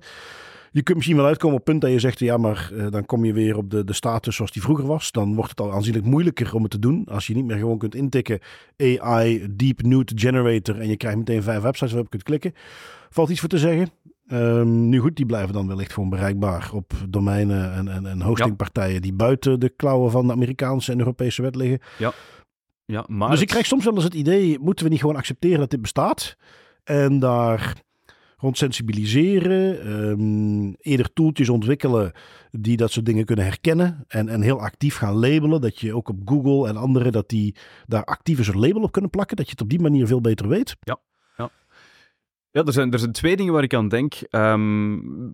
Je 0.71 0.83
kunt 0.83 0.97
misschien 0.97 1.17
wel 1.17 1.25
uitkomen 1.25 1.57
op 1.57 1.65
het 1.65 1.69
punt 1.69 1.81
dat 1.81 1.91
je 1.91 1.99
zegt, 1.99 2.19
ja, 2.19 2.37
maar 2.37 2.69
uh, 2.73 2.87
dan 2.89 3.05
kom 3.05 3.25
je 3.25 3.33
weer 3.33 3.57
op 3.57 3.69
de, 3.69 3.83
de 3.83 3.93
status 3.93 4.35
zoals 4.35 4.51
die 4.51 4.61
vroeger 4.61 4.85
was. 4.85 5.11
Dan 5.11 5.35
wordt 5.35 5.49
het 5.49 5.59
al 5.59 5.73
aanzienlijk 5.73 6.05
moeilijker 6.05 6.55
om 6.55 6.61
het 6.61 6.71
te 6.71 6.79
doen. 6.79 7.05
Als 7.05 7.27
je 7.27 7.35
niet 7.35 7.45
meer 7.45 7.57
gewoon 7.57 7.77
kunt 7.77 7.95
intikken 7.95 8.39
AI 8.77 9.47
Deep 9.55 9.81
Nude 9.81 10.13
Generator 10.15 10.79
en 10.79 10.89
je 10.89 10.97
krijgt 10.97 11.17
meteen 11.17 11.43
vijf 11.43 11.61
websites 11.61 11.91
waarop 11.91 12.13
je 12.13 12.19
kunt 12.19 12.23
klikken. 12.23 12.61
Valt 13.09 13.29
iets 13.29 13.39
voor 13.39 13.49
te 13.49 13.57
zeggen. 13.57 13.89
Um, 14.31 14.89
nu 14.89 14.99
goed, 14.99 15.15
die 15.15 15.25
blijven 15.25 15.53
dan 15.53 15.67
wellicht 15.67 15.93
gewoon 15.93 16.09
bereikbaar 16.09 16.69
op 16.73 16.93
domeinen 17.09 17.73
en, 17.73 17.87
en, 17.87 18.05
en 18.05 18.21
hostingpartijen 18.21 18.93
ja. 18.93 18.99
die 18.99 19.13
buiten 19.13 19.59
de 19.59 19.69
klauwen 19.69 20.11
van 20.11 20.27
de 20.27 20.33
Amerikaanse 20.33 20.91
en 20.91 20.99
Europese 20.99 21.41
wet 21.41 21.55
liggen. 21.55 21.79
Ja. 21.97 22.13
Ja, 22.87 23.05
maar 23.07 23.29
dus 23.29 23.41
ik 23.41 23.47
krijg 23.47 23.65
soms 23.65 23.83
wel 23.83 23.93
eens 23.93 24.03
het 24.03 24.13
idee, 24.13 24.59
moeten 24.59 24.85
we 24.85 24.91
niet 24.91 24.99
gewoon 24.99 25.15
accepteren 25.15 25.59
dat 25.59 25.69
dit 25.69 25.81
bestaat? 25.81 26.37
En 26.83 27.19
daar 27.19 27.83
rond 28.37 28.57
sensibiliseren, 28.57 29.91
um, 30.01 30.75
eerder 30.79 31.13
toeltjes 31.13 31.49
ontwikkelen 31.49 32.11
die 32.51 32.77
dat 32.77 32.91
soort 32.91 33.05
dingen 33.05 33.25
kunnen 33.25 33.45
herkennen 33.45 34.03
en, 34.07 34.29
en 34.29 34.41
heel 34.41 34.61
actief 34.61 34.95
gaan 34.95 35.15
labelen. 35.15 35.61
Dat 35.61 35.79
je 35.79 35.95
ook 35.95 36.09
op 36.09 36.19
Google 36.25 36.67
en 36.67 36.77
andere, 36.77 37.11
dat 37.11 37.29
die 37.29 37.55
daar 37.85 38.03
actief 38.03 38.37
een 38.37 38.43
soort 38.43 38.57
label 38.57 38.81
op 38.81 38.91
kunnen 38.91 39.09
plakken. 39.09 39.37
Dat 39.37 39.45
je 39.45 39.51
het 39.51 39.61
op 39.61 39.69
die 39.69 39.79
manier 39.79 40.07
veel 40.07 40.21
beter 40.21 40.47
weet. 40.47 40.75
Ja, 40.79 40.99
ja. 42.57 42.63
Er 42.65 42.73
zijn, 42.73 42.91
er 42.91 42.99
zijn 42.99 43.11
twee 43.11 43.35
dingen 43.35 43.53
waar 43.53 43.63
ik 43.63 43.73
aan 43.73 43.87
denk 43.87 44.13
um, 44.31 45.33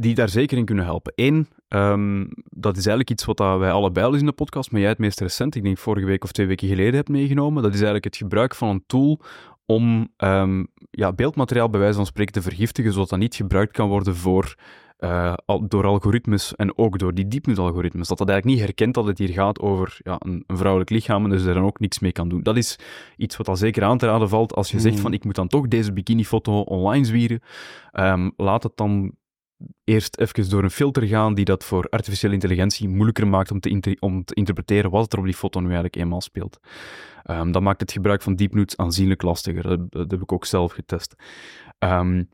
die 0.00 0.14
daar 0.14 0.28
zeker 0.28 0.58
in 0.58 0.64
kunnen 0.64 0.84
helpen. 0.84 1.12
Eén, 1.16 1.48
um, 1.68 2.28
dat 2.50 2.76
is 2.76 2.86
eigenlijk 2.86 3.10
iets 3.10 3.24
wat 3.24 3.38
wij 3.38 3.72
allebei 3.72 4.06
al 4.06 4.12
eens 4.12 4.20
in 4.20 4.26
de 4.26 4.32
podcast, 4.32 4.70
maar 4.70 4.80
jij 4.80 4.90
het 4.90 4.98
meest 4.98 5.20
recent, 5.20 5.54
ik 5.54 5.62
denk 5.62 5.78
vorige 5.78 6.06
week 6.06 6.24
of 6.24 6.32
twee 6.32 6.46
weken 6.46 6.68
geleden 6.68 6.94
hebt 6.94 7.08
meegenomen. 7.08 7.62
Dat 7.62 7.70
is 7.70 7.76
eigenlijk 7.76 8.04
het 8.04 8.16
gebruik 8.16 8.54
van 8.54 8.68
een 8.68 8.84
tool 8.86 9.20
om 9.66 10.08
um, 10.16 10.66
ja, 10.90 11.12
beeldmateriaal 11.12 11.70
bij 11.70 11.80
wijze 11.80 11.96
van 11.96 12.06
spreken 12.06 12.32
te 12.32 12.42
vergiftigen, 12.42 12.92
zodat 12.92 13.08
dat 13.08 13.18
niet 13.18 13.34
gebruikt 13.34 13.72
kan 13.72 13.88
worden 13.88 14.16
voor 14.16 14.54
uh, 14.98 15.34
door 15.68 15.86
algoritmes 15.86 16.54
en 16.54 16.78
ook 16.78 16.98
door 16.98 17.14
die 17.14 17.28
diepnut-algoritmes. 17.28 18.08
Dat 18.08 18.18
dat 18.18 18.28
eigenlijk 18.28 18.58
niet 18.58 18.66
herkent 18.66 18.94
dat 18.94 19.06
het 19.06 19.18
hier 19.18 19.28
gaat 19.28 19.60
over 19.60 19.98
ja, 20.02 20.16
een, 20.18 20.44
een, 20.46 20.56
vrouwelijk 20.56 20.90
lichaam 20.90 21.24
en 21.24 21.30
dus 21.30 21.44
er 21.44 21.54
dan 21.54 21.64
ook 21.64 21.80
niks 21.80 21.98
mee 21.98 22.12
kan 22.12 22.28
doen. 22.28 22.42
Dat 22.42 22.56
is 22.56 22.78
iets 23.16 23.36
wat 23.36 23.48
al 23.48 23.56
zeker 23.56 23.84
aan 23.84 23.98
te 23.98 24.06
raden 24.06 24.28
valt 24.28 24.54
als 24.54 24.70
je 24.70 24.76
mm. 24.76 24.82
zegt 24.82 25.00
van 25.00 25.12
ik 25.12 25.24
moet 25.24 25.34
dan 25.34 25.48
toch 25.48 25.68
deze 25.68 25.92
bikinifoto 25.92 26.60
online 26.60 27.04
zwieren. 27.04 27.40
Um, 27.92 28.32
laat 28.36 28.62
het 28.62 28.76
dan 28.76 29.12
eerst 29.84 30.18
even 30.18 30.50
door 30.50 30.62
een 30.62 30.70
filter 30.70 31.02
gaan 31.06 31.34
die 31.34 31.44
dat 31.44 31.64
voor 31.64 31.86
artificiële 31.88 32.34
intelligentie 32.34 32.88
moeilijker 32.88 33.28
maakt 33.28 33.50
om 33.50 33.60
te, 33.60 33.96
om 34.00 34.24
te 34.24 34.34
interpreteren 34.34 34.90
wat 34.90 35.12
er 35.12 35.18
op 35.18 35.24
die 35.24 35.34
foto 35.34 35.58
nu 35.58 35.66
eigenlijk 35.66 35.96
eenmaal 35.96 36.20
speelt. 36.20 36.60
Um, 37.24 37.52
dat 37.52 37.62
maakt 37.62 37.80
het 37.80 37.92
gebruik 37.92 38.22
van 38.22 38.36
deep 38.36 38.72
aanzienlijk 38.76 39.22
lastiger. 39.22 39.62
Dat, 39.62 39.90
dat, 39.90 40.10
heb 40.10 40.22
ik 40.22 40.32
ook 40.32 40.44
zelf 40.44 40.72
getest. 40.72 41.14
Um, 41.78 42.28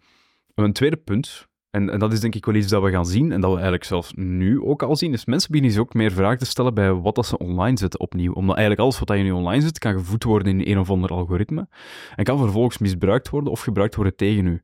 een 0.54 0.72
tweede 0.72 0.96
punt 0.96 1.48
en, 1.74 1.90
en, 1.90 1.98
dat 1.98 2.12
is 2.12 2.20
denk 2.20 2.34
ik 2.34 2.44
wel 2.44 2.54
iets 2.54 2.68
dat 2.68 2.82
we 2.82 2.90
gaan 2.90 3.06
zien, 3.06 3.32
en 3.32 3.40
dat 3.40 3.50
we 3.50 3.54
eigenlijk 3.54 3.84
zelfs 3.84 4.12
nu 4.16 4.62
ook 4.62 4.82
al 4.82 4.96
zien, 4.96 5.12
is 5.12 5.24
mensen 5.24 5.50
beginnen 5.50 5.74
zich 5.74 5.82
ook 5.82 5.94
meer 5.94 6.12
vragen 6.12 6.38
te 6.38 6.44
stellen 6.44 6.74
bij 6.74 6.92
wat 6.92 7.14
dat 7.14 7.26
ze 7.26 7.38
online 7.38 7.78
zetten 7.78 8.00
opnieuw. 8.00 8.32
Omdat 8.32 8.56
eigenlijk 8.56 8.80
alles 8.80 8.98
wat 8.98 9.16
je 9.18 9.24
nu 9.24 9.30
online 9.30 9.62
zet, 9.62 9.78
kan 9.78 9.92
gevoed 9.92 10.24
worden 10.24 10.60
in 10.60 10.72
een 10.72 10.78
of 10.78 10.90
ander 10.90 11.10
algoritme, 11.10 11.68
en 12.14 12.24
kan 12.24 12.38
vervolgens 12.38 12.78
misbruikt 12.78 13.30
worden 13.30 13.50
of 13.50 13.60
gebruikt 13.60 13.94
worden 13.94 14.16
tegen 14.16 14.46
u. 14.46 14.62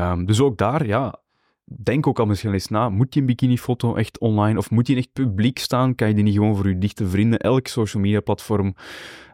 Um, 0.00 0.26
dus 0.26 0.40
ook 0.40 0.56
daar, 0.58 0.86
ja, 0.86 1.20
denk 1.64 2.06
ook 2.06 2.18
al 2.18 2.26
misschien 2.26 2.52
eens 2.52 2.68
na, 2.68 2.88
moet 2.88 3.14
je 3.14 3.20
een 3.20 3.26
bikinifoto 3.26 3.94
echt 3.94 4.18
online, 4.18 4.58
of 4.58 4.70
moet 4.70 4.86
die 4.86 4.96
echt 4.96 5.12
publiek 5.12 5.58
staan? 5.58 5.94
Kan 5.94 6.08
je 6.08 6.14
die 6.14 6.24
niet 6.24 6.34
gewoon 6.34 6.56
voor 6.56 6.68
je 6.68 6.78
dichte 6.78 7.08
vrienden, 7.08 7.38
elk 7.38 7.66
social 7.66 8.02
media 8.02 8.20
platform, 8.20 8.74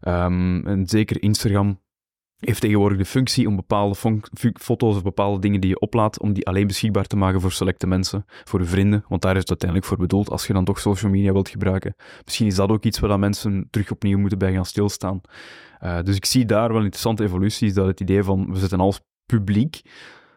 um, 0.01 0.67
en 0.67 0.87
zeker 0.87 1.23
Instagram, 1.23 1.81
heeft 2.39 2.61
tegenwoordig 2.61 2.99
de 2.99 3.05
functie 3.05 3.47
om 3.47 3.57
bepaalde 3.57 3.95
foto's 4.55 4.97
of 4.97 5.03
bepaalde 5.03 5.41
dingen 5.41 5.61
die 5.61 5.71
je 5.71 5.81
oplaadt, 5.81 6.21
om 6.21 6.33
die 6.33 6.47
alleen 6.47 6.67
beschikbaar 6.67 7.07
te 7.07 7.17
maken 7.17 7.41
voor 7.41 7.53
selecte 7.53 7.87
mensen, 7.87 8.25
voor 8.45 8.61
je 8.61 8.67
vrienden, 8.67 9.05
want 9.09 9.23
daar 9.23 9.35
is 9.35 9.41
het 9.41 9.49
uiteindelijk 9.49 9.89
voor 9.89 9.99
bedoeld 9.99 10.31
als 10.31 10.47
je 10.47 10.53
dan 10.53 10.65
toch 10.65 10.81
social 10.81 11.11
media 11.11 11.33
wilt 11.33 11.49
gebruiken. 11.49 11.95
Misschien 12.25 12.47
is 12.47 12.55
dat 12.55 12.71
ook 12.71 12.85
iets 12.85 12.99
waar 12.99 13.19
mensen 13.19 13.69
terug 13.71 13.91
opnieuw 13.91 14.19
moeten 14.19 14.39
bij 14.39 14.53
gaan 14.53 14.65
stilstaan. 14.65 15.21
Uh, 15.81 16.03
dus 16.03 16.17
ik 16.17 16.25
zie 16.25 16.45
daar 16.45 16.69
wel 16.69 16.83
interessante 16.83 17.25
evoluties, 17.25 17.75
dat 17.75 17.87
het 17.87 18.01
idee 18.01 18.23
van 18.23 18.53
we 18.53 18.59
zetten 18.59 18.81
alles 18.81 19.01
publiek, 19.27 19.81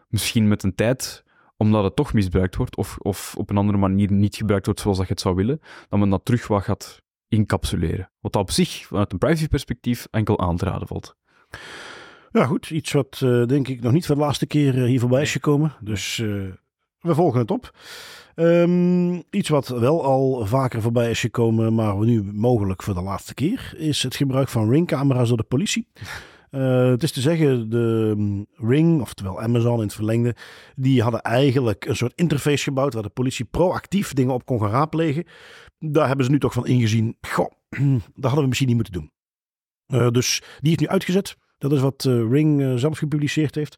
misschien 0.08 0.48
met 0.48 0.62
een 0.62 0.74
tijd 0.74 1.24
omdat 1.56 1.84
het 1.84 1.96
toch 1.96 2.12
misbruikt 2.12 2.56
wordt, 2.56 2.76
of, 2.76 2.96
of 2.98 3.34
op 3.36 3.50
een 3.50 3.56
andere 3.56 3.78
manier 3.78 4.12
niet 4.12 4.36
gebruikt 4.36 4.66
wordt 4.66 4.80
zoals 4.80 4.96
dat 4.96 5.06
je 5.06 5.12
het 5.12 5.22
zou 5.22 5.34
willen, 5.34 5.60
dat 5.88 5.98
men 5.98 6.10
dat 6.10 6.24
terug 6.24 6.46
wat 6.46 6.62
gaat 6.62 7.02
encapsuleren. 7.28 8.10
Wat 8.20 8.36
op 8.36 8.50
zich, 8.50 8.86
vanuit 8.86 9.12
een 9.12 9.18
privacyperspectief, 9.18 10.06
enkel 10.10 10.40
aan 10.40 10.56
te 10.56 10.64
raden 10.64 10.88
valt. 10.88 11.16
Ja, 12.32 12.46
goed. 12.46 12.70
Iets 12.70 12.92
wat 12.92 13.20
uh, 13.24 13.46
denk 13.46 13.68
ik 13.68 13.80
nog 13.82 13.92
niet 13.92 14.06
voor 14.06 14.14
de 14.14 14.20
laatste 14.20 14.46
keer 14.46 14.74
uh, 14.74 14.84
hier 14.84 15.00
voorbij 15.00 15.22
is 15.22 15.32
gekomen. 15.32 15.72
Dus 15.80 16.18
uh, 16.18 16.44
we 17.00 17.14
volgen 17.14 17.40
het 17.40 17.50
op. 17.50 17.74
Um, 18.36 19.22
iets 19.30 19.48
wat 19.48 19.68
wel 19.68 20.04
al 20.04 20.46
vaker 20.46 20.82
voorbij 20.82 21.10
is 21.10 21.20
gekomen, 21.20 21.74
maar 21.74 21.96
nu 21.96 22.22
mogelijk 22.22 22.82
voor 22.82 22.94
de 22.94 23.02
laatste 23.02 23.34
keer, 23.34 23.74
is 23.76 24.02
het 24.02 24.16
gebruik 24.16 24.48
van 24.48 24.70
ringcamera's 24.70 25.28
door 25.28 25.36
de 25.36 25.42
politie. 25.42 25.88
Uh, 26.50 26.88
het 26.88 27.02
is 27.02 27.12
te 27.12 27.20
zeggen, 27.20 27.70
de 27.70 28.14
um, 28.16 28.46
Ring, 28.56 29.00
oftewel 29.00 29.40
Amazon 29.40 29.76
in 29.76 29.82
het 29.82 29.94
verlengde, 29.94 30.36
die 30.76 31.02
hadden 31.02 31.22
eigenlijk 31.22 31.84
een 31.84 31.96
soort 31.96 32.12
interface 32.14 32.62
gebouwd 32.62 32.94
waar 32.94 33.02
de 33.02 33.08
politie 33.08 33.44
proactief 33.44 34.12
dingen 34.12 34.34
op 34.34 34.46
kon 34.46 34.60
gaan 34.60 34.70
raadplegen. 34.70 35.24
Daar 35.78 36.06
hebben 36.06 36.24
ze 36.24 36.30
nu 36.30 36.38
toch 36.38 36.52
van 36.52 36.66
ingezien, 36.66 37.16
goh, 37.20 37.50
dat 38.14 38.24
hadden 38.24 38.42
we 38.42 38.46
misschien 38.46 38.68
niet 38.68 38.76
moeten 38.76 38.92
doen. 38.92 39.10
Uh, 39.86 40.08
dus 40.08 40.42
die 40.60 40.72
is 40.72 40.78
nu 40.78 40.88
uitgezet. 40.88 41.36
Dat 41.62 41.72
is 41.72 41.80
wat 41.80 42.04
uh, 42.08 42.30
Ring 42.30 42.80
zelf 42.80 42.98
gepubliceerd 42.98 43.54
heeft. 43.54 43.76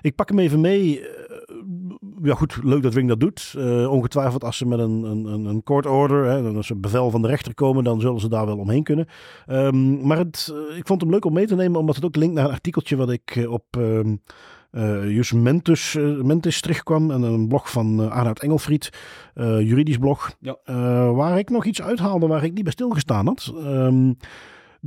Ik 0.00 0.14
pak 0.14 0.28
hem 0.28 0.38
even 0.38 0.60
mee. 0.60 1.04
ja, 2.22 2.34
goed, 2.34 2.58
leuk 2.62 2.82
dat 2.82 2.94
Ring 2.94 3.08
dat 3.08 3.20
doet. 3.20 3.54
Uh, 3.56 3.90
ongetwijfeld 3.90 4.44
als 4.44 4.56
ze 4.56 4.66
met 4.66 4.78
een, 4.78 5.02
een, 5.02 5.44
een 5.44 5.62
court 5.62 5.86
order, 5.86 6.24
hè, 6.24 6.54
als 6.54 6.66
ze 6.66 6.76
bevel 6.76 7.10
van 7.10 7.22
de 7.22 7.28
rechter 7.28 7.54
komen, 7.54 7.84
dan 7.84 8.00
zullen 8.00 8.20
ze 8.20 8.28
daar 8.28 8.46
wel 8.46 8.58
omheen 8.58 8.82
kunnen. 8.82 9.06
Um, 9.46 10.06
maar 10.06 10.18
het, 10.18 10.52
uh, 10.70 10.76
ik 10.76 10.86
vond 10.86 11.00
hem 11.00 11.10
leuk 11.10 11.24
om 11.24 11.32
mee 11.32 11.46
te 11.46 11.54
nemen, 11.54 11.80
omdat 11.80 11.94
het 11.94 12.04
ook 12.04 12.16
linkt 12.16 12.34
naar 12.34 12.44
een 12.44 12.50
artikeltje 12.50 12.96
wat 12.96 13.10
ik 13.10 13.36
uh, 13.36 13.50
op 13.50 13.64
um, 13.78 14.22
Jus 15.08 15.32
Mentus, 15.32 15.96
Mentis 16.22 16.60
terugkwam. 16.60 17.10
En 17.10 17.22
een 17.22 17.48
blog 17.48 17.70
van 17.70 18.10
Arnoud 18.10 18.38
Engelfried, 18.38 18.90
juridisch 19.34 19.98
blog. 19.98 20.36
Ja. 20.40 20.56
waar 21.12 21.38
ik 21.38 21.50
nog 21.50 21.64
iets 21.64 21.82
uithaalde 21.82 22.26
waar 22.26 22.44
ik 22.44 22.52
niet 22.52 22.62
bij 22.62 22.72
stilgestaan 22.72 23.26
had. 23.26 23.52
Um, 23.56 24.16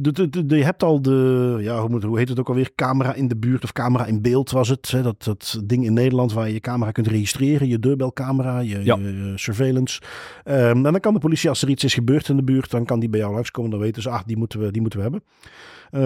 je 0.01 0.63
hebt 0.63 0.83
al 0.83 1.01
de, 1.01 1.57
ja, 1.61 1.79
hoe, 1.79 1.89
moet, 1.89 2.03
hoe 2.03 2.17
heet 2.17 2.29
het 2.29 2.39
ook 2.39 2.47
alweer? 2.47 2.71
Camera 2.75 3.13
in 3.13 3.27
de 3.27 3.37
buurt 3.37 3.63
of 3.63 3.71
camera 3.71 4.05
in 4.05 4.21
beeld 4.21 4.51
was 4.51 4.69
het. 4.69 4.91
Hè? 4.91 5.01
Dat, 5.01 5.23
dat 5.23 5.61
ding 5.63 5.85
in 5.85 5.93
Nederland 5.93 6.33
waar 6.33 6.47
je 6.47 6.53
je 6.53 6.59
camera 6.59 6.91
kunt 6.91 7.07
registreren. 7.07 7.67
Je 7.67 7.79
deurbelcamera, 7.79 8.59
je, 8.59 8.83
ja. 8.83 8.95
je 8.95 9.33
surveillance. 9.35 10.01
Um, 10.45 10.55
en 10.55 10.91
dan 10.91 10.99
kan 10.99 11.13
de 11.13 11.19
politie, 11.19 11.49
als 11.49 11.61
er 11.61 11.69
iets 11.69 11.83
is 11.83 11.93
gebeurd 11.93 12.29
in 12.29 12.35
de 12.35 12.43
buurt, 12.43 12.71
dan 12.71 12.85
kan 12.85 12.99
die 12.99 13.09
bij 13.09 13.19
jou 13.19 13.33
langskomen. 13.33 13.71
Dan 13.71 13.79
weten 13.79 14.01
ze, 14.01 14.09
ah, 14.09 14.21
die 14.25 14.37
moeten 14.37 14.59
we, 14.59 14.71
die 14.71 14.81
moeten 14.81 14.99
we 14.99 15.05
hebben. 15.05 15.23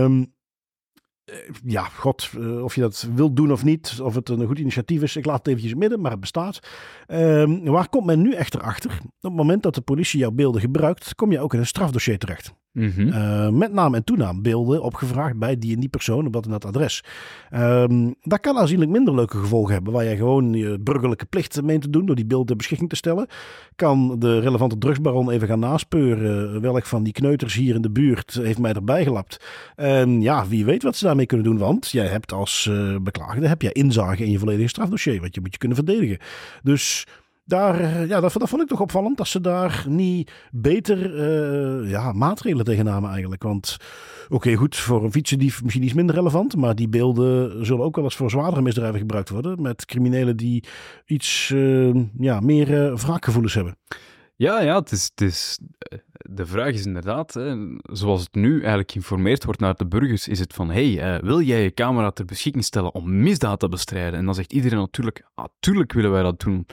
Um, 0.04 0.34
ja, 1.66 1.84
god, 1.84 2.30
of 2.62 2.76
je 2.76 2.82
dat 2.82 3.10
wilt 3.16 3.36
doen 3.36 3.52
of 3.52 3.64
niet, 3.64 4.00
of 4.02 4.16
het 4.16 4.30
een 4.30 4.48
goed 4.48 4.60
initiatief 4.60 5.02
is, 5.02 5.16
ik 5.16 5.26
laat 5.26 5.38
het 5.38 5.48
eventjes 5.48 5.74
midden, 5.74 6.02
maar 6.02 6.12
het 6.12 6.20
bestaat. 6.20 6.60
Um, 7.08 7.66
waar 7.66 7.90
komt 7.90 8.06
men 8.06 8.22
nu 8.22 8.34
echter 8.34 8.62
achter? 8.62 9.00
Op 9.04 9.12
het 9.22 9.34
moment 9.34 9.64
dat 9.64 9.76
de 9.76 9.82
politie 9.82 10.20
jouw 10.20 10.32
beelden 10.32 10.62
gebruikt, 10.62 11.16
kom 11.16 11.32
je 11.32 11.40
ook 11.40 11.54
in 11.54 11.60
een 11.60 11.66
strafdossier 11.66 12.18
terecht. 12.18 12.54
Mm 12.74 12.92
-hmm. 12.96 13.08
uh, 13.08 13.50
met 13.50 13.74
naam 13.74 13.96
en 13.96 14.04
toenaam 14.04 14.42
beelden 14.42 14.84
opgevraagd 14.84 15.38
bij 15.38 15.58
die 15.58 15.74
en 15.74 15.80
die 15.80 15.90
persoon 15.90 16.26
op 16.26 16.34
dat 16.34 16.46
en 16.46 16.52
dat 16.52 16.66
adres. 16.66 17.04
Um, 17.52 18.16
dat 18.22 18.40
kan 18.40 18.58
aanzienlijk 18.58 18.92
minder 18.92 19.16
leuke 19.16 19.38
gevolgen 19.38 19.74
hebben, 19.74 19.94
waar 19.94 20.04
je 20.04 20.16
gewoon 20.16 20.54
je 20.54 20.80
burgerlijke 20.80 21.26
plicht 21.26 21.62
meent 21.62 21.82
te 21.82 21.90
doen 21.90 22.06
door 22.06 22.16
die 22.16 22.26
beelden 22.26 22.58
beschikking 22.58 22.90
te 22.90 22.96
stellen. 22.96 23.28
Kan 23.76 24.20
de 24.20 24.40
relevante 24.40 24.78
drugsbaron 24.78 25.32
even 25.32 25.48
gaan 25.48 25.60
naspeuren 25.60 26.62
welk 26.62 26.86
van 26.86 27.04
die 27.04 27.14
kneuters 27.14 27.54
hier 27.54 27.76
in 27.76 27.82
de 27.82 27.92
buurt 27.92 28.34
heeft 28.34 28.60
mij 28.60 28.74
erbij 28.74 29.04
gelapt. 29.04 29.46
En 29.76 30.22
ja, 30.22 30.48
wie 30.48 30.66
weet 30.66 30.84
wat 30.84 30.96
ze 30.96 31.06
daarmee 31.14 31.26
kunnen 31.26 31.58
doen, 31.58 31.68
want 31.68 31.90
jij 31.90 32.08
hebt 32.08 32.32
als 32.32 32.68
uh, 32.72 32.96
beklaagde 33.02 33.48
heb 33.48 33.62
jij 33.62 33.72
inzage 33.72 34.24
in 34.24 34.32
je 34.32 34.40
volledige 34.40 34.68
strafdossier, 34.68 35.22
wat 35.22 35.36
je 35.36 35.42
moet 35.42 35.52
je 35.52 35.58
kunnen 35.58 35.78
verdedigen. 35.78 36.18
Dus 36.64 37.08
daar, 37.46 37.80
eh, 37.80 38.08
ja, 38.08 38.20
dat, 38.20 38.32
vond 38.32 38.62
ik 38.62 38.68
toch 38.68 38.82
opvallend 38.82 39.18
dat 39.18 39.28
ze 39.28 39.42
daar 39.42 39.86
niet 39.88 40.32
beter 40.52 41.16
uh, 41.16 41.90
ja, 41.90 42.12
maatregelen 42.12 42.66
tegen 42.66 42.86
namen 42.86 43.10
eigenlijk. 43.10 43.44
Want 43.44 43.78
oké, 44.30 44.56
goed, 44.56 44.76
voor 44.76 45.04
een 45.04 45.12
fietsendief 45.12 45.64
misschien 45.64 45.84
iets 45.84 45.94
minder 45.94 46.16
relevant, 46.16 46.56
maar 46.56 46.76
die 46.76 46.90
beelden 46.90 47.66
zullen 47.66 47.86
ook 47.86 47.96
wel 47.96 48.04
eens 48.04 48.16
voor 48.16 48.30
zwaardere 48.30 48.62
misdrijven 48.62 49.00
gebruikt 49.00 49.30
worden. 49.30 49.62
Met 49.62 49.86
criminelen 49.86 50.38
die 50.38 50.64
iets 51.06 51.48
ja, 52.18 52.40
meer 52.40 52.96
wraakgevoelens 52.98 53.54
hebben. 53.54 53.78
Ja, 54.36 54.62
ja, 54.62 54.80
het 54.80 54.92
is, 54.92 55.12
het 55.16 55.22
is, 55.22 55.60
de 56.30 56.46
vraag 56.46 56.74
is 56.74 56.86
inderdaad, 56.86 57.34
hè, 57.34 57.56
zoals 57.84 58.22
het 58.22 58.36
nu 58.36 58.60
eigenlijk 58.60 58.92
geïnformeerd 58.92 59.44
wordt 59.44 59.60
naar 59.60 59.76
de 59.76 59.88
burgers, 59.88 60.28
is 60.28 60.40
het 60.40 60.54
van, 60.54 60.70
hey, 60.70 61.20
wil 61.24 61.42
jij 61.42 61.64
je 61.64 61.74
camera 61.74 62.12
ter 62.12 62.26
beschikking 62.26 62.64
stellen 62.64 62.94
om 62.94 63.22
misdaad 63.22 63.60
te 63.60 63.70
bestrijden? 63.70 64.20
En 64.20 64.26
dan 64.26 64.36
zegt 64.36 64.54
iedereen 64.54 64.78
natuurlijk, 64.78 65.26
natuurlijk 65.36 65.94
willen 65.94 66.12
wij 66.12 66.24
dat 66.24 66.40
doen. 66.40 66.66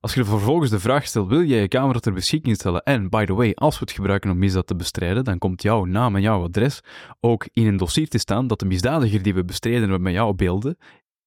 Als 0.00 0.14
je 0.14 0.24
vervolgens 0.24 0.70
de 0.70 0.80
vraag 0.80 1.06
stelt, 1.06 1.28
wil 1.28 1.44
jij 1.44 1.60
je 1.60 1.68
camera 1.68 1.98
ter 1.98 2.12
beschikking 2.12 2.56
stellen? 2.56 2.82
En, 2.82 3.08
by 3.08 3.24
the 3.24 3.34
way, 3.34 3.52
als 3.54 3.74
we 3.78 3.84
het 3.84 3.94
gebruiken 3.94 4.30
om 4.30 4.38
misdaad 4.38 4.66
te 4.66 4.76
bestrijden, 4.76 5.24
dan 5.24 5.38
komt 5.38 5.62
jouw 5.62 5.84
naam 5.84 6.16
en 6.16 6.22
jouw 6.22 6.42
adres 6.42 6.80
ook 7.20 7.48
in 7.52 7.66
een 7.66 7.76
dossier 7.76 8.08
te 8.08 8.18
staan 8.18 8.46
dat 8.46 8.58
de 8.58 8.66
misdadiger 8.66 9.22
die 9.22 9.34
we 9.34 9.44
bestreden 9.44 10.02
met 10.02 10.12
jouw 10.12 10.32
beelden, 10.32 10.76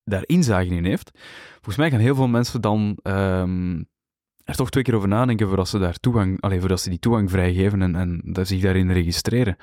daar 0.04 0.24
inzage 0.26 0.70
in 0.70 0.86
heeft. 0.86 1.12
Volgens 1.54 1.76
mij 1.76 1.90
gaan 1.90 2.00
heel 2.00 2.16
veel 2.16 2.28
mensen 2.28 2.62
dan 2.62 2.98
um, 3.04 3.88
er 4.50 4.56
toch 4.56 4.70
twee 4.70 4.84
keer 4.84 4.96
over 4.96 5.08
nadenken 5.08 5.48
voordat 5.48 5.68
ze, 5.68 5.80
daar 5.80 6.00
toegang, 6.00 6.42
allez, 6.42 6.60
voordat 6.60 6.82
ze 6.82 6.90
die 6.90 7.00
toegang 7.00 7.30
vrijgeven 7.30 7.82
en, 7.82 7.96
en 7.96 8.22
dat 8.24 8.48
zich 8.48 8.62
daarin 8.62 8.92
registreren. 8.92 9.58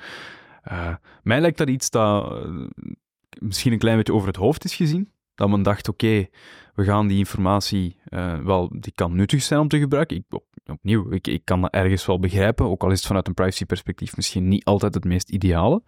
Uh, 0.71 0.95
mij 1.23 1.41
lijkt 1.41 1.57
dat 1.57 1.69
iets 1.69 1.89
dat 1.89 2.31
uh, 2.31 2.67
misschien 3.39 3.71
een 3.71 3.79
klein 3.79 3.97
beetje 3.97 4.13
over 4.13 4.27
het 4.27 4.35
hoofd 4.35 4.63
is 4.63 4.75
gezien. 4.75 5.11
Dat 5.35 5.49
men 5.49 5.63
dacht, 5.63 5.87
oké, 5.87 6.27
we 6.73 6.83
gaan 6.83 7.07
die 7.07 7.17
informatie 7.17 7.99
uh, 8.09 8.39
wel, 8.39 8.69
die 8.79 8.91
kan 8.95 9.15
nuttig 9.15 9.41
zijn 9.41 9.59
om 9.59 9.67
te 9.67 9.79
gebruiken. 9.79 10.17
Ik, 10.17 10.23
op, 10.29 10.45
opnieuw, 10.65 11.11
ik, 11.11 11.27
ik 11.27 11.41
kan 11.45 11.61
dat 11.61 11.73
ergens 11.73 12.05
wel 12.05 12.19
begrijpen, 12.19 12.65
ook 12.65 12.83
al 12.83 12.91
is 12.91 12.97
het 12.97 13.07
vanuit 13.07 13.27
een 13.27 13.33
privacyperspectief 13.33 14.15
misschien 14.15 14.47
niet 14.47 14.65
altijd 14.65 14.93
het 14.93 15.05
meest 15.05 15.29
ideale. 15.29 15.83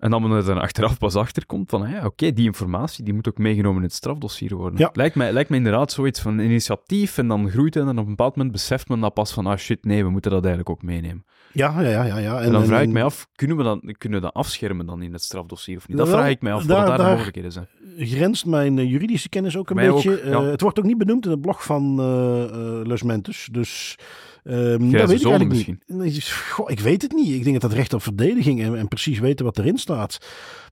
En 0.00 0.10
dan 0.10 0.22
men 0.22 0.30
er 0.30 0.44
dan 0.44 0.58
achteraf 0.58 0.98
pas 0.98 1.14
achter 1.14 1.46
komt 1.46 1.70
van, 1.70 1.88
ja, 1.90 1.96
oké, 1.96 2.06
okay, 2.06 2.32
die 2.32 2.44
informatie 2.44 3.04
die 3.04 3.14
moet 3.14 3.28
ook 3.28 3.38
meegenomen 3.38 3.76
in 3.76 3.86
het 3.86 3.92
strafdossier 3.92 4.56
worden. 4.56 4.78
Ja. 4.78 4.90
Lijkt, 4.92 5.14
mij, 5.14 5.32
lijkt 5.32 5.48
mij 5.48 5.58
inderdaad 5.58 5.92
zoiets 5.92 6.20
van 6.20 6.38
initiatief 6.38 7.18
en 7.18 7.28
dan 7.28 7.50
groeit 7.50 7.74
het 7.74 7.86
en 7.86 7.98
op 7.98 8.04
een 8.04 8.10
bepaald 8.10 8.36
moment 8.36 8.54
beseft 8.54 8.88
men 8.88 9.00
dat 9.00 9.14
pas 9.14 9.32
van, 9.32 9.46
ah 9.46 9.58
shit, 9.58 9.84
nee, 9.84 10.04
we 10.04 10.10
moeten 10.10 10.30
dat 10.30 10.44
eigenlijk 10.44 10.70
ook 10.70 10.82
meenemen. 10.82 11.24
Ja, 11.52 11.80
ja, 11.80 12.04
ja. 12.04 12.18
ja. 12.18 12.38
En, 12.38 12.44
en 12.44 12.52
dan 12.52 12.64
vraag 12.64 12.82
ik 12.82 12.88
mij 12.88 13.04
af, 13.04 13.28
kunnen 13.34 13.56
we, 13.56 13.62
dan, 13.62 13.94
kunnen 13.98 14.20
we 14.20 14.24
dat 14.24 14.34
afschermen 14.34 14.86
dan 14.86 15.02
in 15.02 15.12
het 15.12 15.22
strafdossier 15.22 15.76
of 15.76 15.88
niet? 15.88 15.96
Dat 15.96 16.08
vraag 16.08 16.28
ik 16.28 16.42
mij 16.42 16.52
af, 16.52 16.64
daar, 16.64 16.86
wat 16.86 16.96
daar, 16.96 17.06
de 17.06 17.12
mogelijkheden 17.12 17.52
zijn. 17.52 17.68
grenst 17.96 18.46
mijn 18.46 18.76
uh, 18.76 18.90
juridische 18.90 19.28
kennis 19.28 19.56
ook 19.56 19.70
een 19.70 19.76
mij 19.76 19.90
beetje. 19.90 20.10
Ook, 20.10 20.24
ja. 20.24 20.40
uh, 20.40 20.50
het 20.50 20.60
wordt 20.60 20.78
ook 20.78 20.84
niet 20.84 20.98
benoemd 20.98 21.24
in 21.24 21.30
het 21.30 21.40
blog 21.40 21.64
van 21.64 21.96
uh, 22.00 22.86
Les 22.86 23.02
Mentes, 23.02 23.48
dus... 23.52 23.98
Um, 24.44 24.90
dat 24.90 25.08
weet 25.08 25.20
ik 25.20 25.26
eigenlijk 25.26 25.78
niet. 25.86 26.30
Goh, 26.30 26.70
ik 26.70 26.80
weet 26.80 27.02
het 27.02 27.12
niet. 27.12 27.28
Ik 27.28 27.42
denk 27.42 27.60
dat 27.60 27.70
dat 27.70 27.78
recht 27.78 27.92
op 27.92 28.02
verdediging 28.02 28.62
en, 28.62 28.76
en, 28.78 28.88
precies 28.88 29.18
weten 29.18 29.44
wat 29.44 29.58
erin 29.58 29.78
staat, 29.78 30.18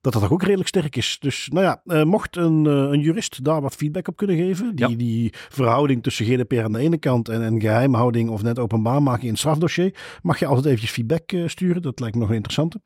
dat 0.01 0.13
dat 0.13 0.29
ook 0.29 0.43
redelijk 0.43 0.67
sterk 0.67 0.95
is. 0.95 1.17
Dus 1.19 1.49
nou 1.51 1.65
ja, 1.65 1.81
uh, 1.85 2.03
mocht 2.03 2.35
een, 2.35 2.65
uh, 2.65 2.73
een 2.73 2.99
jurist 2.99 3.43
daar 3.43 3.61
wat 3.61 3.75
feedback 3.75 4.07
op 4.07 4.17
kunnen 4.17 4.35
geven, 4.35 4.75
die, 4.75 4.89
ja. 4.89 4.95
die 4.95 5.33
verhouding 5.49 6.03
tussen 6.03 6.25
GDPR 6.25 6.61
aan 6.61 6.71
de 6.71 6.79
ene 6.79 6.97
kant 6.97 7.29
en, 7.29 7.41
en 7.41 7.61
geheimhouding 7.61 8.29
of 8.29 8.41
net 8.41 8.59
openbaar 8.59 9.03
maken 9.03 9.23
in 9.23 9.29
het 9.29 9.39
strafdossier, 9.39 9.95
mag 10.21 10.39
je 10.39 10.45
altijd 10.45 10.65
eventjes 10.65 10.91
feedback 10.91 11.31
uh, 11.31 11.47
sturen. 11.47 11.81
Dat 11.81 11.99
lijkt 11.99 12.15
me 12.15 12.21
nog 12.21 12.29
een 12.29 12.35
interessante. 12.35 12.81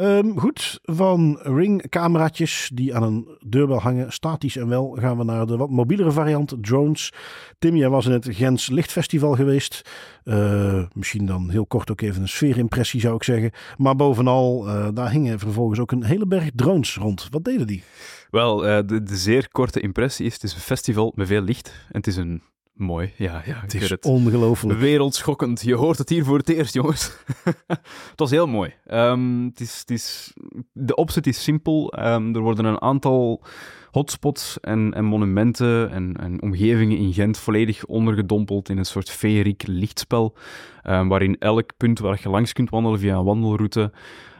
Um, 0.00 0.38
goed, 0.38 0.78
van 0.82 1.38
ringcameraatjes 1.42 2.70
die 2.74 2.94
aan 2.94 3.02
een 3.02 3.28
deurbel 3.46 3.80
hangen, 3.80 4.12
statisch 4.12 4.56
en 4.56 4.68
wel, 4.68 4.96
gaan 5.00 5.18
we 5.18 5.24
naar 5.24 5.46
de 5.46 5.56
wat 5.56 5.70
mobielere 5.70 6.10
variant, 6.10 6.54
drones. 6.60 7.12
Tim, 7.58 7.76
jij 7.76 7.88
was 7.88 8.06
in 8.06 8.12
het 8.12 8.28
Gens 8.30 8.68
Lichtfestival 8.68 9.34
geweest. 9.34 9.90
Uh, 10.24 10.84
misschien 10.92 11.26
dan 11.26 11.50
heel 11.50 11.66
kort 11.66 11.90
ook 11.90 12.00
even 12.00 12.22
een 12.22 12.28
sfeerimpressie 12.28 13.00
zou 13.00 13.14
ik 13.14 13.22
zeggen. 13.22 13.50
Maar 13.76 13.96
bovenal, 13.96 14.68
uh, 14.68 14.88
daar 14.94 15.10
hingen 15.10 15.38
vervolgens 15.38 15.78
ook 15.78 15.92
een 15.92 16.04
hele 16.04 16.26
berg 16.26 16.50
drones 16.54 16.96
rond. 16.96 17.28
Wat 17.30 17.44
deden 17.44 17.66
die? 17.66 17.82
Wel, 18.30 18.56
de, 18.56 19.02
de, 19.02 19.16
zeer 19.16 19.48
korte 19.48 19.80
impressie 19.80 20.26
is, 20.26 20.34
het 20.34 20.42
is 20.42 20.54
een 20.54 20.60
festival 20.60 21.12
met 21.14 21.26
veel 21.26 21.42
licht. 21.42 21.68
En 21.68 21.96
het 21.96 22.06
is 22.06 22.16
een 22.16 22.42
Mooi, 22.80 23.12
ja. 23.16 23.42
ja 23.46 23.60
het 23.60 23.74
is 23.74 23.98
ongelooflijk. 24.00 24.78
Wereldschokkend. 24.78 25.62
Je 25.62 25.74
hoort 25.74 25.98
het 25.98 26.08
hier 26.08 26.24
voor 26.24 26.38
het 26.38 26.48
eerst, 26.48 26.74
jongens. 26.74 27.16
het 28.10 28.12
was 28.16 28.30
heel 28.30 28.46
mooi. 28.46 28.74
Um, 28.86 29.44
het 29.44 29.60
is, 29.60 29.78
het 29.78 29.90
is, 29.90 30.32
de 30.72 30.94
opzet 30.94 31.26
is 31.26 31.42
simpel. 31.42 31.94
Um, 31.98 32.34
er 32.34 32.40
worden 32.40 32.64
een 32.64 32.80
aantal 32.80 33.44
hotspots 33.90 34.60
en, 34.60 34.94
en 34.94 35.04
monumenten 35.04 35.90
en, 35.90 36.16
en, 36.16 36.42
omgevingen 36.42 36.96
in 36.96 37.12
Gent 37.12 37.38
volledig 37.38 37.84
ondergedompeld 37.84 38.68
in 38.68 38.78
een 38.78 38.84
soort 38.84 39.10
feeriek 39.10 39.66
lichtspel, 39.66 40.36
um, 40.84 41.08
waarin 41.08 41.38
elk 41.38 41.76
punt 41.76 41.98
waar 41.98 42.20
je 42.22 42.28
langs 42.28 42.52
kunt 42.52 42.70
wandelen 42.70 42.98
via 42.98 43.16
een 43.16 43.24
wandelroute 43.24 43.92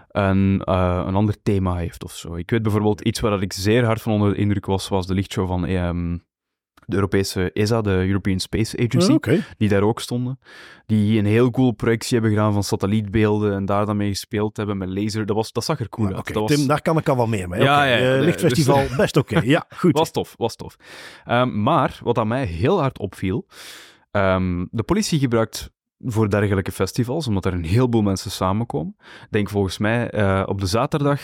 een, 0.08 0.62
uh, 0.68 1.02
een 1.06 1.14
ander 1.14 1.42
thema 1.42 1.76
heeft 1.76 2.04
of 2.04 2.16
zo. 2.16 2.34
Ik 2.34 2.50
weet 2.50 2.62
bijvoorbeeld 2.62 3.00
iets 3.00 3.20
waar 3.20 3.42
ik 3.42 3.52
zeer 3.52 3.84
hard 3.84 4.02
van 4.02 4.12
onder 4.12 4.30
de 4.30 4.40
indruk 4.40 4.66
was, 4.66 4.88
was 4.88 5.06
de 5.06 5.14
lichtshow 5.14 5.46
van 5.46 5.64
de 6.86 6.94
Europese 6.94 7.52
ESA, 7.52 7.80
de 7.80 7.90
European 7.90 8.40
Space 8.40 8.78
Agency, 8.78 9.12
okay. 9.12 9.42
die 9.58 9.68
daar 9.68 9.82
ook 9.82 10.00
stonden. 10.00 10.38
Die 10.86 11.18
een 11.18 11.26
heel 11.26 11.50
cool 11.50 11.72
projectie 11.72 12.12
hebben 12.12 12.30
gedaan 12.30 12.52
van 12.52 12.64
satellietbeelden 12.64 13.54
en 13.54 13.64
daar 13.64 13.86
dan 13.86 13.96
mee 13.96 14.08
gespeeld 14.08 14.56
hebben 14.56 14.78
met 14.78 14.88
laser. 14.88 15.26
Dat, 15.26 15.36
was, 15.36 15.52
dat 15.52 15.64
zag 15.64 15.80
er 15.80 15.88
cool 15.88 16.08
ja, 16.08 16.14
uit. 16.14 16.36
Okay. 16.36 16.56
Tim, 16.56 16.66
daar 16.66 16.82
kan 16.82 16.96
ik 16.96 17.08
al 17.08 17.16
wel 17.16 17.26
meer 17.26 17.48
mee. 17.48 17.62
Ja, 17.62 17.76
okay. 17.76 18.02
ja, 18.02 18.16
uh, 18.16 18.22
Lichtfestival, 18.22 18.80
dus, 18.88 18.96
best 19.04 19.16
oké. 19.16 19.40
Ja, 19.44 19.66
goed. 19.76 19.98
Was 19.98 20.10
tof, 20.10 20.34
was 20.36 20.56
tof. 20.56 20.76
Um, 21.28 21.62
maar 21.62 21.98
wat 22.02 22.18
aan 22.18 22.28
mij 22.28 22.44
heel 22.44 22.80
hard 22.80 22.98
opviel, 22.98 23.46
um, 24.10 24.68
de 24.70 24.82
politie 24.82 25.18
gebruikt 25.18 25.70
voor 25.98 26.30
dergelijke 26.30 26.72
festivals, 26.72 27.26
omdat 27.26 27.44
er 27.44 27.52
een 27.52 27.64
heleboel 27.64 28.02
mensen 28.02 28.30
samenkomen. 28.30 28.96
Denk 29.30 29.50
volgens 29.50 29.78
mij 29.78 30.14
uh, 30.14 30.42
op 30.46 30.60
de 30.60 30.66
zaterdag 30.66 31.20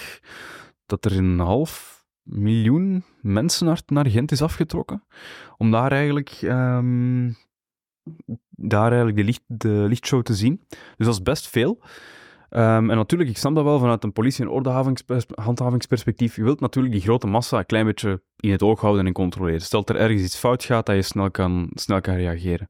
dat 0.86 1.04
er 1.04 1.16
een 1.16 1.38
half 1.38 1.95
miljoen 2.26 3.04
mensen 3.20 3.76
naar, 3.86 4.06
Gent 4.06 4.32
is 4.32 4.42
afgetrokken. 4.42 5.02
Om 5.56 5.70
daar 5.70 5.92
eigenlijk, 5.92 6.38
um, 6.42 7.36
daar 8.50 8.88
eigenlijk 8.88 9.16
de, 9.16 9.24
licht, 9.24 9.42
de 9.46 9.68
lichtshow 9.68 10.22
te 10.22 10.34
zien. 10.34 10.64
Dus 10.68 11.06
dat 11.06 11.14
is 11.14 11.22
best 11.22 11.48
veel. 11.48 11.82
Ehm, 12.48 12.90
en 12.90 12.96
natuurlijk, 12.96 13.30
ik 13.30 13.36
snap 13.36 13.54
dat 13.54 13.64
wel 13.64 13.78
vanuit 13.78 14.04
een 14.04 14.12
politie- 14.12 14.44
en 14.44 14.50
ordehandhavingsperspectief. 14.50 16.36
Je 16.36 16.42
wilt 16.42 16.60
natuurlijk 16.60 16.94
die 16.94 17.02
grote 17.02 17.26
massa 17.26 17.58
een 17.58 17.66
klein 17.66 17.84
beetje 17.84 18.22
in 18.36 18.50
het 18.50 18.62
oog 18.62 18.80
houden 18.80 19.06
en 19.06 19.12
controleren. 19.12 19.60
Stelt 19.60 19.90
er 19.90 19.96
ergens 19.96 20.22
iets 20.22 20.36
fout 20.38 20.64
gaat, 20.64 20.86
dat 20.86 20.94
je 20.94 21.02
snel 21.02 21.30
kan, 21.30 21.70
snel 21.74 22.00
kan 22.00 22.14
reageren. 22.14 22.68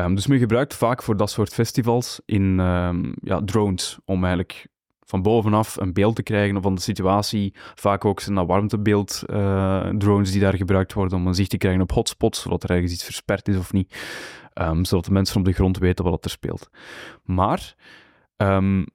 Um, 0.00 0.14
dus 0.14 0.26
men 0.26 0.38
gebruikt 0.38 0.74
vaak 0.74 1.02
voor 1.02 1.16
dat 1.16 1.30
soort 1.30 1.52
festivals 1.52 2.20
in 2.24 2.56
ja, 3.22 3.42
drones 3.44 3.98
om 4.04 4.24
eigenlijk 4.24 4.66
van 5.06 5.22
bovenaf 5.22 5.76
een 5.76 5.92
beeld 5.92 6.16
te 6.16 6.22
krijgen 6.22 6.62
van 6.62 6.74
de 6.74 6.80
situatie. 6.80 7.54
Vaak 7.74 8.04
ook 8.04 8.20
zijn 8.20 8.34
dat 8.34 8.46
warmtebeeld 8.46 9.22
uh, 9.26 9.88
drones 9.88 10.30
die 10.32 10.40
daar 10.40 10.56
gebruikt 10.56 10.92
worden 10.92 11.18
om 11.18 11.26
een 11.26 11.34
zicht 11.34 11.50
te 11.50 11.56
krijgen 11.56 11.82
op 11.82 11.92
hotspots, 11.92 12.40
zodat 12.40 12.62
er 12.62 12.70
ergens 12.70 12.92
iets 12.92 13.04
versperd 13.04 13.48
is 13.48 13.56
of 13.56 13.72
niet. 13.72 13.96
Um, 14.54 14.84
zodat 14.84 15.04
de 15.04 15.12
mensen 15.12 15.38
op 15.38 15.44
de 15.44 15.52
grond 15.52 15.78
weten 15.78 16.04
wat 16.04 16.24
er 16.24 16.30
speelt. 16.30 16.70
Maar 17.24 17.74
um, 18.36 18.86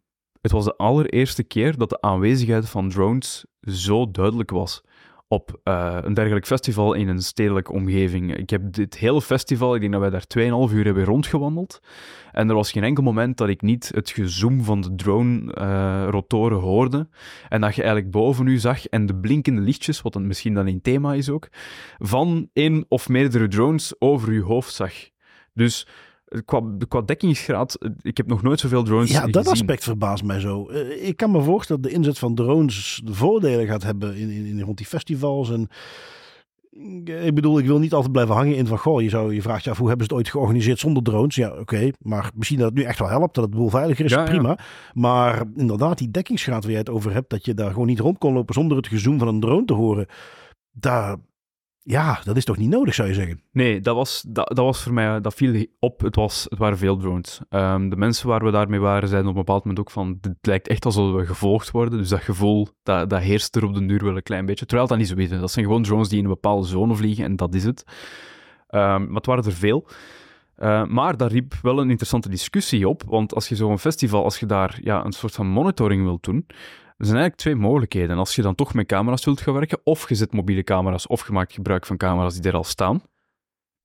het 0.41 0.52
was 0.52 0.65
de 0.65 0.76
allereerste 0.76 1.43
keer 1.43 1.78
dat 1.78 1.89
de 1.89 2.02
aanwezigheid 2.02 2.69
van 2.69 2.89
drones 2.89 3.45
zo 3.62 4.12
duidelijk 4.12 4.52
was 4.52 4.84
op 5.32 5.60
uh, 5.63 5.98
een 6.02 6.13
dergelijk 6.13 6.46
festival 6.46 6.94
in 6.94 7.08
een 7.08 7.22
stedelijke 7.22 7.72
omgeving. 7.72 8.36
Ik 8.36 8.50
heb 8.50 8.74
dit 8.74 8.98
hele 8.98 9.22
festival, 9.22 9.76
ik 9.76 9.82
denk 9.82 9.91
dat 9.91 10.02
wij 10.02 10.10
daar 10.10 10.67
2,5 10.70 10.76
uur 10.76 10.86
hebben 10.86 11.04
rondgewandeld. 11.04 11.80
En 12.32 12.50
er 12.50 12.56
was 12.56 12.72
geen 12.72 12.84
enkel 12.84 13.04
moment 13.04 13.38
dat 13.38 13.50
ik 13.50 13.62
niet 13.62 13.91
het 13.94 14.10
gezoom 14.10 14.63
van 14.63 14.82
de 14.82 14.96
drone-rotoren 14.96 16.58
uh, 16.58 16.63
hoorde. 16.63 17.08
En 17.50 17.62
dat 17.62 17.76
je 17.76 17.82
eigenlijk 17.82 18.12
boven 18.12 18.48
u 18.48 18.58
zag 18.58 18.86
en 18.86 19.06
de 19.06 19.15
blinkende 19.15 19.62
lichtjes, 19.62 20.02
wat 20.02 20.13
dan 20.13 20.28
misschien 20.28 20.54
dan 20.54 20.67
een 20.67 20.82
thema 20.82 21.13
is 21.13 21.30
ook, 21.30 21.48
van 21.98 22.50
één 22.54 22.86
of 22.88 23.10
meerdere 23.10 23.48
drones 23.48 23.96
over 24.00 24.30
uw 24.30 24.44
hoofd 24.44 24.74
zag. 24.74 24.94
Dus 25.54 25.88
Qua, 26.46 26.62
qua 26.88 27.02
dekkingsgraad, 27.02 27.78
ik 28.02 28.17
heb 28.17 28.28
nog 28.28 28.41
nooit 28.41 28.60
zoveel 28.60 28.84
drones 28.84 29.10
Ja, 29.10 29.17
gezien. 29.17 29.32
dat 29.32 29.48
aspect 29.48 29.84
verbaast 29.84 30.24
mij 30.24 30.39
zo. 30.39 30.70
Uh, 30.72 31.08
ik 31.08 31.17
kan 31.17 31.32
me 31.32 31.41
voorstellen 31.41 31.82
dat 31.82 31.91
de 31.91 31.98
inzet 31.98 32.20
van 32.20 32.36
drones 32.36 33.02
de 33.04 33.13
voordelen 33.13 33.67
gaat 33.67 33.84
hebben 33.84 34.15
in, 34.15 34.30
in, 34.30 34.46
in 34.46 34.62
rond 34.62 34.78
die 34.78 34.86
festivals. 34.86 35.52
En 35.52 35.70
ik 37.24 37.36
bedoel, 37.36 37.60
ik 37.60 37.65
wil 37.65 37.80
niet 37.80 37.94
altijd 37.94 38.12
blijven 38.12 38.36
hangen 38.36 38.56
in 38.56 38.67
van, 38.67 38.78
goh, 38.78 39.02
je, 39.02 39.10
zou, 39.10 39.34
je 39.34 39.41
vraagt 39.41 39.63
je 39.63 39.70
af 39.70 39.78
hoe 39.78 39.88
hebben 39.88 40.06
ze 40.08 40.13
het 40.13 40.22
ooit 40.22 40.32
georganiseerd 40.32 40.80
zonder 40.80 41.04
drones? 41.04 41.36
Ja, 41.36 41.50
oké, 41.50 41.60
okay, 41.60 41.94
maar 42.00 42.32
misschien 42.36 42.58
dat 42.58 42.67
het 42.70 42.78
nu 42.78 42.84
echt 42.84 43.00
wel 43.00 43.10
helpt, 43.10 43.36
dat 43.36 43.44
het 43.44 43.54
boel 43.54 43.70
veiliger 43.70 44.06
is, 44.06 44.12
ja, 44.12 44.24
prima. 44.24 44.50
Ja. 44.50 44.60
Maar 44.94 45.44
inderdaad, 45.56 45.98
die 45.98 46.12
dekkingsgraad 46.12 46.62
waar 46.62 46.72
jij 46.72 46.80
het 46.80 46.89
over 46.89 47.13
hebt, 47.13 47.30
dat 47.30 47.46
je 47.46 47.54
daar 47.54 47.72
gewoon 47.72 47.88
niet 47.88 48.00
rond 48.00 48.17
kon 48.17 48.34
lopen 48.34 48.54
zonder 48.54 48.78
het 48.78 48.88
gezoom 48.88 49.20
van 49.20 49.28
een 49.28 49.39
drone 49.39 49.65
te 49.65 49.74
horen, 49.74 50.08
daar, 50.72 51.17
ja, 51.84 52.20
dat 52.24 52.38
is 52.38 52.46
toch 52.46 52.58
niet 52.58 52.70
nodig, 52.70 52.94
zou 52.94 53.08
je 53.08 53.13
zeggen? 53.13 53.41
Nee, 53.52 53.80
dat 53.80 53.96
was, 53.96 54.26
dat, 54.28 54.58
was 54.58 54.84
voor 54.84 54.94
mij, 54.94 55.22
dat 55.22 55.34
viel 55.34 55.65
op. 55.80 56.02
Het, 56.02 56.15
was, 56.15 56.46
het 56.50 56.60
waren 56.60 56.78
veel 56.78 56.98
drones. 56.98 57.41
Um, 57.50 57.89
de 57.89 57.96
mensen 57.96 58.28
waar 58.28 58.44
we 58.44 58.52
daarmee 58.52 58.80
waren, 58.80 59.10
zeiden 59.10 59.30
op 59.30 59.36
een 59.36 59.44
bepaald 59.44 59.63
moment 59.63 59.80
ook 59.80 59.91
van, 59.91 60.17
het 60.22 60.38
lijkt 60.41 60.67
echt 60.67 60.86
alsof 60.86 61.13
we 61.15 61.26
gevolgd 61.26 61.72
worden. 61.72 62.00
Dus 62.00 62.10
dat 62.10 62.22
gevoel, 62.22 62.67
dat, 62.84 63.10
dat 63.10 63.22
heerst 63.22 63.56
er 63.56 63.65
op 63.65 63.74
de 63.74 63.86
duur 63.86 64.04
wel 64.04 64.15
een 64.15 64.24
klein 64.24 64.46
beetje. 64.46 64.65
Terwijl 64.65 64.88
dat 64.88 64.98
niet 64.98 65.08
zo 65.08 65.15
is. 65.15 65.30
Dat 65.30 65.52
zijn 65.52 65.65
gewoon 65.65 65.84
drones 65.84 66.10
die 66.10 66.17
in 66.17 66.24
een 66.24 66.30
bepaalde 66.30 66.67
zone 66.67 66.96
vliegen 66.96 67.24
en 67.24 67.36
dat 67.36 67.56
is 67.56 67.63
het. 67.63 67.84
Um, 68.70 68.80
maar 68.80 69.15
het 69.15 69.26
waren 69.26 69.44
er 69.44 69.54
veel. 69.54 69.88
Uh, 70.58 70.86
maar 70.86 71.17
dat 71.17 71.32
riep 71.32 71.54
wel 71.62 71.80
een 71.80 71.89
interessante 71.89 72.30
discussie 72.30 72.89
op, 72.89 73.04
want 73.06 73.36
als 73.36 73.50
je 73.50 73.56
zo'n 73.56 73.80
festival, 73.80 74.24
als 74.24 74.39
je 74.39 74.46
daar 74.46 74.80
ja, 74.84 75.06
een 75.06 75.12
soort 75.12 75.34
van 75.34 75.48
monitoring 75.48 76.04
wilt 76.04 76.24
doen, 76.24 76.46
er 77.02 77.08
zijn 77.08 77.20
eigenlijk 77.20 77.36
twee 77.36 77.56
mogelijkheden. 77.56 78.18
Als 78.18 78.36
je 78.36 78.42
dan 78.42 78.56
toch 78.56 78.74
met 78.74 78.88
camera's 78.88 79.26
wilt 79.26 79.42
gaan 79.42 79.54
werken, 79.54 79.80
of 79.84 80.10
je 80.10 80.16
zet 80.16 80.34
mobiele 80.34 80.64
camera's, 80.64 81.08
of 81.08 81.28
je 81.28 81.34
maakt 81.34 81.54
gebruik 81.54 81.86
van 81.86 81.98
camera's 81.98 82.36
die 82.36 82.52
er 82.52 82.58
al 82.58 82.64
staan. 82.64 83.02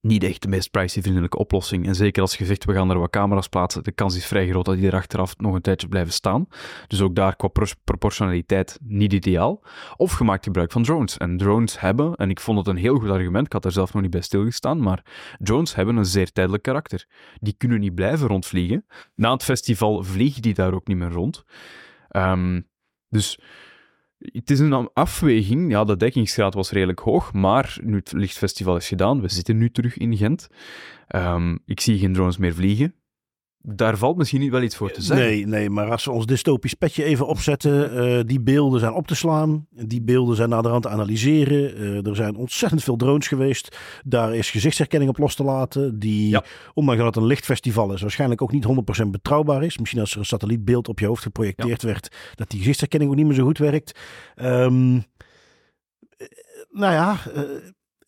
Niet 0.01 0.25
echt 0.25 0.43
de 0.43 0.49
meest 0.49 0.71
privacyvriendelijke 0.71 1.39
oplossing. 1.39 1.87
En 1.87 1.95
zeker 1.95 2.23
als 2.23 2.37
je 2.37 2.45
zegt, 2.45 2.65
we 2.65 2.73
gaan 2.73 2.91
er 2.91 2.99
wat 2.99 3.11
camera's 3.11 3.49
plaatsen, 3.49 3.85
de 3.85 3.93
kans 3.93 4.17
is 4.17 4.27
vrij 4.27 4.49
groot 4.49 4.65
dat 4.65 4.77
die 4.77 4.87
er 4.87 4.95
achteraf 4.95 5.39
nog 5.39 5.55
een 5.55 5.61
tijdje 5.61 5.89
blijven 5.89 6.13
staan. 6.13 6.47
Dus 6.87 7.01
ook 7.01 7.15
daar 7.15 7.37
qua 7.37 7.49
pro 7.49 7.67
proportionaliteit 7.85 8.79
niet 8.83 9.13
ideaal. 9.13 9.63
Of 9.97 10.19
je 10.19 10.25
maakt 10.25 10.45
gebruik 10.45 10.73
van 10.73 10.83
drones. 10.83 11.17
En 11.17 11.37
drones 11.37 11.81
hebben, 11.81 12.15
en 12.15 12.31
ik 12.31 12.41
vond 12.41 12.59
het 12.59 12.67
een 12.67 12.77
heel 12.77 12.99
goed 12.99 13.11
argument, 13.11 13.47
ik 13.47 13.53
had 13.53 13.65
er 13.65 13.73
zelf 13.73 13.93
nog 13.93 14.03
niet 14.03 14.11
bij 14.11 14.21
stilgestaan, 14.21 14.81
maar 14.81 15.05
drones 15.39 15.75
hebben 15.75 15.97
een 15.97 16.07
zeer 16.07 16.33
tijdelijk 16.33 16.63
karakter. 16.63 17.07
Die 17.41 17.55
kunnen 17.59 17.81
niet 17.81 17.95
blijven 17.95 18.29
rondvliegen. 18.29 18.87
Na 19.15 19.33
het 19.33 19.45
festival 19.45 20.03
vliegen 20.03 20.43
die 20.43 20.55
daar 20.55 20.75
ook 20.75 20.87
niet 20.87 20.97
meer 20.97 21.13
rond. 21.13 21.45
Um, 22.11 22.67
dus 23.09 23.39
het 24.19 24.51
is 24.51 24.59
een 24.59 24.91
afweging. 24.93 25.71
Ja, 25.71 25.85
de 25.85 25.97
dekkingsgraad 25.97 26.55
was 26.55 26.71
redelijk 26.71 26.99
hoog, 26.99 27.33
maar 27.33 27.79
nu 27.83 27.97
het 27.97 28.13
lichtfestival 28.13 28.77
is 28.77 28.89
gedaan, 28.89 29.21
we 29.21 29.29
zitten 29.29 29.57
nu 29.57 29.71
terug 29.71 29.97
in 29.97 30.17
Gent. 30.17 30.49
Um, 31.15 31.59
ik 31.65 31.81
zie 31.81 31.99
geen 31.99 32.13
drones 32.13 32.37
meer 32.37 32.55
vliegen. 32.55 32.95
Daar 33.69 33.97
valt 33.97 34.17
misschien 34.17 34.41
niet 34.41 34.51
wel 34.51 34.63
iets 34.63 34.77
voor 34.77 34.91
te 34.91 35.03
zeggen. 35.03 35.27
Nee, 35.27 35.47
nee, 35.47 35.71
maar 35.71 35.91
als 35.91 36.05
we 36.05 36.11
ons 36.11 36.27
dystopisch 36.27 36.75
petje 36.75 37.05
even 37.05 37.27
opzetten, 37.27 38.07
uh, 38.09 38.21
die 38.27 38.41
beelden 38.41 38.81
zijn 38.81 38.93
op 38.93 39.07
te 39.07 39.15
slaan. 39.15 39.67
Die 39.71 40.03
beelden 40.03 40.37
zijn 40.37 40.49
naderhand 40.49 40.83
te 40.83 40.89
analyseren. 40.89 41.81
Uh, 41.81 42.07
er 42.07 42.17
zijn 42.17 42.37
ontzettend 42.37 42.83
veel 42.83 42.97
drones 42.97 43.29
geweest. 43.29 43.77
Daar 44.05 44.35
is 44.35 44.51
gezichtsherkenning 44.51 45.11
op 45.11 45.19
los 45.19 45.35
te 45.35 45.45
laten. 45.45 45.99
Die, 45.99 46.29
ja. 46.29 46.45
ondanks 46.75 47.03
dat 47.03 47.15
het 47.15 47.23
een 47.23 47.29
lichtfestival 47.29 47.93
is, 47.93 48.01
waarschijnlijk 48.01 48.43
ook 48.43 48.53
niet 48.53 48.67
100% 49.05 49.07
betrouwbaar 49.07 49.63
is. 49.63 49.79
Misschien 49.79 50.01
als 50.01 50.13
er 50.13 50.19
een 50.19 50.25
satellietbeeld 50.25 50.89
op 50.89 50.99
je 50.99 51.07
hoofd 51.07 51.23
geprojecteerd 51.23 51.83
ja. 51.83 51.89
werd, 51.89 52.17
dat 52.35 52.51
die 52.51 52.59
gezichtsherkenning 52.59 53.11
ook 53.11 53.17
niet 53.17 53.27
meer 53.27 53.37
zo 53.37 53.45
goed 53.45 53.59
werkt. 53.59 53.99
Um, 54.37 55.05
nou 56.71 56.93
ja, 56.93 57.19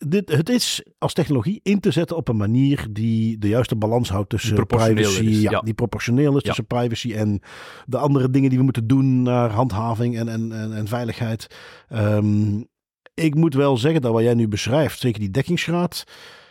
dit, 0.08 0.28
het 0.28 0.48
is 0.48 0.82
als 0.98 1.12
technologie 1.12 1.60
in 1.62 1.80
te 1.80 1.90
zetten 1.90 2.16
op 2.16 2.28
een 2.28 2.36
manier 2.36 2.86
die 2.90 3.38
de 3.38 3.48
juiste 3.48 3.76
balans 3.76 4.08
houdt 4.10 4.28
tussen 4.28 4.66
privacy, 4.66 5.24
is, 5.24 5.40
ja, 5.40 5.50
ja. 5.50 5.60
die 5.60 5.74
proportioneel 5.74 6.36
is 6.36 6.42
tussen 6.42 6.66
privacy 6.66 7.14
en 7.14 7.40
de 7.86 7.98
andere 7.98 8.30
dingen 8.30 8.48
die 8.48 8.58
we 8.58 8.64
moeten 8.64 8.86
doen 8.86 9.22
naar 9.22 9.50
handhaving 9.50 10.18
en, 10.18 10.28
en, 10.28 10.52
en, 10.52 10.72
en 10.72 10.88
veiligheid. 10.88 11.46
Um, 11.92 12.68
ik 13.14 13.34
moet 13.34 13.54
wel 13.54 13.76
zeggen 13.76 14.00
dat 14.00 14.12
wat 14.12 14.22
jij 14.22 14.34
nu 14.34 14.48
beschrijft, 14.48 15.00
zeker 15.00 15.20
die 15.20 15.30
dekkingsgraad, 15.30 16.04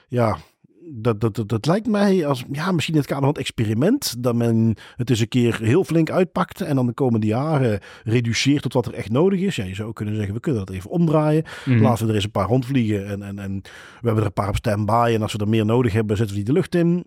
ja, 0.07 0.37
dat, 0.89 1.21
dat, 1.21 1.35
dat, 1.35 1.49
dat, 1.49 1.65
lijkt 1.65 1.87
mij 1.87 2.25
als 2.25 2.43
ja, 2.51 2.71
misschien 2.71 2.93
in 2.93 2.99
het 2.99 3.09
kader 3.09 3.23
van 3.23 3.33
het 3.33 3.41
experiment. 3.41 4.23
Dat 4.23 4.35
men 4.35 4.75
het 4.95 5.09
eens 5.09 5.19
een 5.19 5.27
keer 5.27 5.59
heel 5.61 5.83
flink 5.83 6.11
uitpakt. 6.11 6.61
En 6.61 6.75
dan 6.75 6.85
de 6.85 6.93
komende 6.93 7.27
jaren 7.27 7.79
reduceert 8.03 8.61
tot 8.61 8.73
wat 8.73 8.85
er 8.85 8.93
echt 8.93 9.09
nodig 9.09 9.39
is. 9.39 9.55
Ja, 9.55 9.63
je 9.63 9.75
zou 9.75 9.93
kunnen 9.93 10.15
zeggen, 10.15 10.33
we 10.33 10.39
kunnen 10.39 10.65
dat 10.65 10.75
even 10.75 10.89
omdraaien. 10.89 11.43
Mm. 11.65 11.81
Laten 11.81 12.03
we 12.03 12.09
er 12.09 12.15
eens 12.15 12.23
een 12.23 12.31
paar 12.31 12.47
rondvliegen. 12.47 13.07
En, 13.07 13.21
en, 13.23 13.39
en 13.39 13.61
we 13.61 14.05
hebben 14.07 14.19
er 14.19 14.25
een 14.25 14.33
paar 14.33 14.49
op 14.49 14.55
standby. 14.55 15.11
En 15.13 15.21
als 15.21 15.33
we 15.33 15.39
er 15.39 15.47
meer 15.47 15.65
nodig 15.65 15.93
hebben, 15.93 16.17
zetten 16.17 16.35
we 16.35 16.43
die 16.43 16.53
de 16.53 16.59
lucht 16.59 16.75
in. 16.75 17.05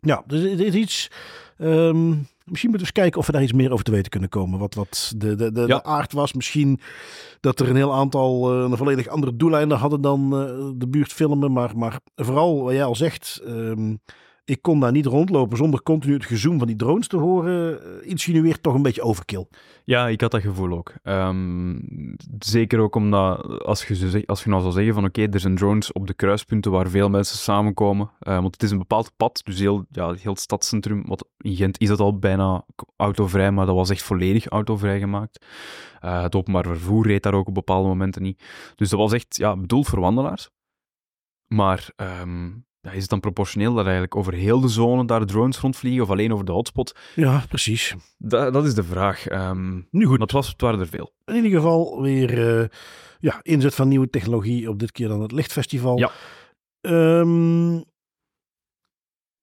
Ja, 0.00 0.22
dus 0.26 0.50
het 0.50 0.60
is 0.60 0.74
iets. 0.74 1.10
Um, 1.58 2.26
Misschien 2.44 2.70
moeten 2.70 2.88
we 2.88 2.94
eens 2.94 3.02
kijken 3.04 3.20
of 3.20 3.26
we 3.26 3.32
daar 3.32 3.42
iets 3.42 3.52
meer 3.52 3.72
over 3.72 3.84
te 3.84 3.90
weten 3.90 4.10
kunnen 4.10 4.28
komen. 4.28 4.58
Wat, 4.58 4.74
wat 4.74 5.12
de, 5.16 5.34
de, 5.34 5.52
de, 5.52 5.60
ja. 5.60 5.66
de 5.66 5.84
aard 5.84 6.12
was. 6.12 6.32
Misschien 6.32 6.80
dat 7.40 7.60
er 7.60 7.68
een 7.68 7.76
heel 7.76 7.94
aantal 7.94 8.54
uh, 8.54 8.70
een 8.70 8.76
volledig 8.76 9.08
andere 9.08 9.36
doeleinden 9.36 9.78
hadden 9.78 10.00
dan 10.00 10.24
uh, 10.24 10.70
de 10.74 10.88
buurt 10.88 11.12
filmen. 11.12 11.52
Maar, 11.52 11.76
maar 11.76 12.00
vooral 12.14 12.62
wat 12.62 12.72
jij 12.72 12.84
al 12.84 12.96
zegt. 12.96 13.40
Um, 13.46 14.00
ik 14.44 14.62
kon 14.62 14.80
daar 14.80 14.92
niet 14.92 15.06
rondlopen 15.06 15.56
zonder 15.56 15.82
continu 15.82 16.14
het 16.14 16.24
gezoom 16.24 16.58
van 16.58 16.66
die 16.66 16.76
drones 16.76 17.08
te 17.08 17.16
horen. 17.16 17.80
Uh, 18.02 18.08
insinueert 18.08 18.62
toch 18.62 18.74
een 18.74 18.82
beetje 18.82 19.02
overkill. 19.02 19.46
Ja, 19.84 20.08
ik 20.08 20.20
had 20.20 20.30
dat 20.30 20.40
gevoel 20.40 20.72
ook. 20.72 20.92
Um, 21.02 22.16
zeker 22.38 22.78
ook 22.78 22.94
omdat 22.94 23.46
als 23.62 23.86
je, 23.86 24.22
als 24.26 24.44
je 24.44 24.50
nou 24.50 24.62
zou 24.62 24.74
zeggen 24.74 24.94
van 24.94 25.04
oké, 25.04 25.22
er 25.22 25.40
zijn 25.40 25.56
drones 25.56 25.92
op 25.92 26.06
de 26.06 26.14
kruispunten 26.14 26.70
waar 26.70 26.88
veel 26.88 27.10
mensen 27.10 27.38
samenkomen. 27.38 28.10
Uh, 28.20 28.40
want 28.40 28.54
het 28.54 28.62
is 28.62 28.70
een 28.70 28.78
bepaald 28.78 29.12
pad, 29.16 29.40
dus 29.44 29.58
heel, 29.58 29.84
ja, 29.90 30.12
heel 30.12 30.32
het 30.32 30.40
stadscentrum. 30.40 31.06
Wat 31.06 31.28
in 31.38 31.56
Gent 31.56 31.80
is 31.80 31.88
het 31.88 32.00
al 32.00 32.18
bijna 32.18 32.66
autovrij, 32.96 33.50
maar 33.50 33.66
dat 33.66 33.74
was 33.74 33.90
echt 33.90 34.02
volledig 34.02 34.46
autovrij 34.46 34.98
gemaakt. 34.98 35.46
Uh, 36.04 36.22
het 36.22 36.34
openbaar 36.34 36.64
vervoer 36.64 37.06
reed 37.06 37.22
daar 37.22 37.34
ook 37.34 37.48
op 37.48 37.54
bepaalde 37.54 37.88
momenten 37.88 38.22
niet. 38.22 38.42
Dus 38.74 38.90
dat 38.90 38.98
was 38.98 39.12
echt 39.12 39.36
ja, 39.36 39.56
bedoeld 39.56 39.86
voor 39.86 40.00
wandelaars. 40.00 40.50
Maar 41.46 41.92
um, 41.96 42.66
ja, 42.84 42.90
is 42.90 43.00
het 43.00 43.10
dan 43.10 43.20
proportioneel 43.20 43.74
dat 43.74 43.84
eigenlijk 43.84 44.16
over 44.16 44.32
heel 44.32 44.60
de 44.60 44.68
zone 44.68 45.04
daar 45.04 45.26
drones 45.26 45.58
rondvliegen 45.58 46.02
of 46.02 46.10
alleen 46.10 46.32
over 46.32 46.44
de 46.44 46.52
hotspot? 46.52 46.96
Ja, 47.14 47.44
precies. 47.48 47.94
Da 48.18 48.50
dat 48.50 48.64
is 48.64 48.74
de 48.74 48.84
vraag. 48.84 49.30
Um, 49.30 49.88
nu 49.90 50.04
goed. 50.04 50.18
Dat 50.18 50.30
was, 50.30 50.48
het 50.48 50.60
waren 50.60 50.80
er 50.80 50.86
veel. 50.86 51.12
In 51.24 51.34
ieder 51.34 51.50
geval 51.50 52.02
weer 52.02 52.60
uh, 52.60 52.66
ja, 53.20 53.40
inzet 53.42 53.74
van 53.74 53.88
nieuwe 53.88 54.10
technologie 54.10 54.68
op 54.68 54.78
dit 54.78 54.92
keer 54.92 55.08
dan 55.08 55.20
het 55.20 55.32
Lichtfestival. 55.32 55.98
Ja. 55.98 56.10
Um, 56.80 57.84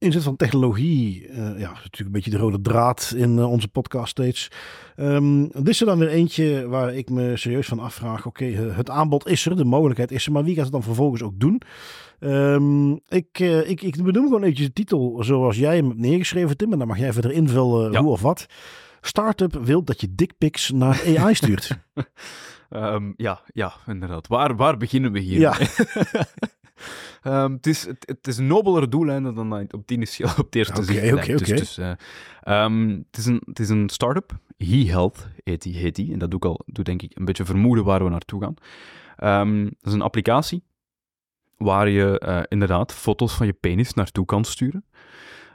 inzet 0.01 0.23
van 0.23 0.35
technologie, 0.35 1.27
uh, 1.27 1.35
ja, 1.35 1.69
natuurlijk 1.69 1.99
een 1.99 2.11
beetje 2.11 2.31
de 2.31 2.37
rode 2.37 2.61
draad 2.61 3.13
in 3.17 3.37
uh, 3.37 3.51
onze 3.51 3.67
podcast 3.67 4.09
steeds. 4.09 4.51
Um, 4.95 5.47
dit 5.47 5.67
is 5.67 5.79
er 5.79 5.85
dan 5.85 5.99
weer 5.99 6.07
eentje 6.07 6.67
waar 6.67 6.93
ik 6.93 7.09
me 7.09 7.37
serieus 7.37 7.67
van 7.67 7.79
afvraag. 7.79 8.25
Oké, 8.25 8.43
okay, 8.43 8.63
het 8.63 8.89
aanbod 8.89 9.27
is 9.27 9.45
er, 9.45 9.55
de 9.55 9.65
mogelijkheid 9.65 10.11
is 10.11 10.25
er, 10.25 10.31
maar 10.31 10.43
wie 10.43 10.53
gaat 10.55 10.63
het 10.63 10.73
dan 10.73 10.83
vervolgens 10.83 11.21
ook 11.21 11.39
doen? 11.39 11.61
Um, 12.19 12.99
ik, 13.07 13.39
ik, 13.39 13.81
ik 13.81 14.03
benoem 14.03 14.23
gewoon 14.23 14.41
eventjes 14.41 14.67
de 14.67 14.73
titel 14.73 15.23
zoals 15.23 15.57
jij 15.57 15.75
hem 15.75 15.87
hebt 15.87 15.99
neergeschreven, 15.99 16.57
Tim. 16.57 16.71
En 16.71 16.77
dan 16.77 16.87
mag 16.87 16.97
jij 16.97 17.13
verder 17.13 17.31
invullen 17.31 17.91
ja. 17.91 18.01
hoe 18.01 18.11
of 18.11 18.21
wat. 18.21 18.45
Startup 19.01 19.59
wil 19.63 19.83
dat 19.83 20.01
je 20.01 20.15
dickpics 20.15 20.71
naar 20.71 21.01
AI 21.17 21.35
stuurt. 21.35 21.77
um, 22.69 23.13
ja, 23.17 23.41
ja, 23.53 23.73
inderdaad. 23.87 24.27
Waar, 24.27 24.55
waar 24.55 24.77
beginnen 24.77 25.11
we 25.11 25.19
hier? 25.19 25.39
Ja. 25.39 25.57
Ehm, 27.21 27.51
het, 27.51 27.67
is, 27.67 27.85
het, 27.85 28.03
het 28.07 28.27
is 28.27 28.37
een 28.37 28.47
nobeler 28.47 28.89
doeleinden 28.89 29.35
dan 29.35 29.67
op 29.71 29.91
initieel 29.91 30.29
op 30.29 30.45
het 30.45 30.55
eerste 30.55 30.83
zicht. 30.83 31.27
Dus-. 31.27 31.47
Dus, 31.47 31.75
het, 33.11 33.17
is 33.17 33.25
een, 33.25 33.41
het 33.45 33.59
is 33.59 33.69
een 33.69 33.89
start-up. 33.89 34.37
He-Health 34.57 35.27
heet 35.43 35.61
die, 35.61 35.75
heet 35.75 35.95
die. 35.95 36.13
En 36.13 36.19
dat 36.19 36.31
doe 36.31 36.39
ik 36.39 36.45
al, 36.45 36.61
doe 36.65 36.83
denk 36.83 37.01
ik 37.01 37.17
een 37.17 37.25
beetje 37.25 37.45
vermoeden 37.45 37.85
waar 37.85 38.03
we 38.03 38.09
naartoe 38.09 38.41
gaan. 38.41 38.55
Ehm, 39.17 39.63
dat 39.63 39.73
is 39.81 39.93
een 39.93 40.01
applicatie 40.01 40.63
waar 41.57 41.89
je 41.89 42.19
eh, 42.19 42.41
inderdaad 42.47 42.93
foto's 42.93 43.33
van 43.33 43.45
je 43.45 43.53
penis 43.53 43.93
naartoe 43.93 44.25
kan 44.25 44.43
sturen. 44.43 44.85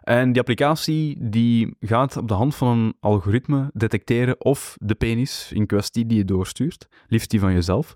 En 0.09 0.33
die 0.33 0.41
applicatie 0.41 1.17
die 1.21 1.77
gaat 1.81 2.17
op 2.17 2.29
de 2.29 2.35
hand 2.35 2.55
van 2.55 2.79
een 2.79 2.95
algoritme 3.01 3.71
detecteren 3.73 4.45
of 4.45 4.77
de 4.81 4.95
penis 4.95 5.51
in 5.53 5.67
kwestie 5.67 6.07
die 6.07 6.17
je 6.17 6.25
doorstuurt, 6.25 6.89
liefst 7.09 7.31
die 7.31 7.41
van 7.41 7.53
jezelf, 7.53 7.95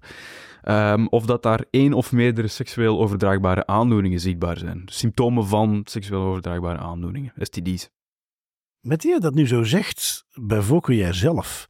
ehm, 0.63 1.07
of 1.07 1.27
dat 1.27 1.43
daar 1.43 1.65
één 1.71 1.93
of 1.93 2.13
meerdere 2.13 2.49
seksueel 2.49 3.01
overdraagbare 3.01 3.67
aandoeningen 3.67 4.21
zichtbaar 4.21 4.59
zijn. 4.59 4.83
Symptomen 4.87 5.47
van 5.47 5.81
seksueel 5.85 6.23
overdraagbare 6.23 6.79
aandoeningen, 6.79 7.33
STD's. 7.37 7.91
Met 8.81 9.01
die 9.01 9.13
je 9.13 9.21
dat 9.21 9.35
nu 9.35 9.47
zo 9.47 9.63
zegt, 9.63 10.27
voorkeur 10.63 10.97
jij 10.97 11.13
zelf. 11.13 11.69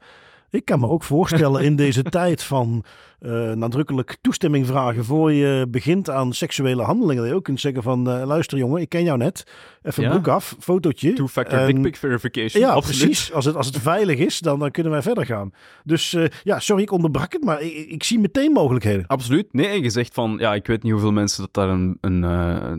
Ik 0.51 0.65
kan 0.65 0.81
me 0.81 0.89
ook 0.89 1.03
voorstellen 1.03 1.63
in 1.63 1.77
deze 1.77 2.03
tijd 2.19 2.43
van 2.43 2.85
eh, 3.19 3.53
nadrukkelijk 3.53 4.17
toestemming 4.21 4.67
vragen 4.67 5.05
voor 5.05 5.33
je 5.33 5.67
begint 5.69 6.11
aan 6.11 6.33
seksuele 6.33 6.83
handelingen. 6.83 7.23
Dat 7.23 7.31
je 7.31 7.37
ook 7.37 7.45
kunt 7.45 7.61
zeggen 7.61 7.83
van, 7.83 8.11
eh, 8.11 8.27
luister 8.27 8.59
jongen, 8.59 8.81
ik 8.81 8.89
ken 8.89 9.05
jou 9.05 9.19
net. 9.19 9.45
Even 9.83 10.03
Ja. 10.03 10.11
broek 10.11 10.29
af, 10.29 10.57
fotootje. 10.61 11.13
Two-factor 11.13 11.67
dick 11.67 11.83
pic 11.83 11.97
verification. 11.97 12.63
Ja, 12.63 12.71
absoluut. 12.73 13.05
precies. 13.05 13.33
Als 13.33 13.45
het, 13.45 13.57
als 13.57 13.67
het 13.67 13.79
veilig 13.93 14.19
is, 14.19 14.39
dan, 14.39 14.59
dan 14.59 14.71
kunnen 14.71 14.93
wij 14.93 15.03
verder 15.03 15.27
gaan. 15.27 15.53
Dus 15.85 16.15
eh, 16.15 16.25
ja, 16.43 16.59
sorry, 16.61 16.83
ik 16.83 16.91
onderbrak 16.91 17.33
het, 17.33 17.45
maar 17.45 17.61
ik, 17.63 17.73
ik 17.73 18.03
zie 18.03 18.19
meteen 18.19 18.53
mogelijkheden. 18.53 19.07
Absoluut. 19.07 19.53
Nee, 19.53 19.67
en 19.67 19.83
je 19.83 19.91
zegt 19.91 20.15
van, 20.15 20.37
ja, 20.39 20.55
ik 20.55 20.67
weet 20.67 20.83
niet 20.83 20.93
hoeveel 20.93 21.13
mensen 21.13 21.41
dat 21.43 21.55
daar 21.55 21.69
een, 21.69 21.99
een, 22.01 22.23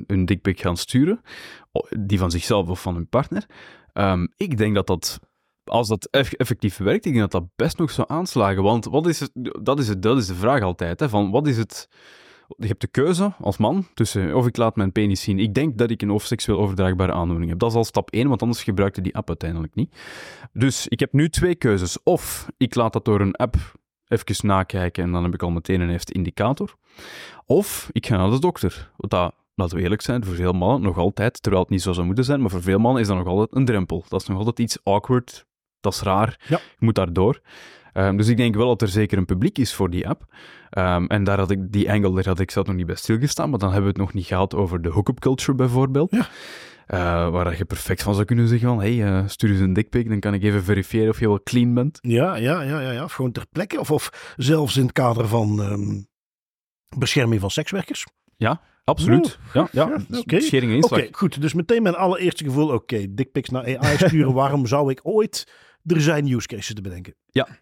een 0.07 0.25
dickpic 0.25 0.59
gaan 0.59 0.77
sturen. 0.77 1.21
Die 1.99 2.19
van 2.19 2.31
zichzelf 2.31 2.69
of 2.69 2.81
van 2.81 2.93
hun 2.95 3.07
partner. 3.07 3.45
Ehm, 3.93 4.27
ik 4.37 4.57
denk 4.57 4.75
dat 4.75 4.87
dat, 4.87 5.19
als 5.63 5.87
dat 5.87 6.07
eff- 6.11 6.33
effectief 6.33 6.77
werkt, 6.77 7.05
ik 7.05 7.13
denk 7.13 7.31
dat 7.31 7.41
dat 7.41 7.49
best 7.55 7.77
nog 7.77 7.91
zou 7.91 8.07
aanslagen. 8.11 8.63
Want 8.63 8.85
wat 8.85 9.07
is 9.07 9.19
het, 9.19 9.31
dat, 9.61 9.79
is 9.79 9.87
het, 9.87 10.01
dat 10.01 10.17
is 10.17 10.27
de 10.27 10.35
vraag 10.35 10.61
altijd. 10.61 10.99
Hè, 10.99 11.09
van 11.09 11.31
wat 11.31 11.47
is 11.47 11.57
het... 11.57 11.89
Je 12.57 12.67
hebt 12.67 12.81
de 12.81 12.87
keuze 12.87 13.33
als 13.39 13.57
man 13.57 13.87
tussen 13.93 14.35
of 14.35 14.47
ik 14.47 14.57
laat 14.57 14.75
mijn 14.75 14.91
penis 14.91 15.21
zien. 15.21 15.39
Ik 15.39 15.53
denk 15.53 15.77
dat 15.77 15.91
ik 15.91 16.01
een 16.01 16.19
seksueel 16.19 16.59
overdraagbare 16.59 17.11
aandoening 17.11 17.49
heb. 17.49 17.59
Dat 17.59 17.69
is 17.69 17.75
al 17.75 17.83
stap 17.83 18.09
1, 18.09 18.27
want 18.27 18.41
anders 18.41 18.63
gebruikte 18.63 19.01
die 19.01 19.15
app 19.15 19.27
uiteindelijk 19.27 19.75
niet. 19.75 19.95
Dus 20.53 20.87
ik 20.87 20.99
heb 20.99 21.13
nu 21.13 21.29
twee 21.29 21.55
keuzes. 21.55 22.03
Of 22.03 22.47
ik 22.57 22.75
laat 22.75 22.93
dat 22.93 23.05
door 23.05 23.21
een 23.21 23.35
app 23.35 23.55
even 24.07 24.47
nakijken 24.47 25.03
en 25.03 25.11
dan 25.11 25.23
heb 25.23 25.33
ik 25.33 25.43
al 25.43 25.49
meteen 25.49 25.81
een 25.81 25.89
eerste 25.89 26.13
indicator. 26.13 26.75
Of 27.45 27.89
ik 27.91 28.05
ga 28.05 28.17
naar 28.17 28.29
de 28.29 28.39
dokter. 28.39 28.91
Dat, 28.97 29.33
laten 29.55 29.77
we 29.77 29.83
eerlijk 29.83 30.01
zijn, 30.01 30.25
voor 30.25 30.35
veel 30.35 30.53
mannen 30.53 30.81
nog 30.81 30.97
altijd, 30.97 31.41
terwijl 31.41 31.63
het 31.63 31.71
niet 31.71 31.81
zo 31.81 31.93
zou 31.93 32.05
moeten 32.05 32.23
zijn, 32.23 32.41
maar 32.41 32.49
voor 32.49 32.61
veel 32.61 32.79
mannen 32.79 33.01
is 33.01 33.07
dat 33.07 33.17
nog 33.17 33.27
altijd 33.27 33.55
een 33.55 33.65
drempel. 33.65 34.05
Dat 34.07 34.21
is 34.21 34.27
nog 34.27 34.37
altijd 34.37 34.59
iets 34.59 34.77
awkward. 34.83 35.45
Dat 35.81 35.93
is 35.93 36.01
raar. 36.01 36.39
Ja. 36.47 36.57
Je 36.57 36.85
moet 36.85 36.95
daardoor. 36.95 37.41
Ehm, 37.93 38.17
dus 38.17 38.27
ik 38.27 38.37
denk 38.37 38.55
wel 38.55 38.67
dat 38.67 38.81
er 38.81 38.87
zeker 38.87 39.17
een 39.17 39.25
publiek 39.25 39.57
is 39.57 39.73
voor 39.73 39.89
die 39.89 40.07
app. 40.07 40.25
Ehm, 40.69 41.05
en 41.05 41.23
daar 41.23 41.39
had 41.39 41.51
ik, 41.51 41.71
die 41.71 41.91
angle 41.91 42.13
daar 42.13 42.25
had 42.25 42.39
ik 42.39 42.51
zelf 42.51 42.67
nog 42.67 42.75
niet 42.75 42.85
bij 42.85 42.95
stilgestaan, 42.95 43.49
maar 43.49 43.59
dan 43.59 43.71
hebben 43.71 43.93
we 43.93 43.97
het 43.97 44.05
nog 44.05 44.13
niet 44.13 44.25
gehad 44.25 44.55
over 44.55 44.81
de 44.81 44.89
hookup 44.89 45.19
culture 45.19 45.55
bijvoorbeeld. 45.57 46.11
Ja. 46.11 46.27
Eh, 46.87 47.29
waar 47.29 47.57
je 47.57 47.65
perfect 47.65 48.03
van 48.03 48.13
zou 48.13 48.25
kunnen 48.25 48.47
zeggen 48.47 48.67
van, 48.67 48.79
hey, 48.79 49.03
eh, 49.03 49.27
stuur 49.27 49.49
eens 49.49 49.59
een 49.59 49.73
dickpic, 49.73 50.09
dan 50.09 50.19
kan 50.19 50.33
ik 50.33 50.43
even 50.43 50.63
verifiëren 50.63 51.09
of 51.09 51.19
je 51.19 51.27
wel 51.27 51.43
clean 51.43 51.73
bent. 51.73 51.97
Ja, 52.01 52.35
ja, 52.35 52.61
ja, 52.61 52.79
ja, 52.79 52.91
ja. 52.91 53.03
Of 53.03 53.13
gewoon 53.13 53.31
ter 53.31 53.45
plekke. 53.51 53.79
Of, 53.79 53.91
of 53.91 54.33
zelfs 54.37 54.77
in 54.77 54.83
het 54.83 54.91
kader 54.91 55.27
van 55.27 55.61
ehm, 55.61 56.01
bescherming 56.99 57.41
van 57.41 57.51
sekswerkers. 57.51 58.05
Absoluut. 58.83 59.39
Ja, 59.53 59.67
ja. 59.71 59.87
Ja, 60.09 60.19
oké. 60.19 60.39
Schering 60.39 60.83
Oké, 60.83 61.07
goed. 61.11 61.41
Dus 61.41 61.53
meteen 61.53 61.83
mijn 61.83 61.95
allereerste 61.95 62.43
gevoel. 62.43 62.73
Oké, 62.73 63.05
dickpics 63.09 63.49
naar 63.49 63.77
AI 63.77 63.97
sturen. 63.97 64.33
Waarom 64.43 64.67
zou 64.67 64.91
ik 64.91 64.99
ooit... 65.03 65.69
Er 65.85 66.01
zijn 66.01 66.31
use 66.31 66.47
cases 66.47 66.75
te 66.75 66.81
bedenken. 66.81 67.15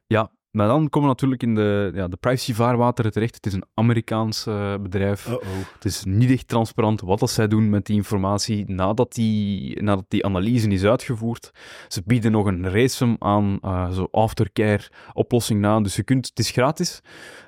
Ja, 0.07 0.31
maar 0.51 0.67
dan 0.67 0.89
komen 0.89 1.09
we 1.09 1.13
natuurlijk 1.15 1.43
in 1.43 1.55
de, 1.55 1.91
ja, 1.93 2.07
de 2.07 2.17
privacy-vaarwateren 2.17 3.11
terecht. 3.11 3.35
Het 3.35 3.45
is 3.45 3.53
een 3.53 3.65
Amerikaans 3.73 4.45
eh, 4.45 4.73
bedrijf. 4.81 5.27
Uh-oh. 5.27 5.41
Het 5.73 5.85
is 5.85 6.03
niet 6.03 6.31
echt 6.31 6.47
transparant 6.47 7.01
wat 7.01 7.19
dat 7.19 7.29
zij 7.29 7.47
doen 7.47 7.69
met 7.69 7.85
die 7.85 7.95
informatie 7.95 8.69
nadat 8.71 9.13
die, 9.13 9.81
nadat 9.81 10.05
die 10.07 10.25
analyse 10.25 10.67
is 10.67 10.83
uitgevoerd. 10.83 11.51
Ze 11.87 12.01
bieden 12.05 12.31
nog 12.31 12.45
een 12.45 12.71
ransom 12.71 13.15
aan, 13.19 13.57
eh, 13.61 13.91
zo 13.91 14.07
aftercare 14.11 14.89
oplossing 15.13 15.59
na. 15.59 15.81
Dus 15.81 15.95
je 15.95 16.03
kunt, 16.03 16.27
het 16.27 16.39
is 16.39 16.51
gratis. 16.51 17.01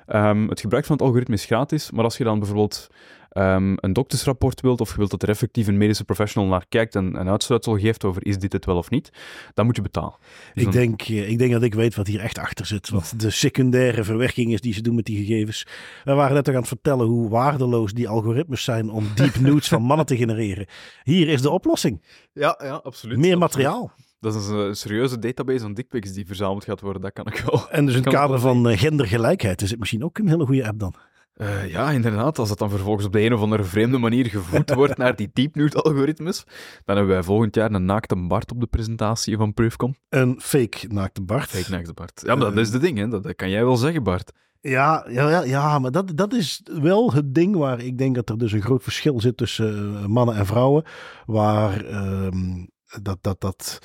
Ehm, 0.06 0.48
het 0.48 0.60
gebruik 0.60 0.84
van 0.84 0.96
het 0.96 1.04
algoritme 1.04 1.34
is 1.34 1.44
gratis, 1.44 1.90
maar 1.90 2.04
als 2.04 2.16
je 2.16 2.24
dan 2.24 2.38
bijvoorbeeld 2.38 2.88
ehm, 3.32 3.72
een 3.76 3.92
doktersrapport 3.92 4.60
wilt, 4.60 4.80
of 4.80 4.90
je 4.90 4.96
wilt 4.96 5.10
dat 5.10 5.22
er 5.22 5.28
effectief 5.28 5.66
een 5.66 5.76
medische 5.76 6.04
professional 6.04 6.50
naar 6.50 6.64
kijkt 6.68 6.94
en 6.94 7.20
een 7.20 7.28
uitsluitsel 7.28 7.78
geeft 7.78 8.04
over 8.04 8.26
is 8.26 8.38
dit 8.38 8.52
het 8.52 8.64
wel 8.64 8.76
of 8.76 8.90
niet, 8.90 9.10
dan 9.54 9.66
moet 9.66 9.76
je 9.76 9.82
betalen. 9.82 10.14
Dus 10.20 10.28
Ik 10.54 10.62
dan- 10.62 10.72
denk, 10.72 11.00
eh, 11.02 11.28
ik 11.30 11.38
denk 11.38 11.52
dat 11.52 11.62
ik 11.62 11.74
weet 11.74 11.94
wat 11.94 12.06
hier 12.06 12.20
echt 12.20 12.38
achter 12.38 12.66
zit. 12.66 12.88
Wat 12.88 13.14
de 13.16 13.30
secundaire 13.30 14.04
verwerking 14.04 14.52
is 14.52 14.60
die 14.60 14.74
ze 14.74 14.82
doen 14.82 14.94
met 14.94 15.04
die 15.04 15.24
gegevens. 15.24 15.66
We 16.04 16.12
waren 16.12 16.34
net 16.34 16.48
ook 16.48 16.54
aan 16.54 16.60
het 16.60 16.68
vertellen 16.68 17.06
hoe 17.06 17.28
waardeloos 17.28 17.92
die 17.92 18.08
algoritmes 18.08 18.64
zijn 18.64 18.90
om 18.90 19.06
deep 19.14 19.34
nudes 19.40 19.68
van 19.68 19.82
mannen 19.82 20.06
te 20.06 20.16
genereren. 20.16 20.66
Hier 21.02 21.28
is 21.28 21.42
de 21.42 21.50
oplossing. 21.50 22.02
Ja, 22.32 22.58
ja, 22.62 22.72
absoluut. 22.74 23.18
Meer 23.18 23.34
Absoluut. 23.34 23.38
materiaal. 23.38 23.92
Dat 24.20 24.34
is 24.34 24.46
een 24.48 24.76
serieuze 24.76 25.18
database 25.18 25.64
aan 25.64 25.74
dickpics 25.74 26.12
die 26.12 26.26
verzameld 26.26 26.64
gaat 26.64 26.80
worden, 26.80 27.02
dat 27.02 27.12
kan 27.12 27.26
ik 27.26 27.38
wel. 27.46 27.68
En 27.70 27.86
dus 27.86 27.94
in 27.96 28.02
het 28.02 28.12
kader 28.12 28.40
van 28.40 28.68
eh, 28.68 28.78
gendergelijkheid 28.78 29.62
is 29.62 29.70
het 29.70 29.78
misschien 29.78 30.04
ook 30.04 30.18
een 30.18 30.28
hele 30.28 30.46
goede 30.46 30.66
app 30.66 30.78
dan. 30.78 30.94
Eh, 31.42 31.70
ja, 31.70 31.90
inderdaad. 31.90 32.38
Als 32.38 32.48
dat 32.48 32.58
dan 32.58 32.70
vervolgens 32.70 33.06
op 33.06 33.12
de 33.12 33.20
een 33.20 33.32
of 33.32 33.40
andere 33.40 33.64
vreemde 33.64 33.98
manier 33.98 34.26
gevoed 34.26 34.74
wordt 34.80 34.96
naar 34.96 35.16
die 35.16 35.30
deep 35.32 35.74
algoritmes 35.74 36.44
dan 36.84 36.96
hebben 36.96 37.14
wij 37.14 37.22
volgend 37.22 37.54
jaar 37.54 37.72
een 37.72 37.84
naakte 37.84 38.16
Bart 38.16 38.50
op 38.50 38.60
de 38.60 38.66
presentatie 38.66 39.36
van 39.36 39.54
Proofcom. 39.54 39.94
Een 40.08 40.40
fake 40.40 40.86
naakte 40.88 41.22
Bart. 41.22 41.48
Fake 41.48 41.70
naakte 41.70 41.92
Bart. 41.92 42.22
Ja, 42.24 42.34
maar 42.34 42.48
dat 42.48 42.58
is 42.58 42.70
de 42.70 42.78
ding, 42.78 42.98
hè. 42.98 43.08
Dat, 43.08 43.22
dat 43.22 43.36
kan 43.36 43.50
jij 43.50 43.64
wel 43.64 43.76
zeggen, 43.76 44.02
Bart. 44.02 44.32
Ja, 44.60 45.06
ja, 45.08 45.30
ja, 45.30 45.42
ja 45.42 45.78
maar 45.78 45.90
dat, 45.90 46.16
dat 46.16 46.32
is 46.32 46.62
wel 46.80 47.12
het 47.12 47.34
ding 47.34 47.56
waar 47.56 47.80
ik 47.80 47.98
denk 47.98 48.14
dat 48.14 48.28
er 48.28 48.38
dus 48.38 48.52
een 48.52 48.62
groot 48.62 48.82
verschil 48.82 49.20
zit 49.20 49.36
tussen 49.36 49.96
eh, 49.96 50.06
mannen 50.06 50.36
en 50.36 50.46
vrouwen. 50.46 50.84
Waar 51.26 51.84
ehm, 51.84 52.64
dat, 53.02 53.18
dat, 53.20 53.40
dat 53.40 53.78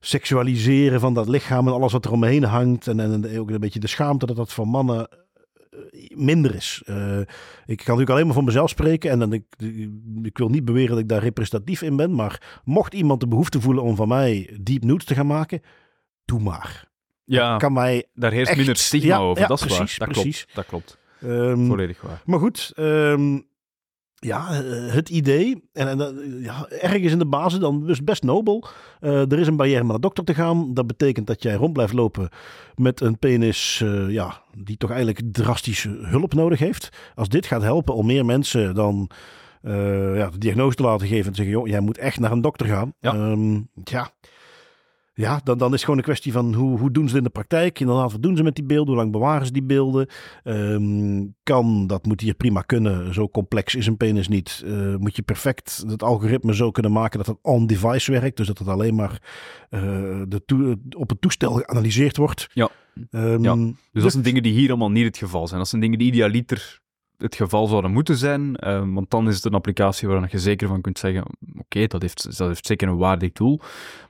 seksualiseren 0.00 1.00
van 1.00 1.14
dat 1.14 1.28
lichaam 1.28 1.66
en 1.66 1.72
alles 1.72 1.92
wat 1.92 2.04
er 2.04 2.12
omheen 2.12 2.44
hangt. 2.44 2.86
En, 2.86 3.00
en 3.00 3.38
ook 3.38 3.50
een 3.50 3.60
beetje 3.60 3.80
de 3.80 3.86
schaamte 3.86 4.26
dat 4.26 4.36
dat 4.36 4.52
voor 4.52 4.68
mannen 4.68 5.08
eh, 5.08 5.18
minder 6.14 6.54
is. 6.54 6.82
Eh, 6.86 7.18
ik 7.18 7.26
kan 7.66 7.76
natuurlijk 7.76 8.10
alleen 8.10 8.24
maar 8.24 8.34
voor 8.34 8.44
mezelf 8.44 8.70
spreken. 8.70 9.10
En 9.10 9.18
dan, 9.18 9.32
ik, 9.32 9.44
ik 10.22 10.38
wil 10.38 10.48
niet 10.48 10.64
beweren 10.64 10.88
dat 10.90 10.98
ik 10.98 11.08
daar 11.08 11.22
representatief 11.22 11.82
in 11.82 11.96
ben. 11.96 12.14
Maar 12.14 12.60
mocht 12.64 12.94
iemand 12.94 13.20
de 13.20 13.28
behoefte 13.28 13.60
voelen 13.60 13.82
om 13.82 13.96
van 13.96 14.08
mij 14.08 14.56
deep 14.60 14.84
nudes 14.84 15.04
te 15.04 15.14
gaan 15.14 15.26
maken, 15.26 15.60
doe 16.24 16.40
maar. 16.40 16.88
Ja, 17.24 17.56
Kan 17.56 17.72
mij... 17.72 18.04
daar 18.14 18.32
heerst 18.32 18.48
echt- 18.48 18.56
minder 18.56 18.76
stigma 18.76 19.08
ja, 19.08 19.18
over. 19.18 19.42
ja, 19.42 19.48
dat 19.48 19.60
is 19.60 19.66
precies, 19.76 19.96
waar. 19.96 20.08
Dat 20.08 20.16
precies. 20.22 20.44
klopt. 20.44 20.54
Dat 20.54 20.66
klopt. 20.66 20.98
ehm, 21.20 21.66
Volledig 21.66 22.00
waar. 22.00 22.22
Maar 22.24 22.38
goed, 22.38 22.72
ehm, 22.74 23.38
ja, 24.20 24.62
eh, 24.62 24.92
het 24.92 25.08
idee, 25.08 25.68
en, 25.72 25.88
en 25.88 25.98
dat, 25.98 26.14
ja, 26.40 26.66
ergens 26.68 27.12
in 27.12 27.18
de 27.18 27.26
basis 27.26 27.58
dan 27.58 27.86
dus 27.86 28.04
best 28.04 28.22
nobel. 28.22 28.64
Eh, 29.00 29.32
er 29.32 29.38
is 29.38 29.46
een 29.46 29.56
barrière 29.56 29.80
om 29.80 29.86
naar 29.86 29.96
de 29.96 30.02
dokter 30.02 30.24
te 30.24 30.34
gaan. 30.34 30.74
Dat 30.74 30.86
betekent 30.86 31.26
dat 31.26 31.42
jij 31.42 31.54
rond 31.54 31.72
blijft 31.72 31.92
lopen 31.92 32.28
met 32.74 33.00
een 33.00 33.18
penis 33.18 33.80
eh, 33.84 34.10
ja, 34.10 34.42
die 34.56 34.76
toch 34.76 34.90
eigenlijk 34.90 35.32
drastische 35.32 35.88
hulp 35.88 36.34
nodig 36.34 36.58
heeft. 36.58 36.88
Als 37.14 37.28
dit 37.28 37.46
gaat 37.46 37.62
helpen 37.62 37.94
om 37.94 38.06
meer 38.06 38.24
mensen 38.24 38.74
dan 38.74 39.10
eh, 39.62 40.16
ja, 40.16 40.30
de 40.30 40.38
diagnose 40.38 40.76
te 40.76 40.82
laten 40.82 41.06
geven 41.06 41.26
en 41.26 41.30
te 41.30 41.36
zeggen, 41.36 41.54
joh, 41.54 41.66
jij 41.66 41.80
moet 41.80 41.98
echt 41.98 42.18
naar 42.18 42.32
een 42.32 42.40
dokter 42.40 42.66
gaan. 42.66 42.94
Ja. 43.00 43.14
Ehm, 43.14 43.60
ja. 43.84 44.10
Ja, 45.20 45.40
dan, 45.44 45.58
dan 45.58 45.66
is 45.68 45.72
het 45.74 45.82
gewoon 45.82 45.96
een 45.98 46.04
kwestie 46.04 46.32
van 46.32 46.54
hoe, 46.54 46.78
hoe 46.78 46.90
doen 46.90 47.02
ze 47.02 47.08
het 47.08 47.18
in 47.18 47.24
de 47.24 47.30
praktijk? 47.30 47.80
Inderdaad, 47.80 48.12
wat 48.12 48.22
doen 48.22 48.36
ze 48.36 48.42
met 48.42 48.54
die 48.54 48.64
beelden? 48.64 48.86
Hoe 48.86 48.96
lang 48.96 49.12
bewaren 49.12 49.46
ze 49.46 49.52
die 49.52 49.62
beelden? 49.62 50.06
Ehm, 50.42 51.26
kan, 51.42 51.86
dat 51.86 52.06
moet 52.06 52.20
hier 52.20 52.34
prima 52.34 52.60
kunnen. 52.62 53.14
Zo 53.14 53.28
complex 53.28 53.74
is 53.74 53.86
een 53.86 53.96
penis 53.96 54.28
niet. 54.28 54.62
Eh, 54.66 54.96
moet 54.96 55.16
je 55.16 55.22
perfect 55.22 55.84
het 55.86 56.02
algoritme 56.02 56.54
zo 56.54 56.70
kunnen 56.70 56.92
maken 56.92 57.18
dat 57.18 57.26
het 57.26 57.38
on-device 57.42 58.12
werkt. 58.12 58.36
Dus 58.36 58.46
dat 58.46 58.58
het 58.58 58.68
alleen 58.68 58.94
maar 58.94 59.22
eh, 59.70 59.80
de 60.28 60.42
toe- 60.46 60.78
op 60.96 61.08
het 61.08 61.20
toestel 61.20 61.52
geanalyseerd 61.52 62.16
wordt. 62.16 62.46
Ja. 62.52 62.68
Ehm, 63.10 63.42
Ja. 63.42 63.54
Dus 63.92 64.02
dat 64.02 64.12
zijn 64.12 64.24
dingen 64.24 64.42
die 64.42 64.52
hier 64.52 64.68
allemaal 64.68 64.90
niet 64.90 65.04
het 65.04 65.16
geval 65.18 65.46
zijn. 65.46 65.58
Dat 65.60 65.68
zijn 65.68 65.80
dingen 65.80 65.98
die 65.98 66.08
idealiter 66.08 66.80
het 67.22 67.34
geval 67.34 67.66
zouden 67.66 67.90
moeten 67.92 68.16
zijn. 68.16 68.56
eh, 68.56 68.82
want 68.86 69.10
dan 69.10 69.28
is 69.28 69.34
het 69.34 69.44
een 69.44 69.54
applicatie 69.54 70.08
waar 70.08 70.28
je 70.30 70.38
zeker 70.38 70.68
van 70.68 70.80
kunt 70.80 70.98
zeggen: 70.98 71.24
oké, 71.58 71.86
dat, 71.86 72.02
heeft, 72.02 72.38
dat 72.38 72.48
heeft 72.48 72.66
zeker 72.66 72.88
een 72.88 72.96
waardig 72.96 73.32
doel. 73.32 73.60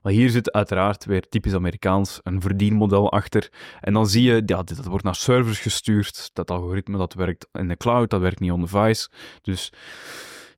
Maar 0.02 0.12
hier 0.12 0.30
zit 0.30 0.52
uiteraard 0.52 1.04
weer 1.04 1.28
typisch 1.28 1.54
Amerikaans 1.54 2.20
een 2.22 2.40
verdienmodel 2.40 3.12
achter. 3.12 3.52
En 3.80 3.92
dan 3.92 4.06
zie 4.06 4.22
je, 4.22 4.42
ja, 4.46 4.62
dit, 4.62 4.76
dat 4.76 4.86
wordt 4.86 5.04
naar 5.04 5.14
servers 5.14 5.58
gestuurd. 5.58 6.30
Dat 6.32 6.50
algoritme 6.50 6.98
dat 6.98 7.14
werkt 7.14 7.46
in 7.52 7.68
de 7.68 7.76
cloud, 7.76 8.10
dat 8.10 8.20
werkt 8.20 8.40
niet 8.40 8.50
on-device. 8.52 9.08
Dus 9.42 9.72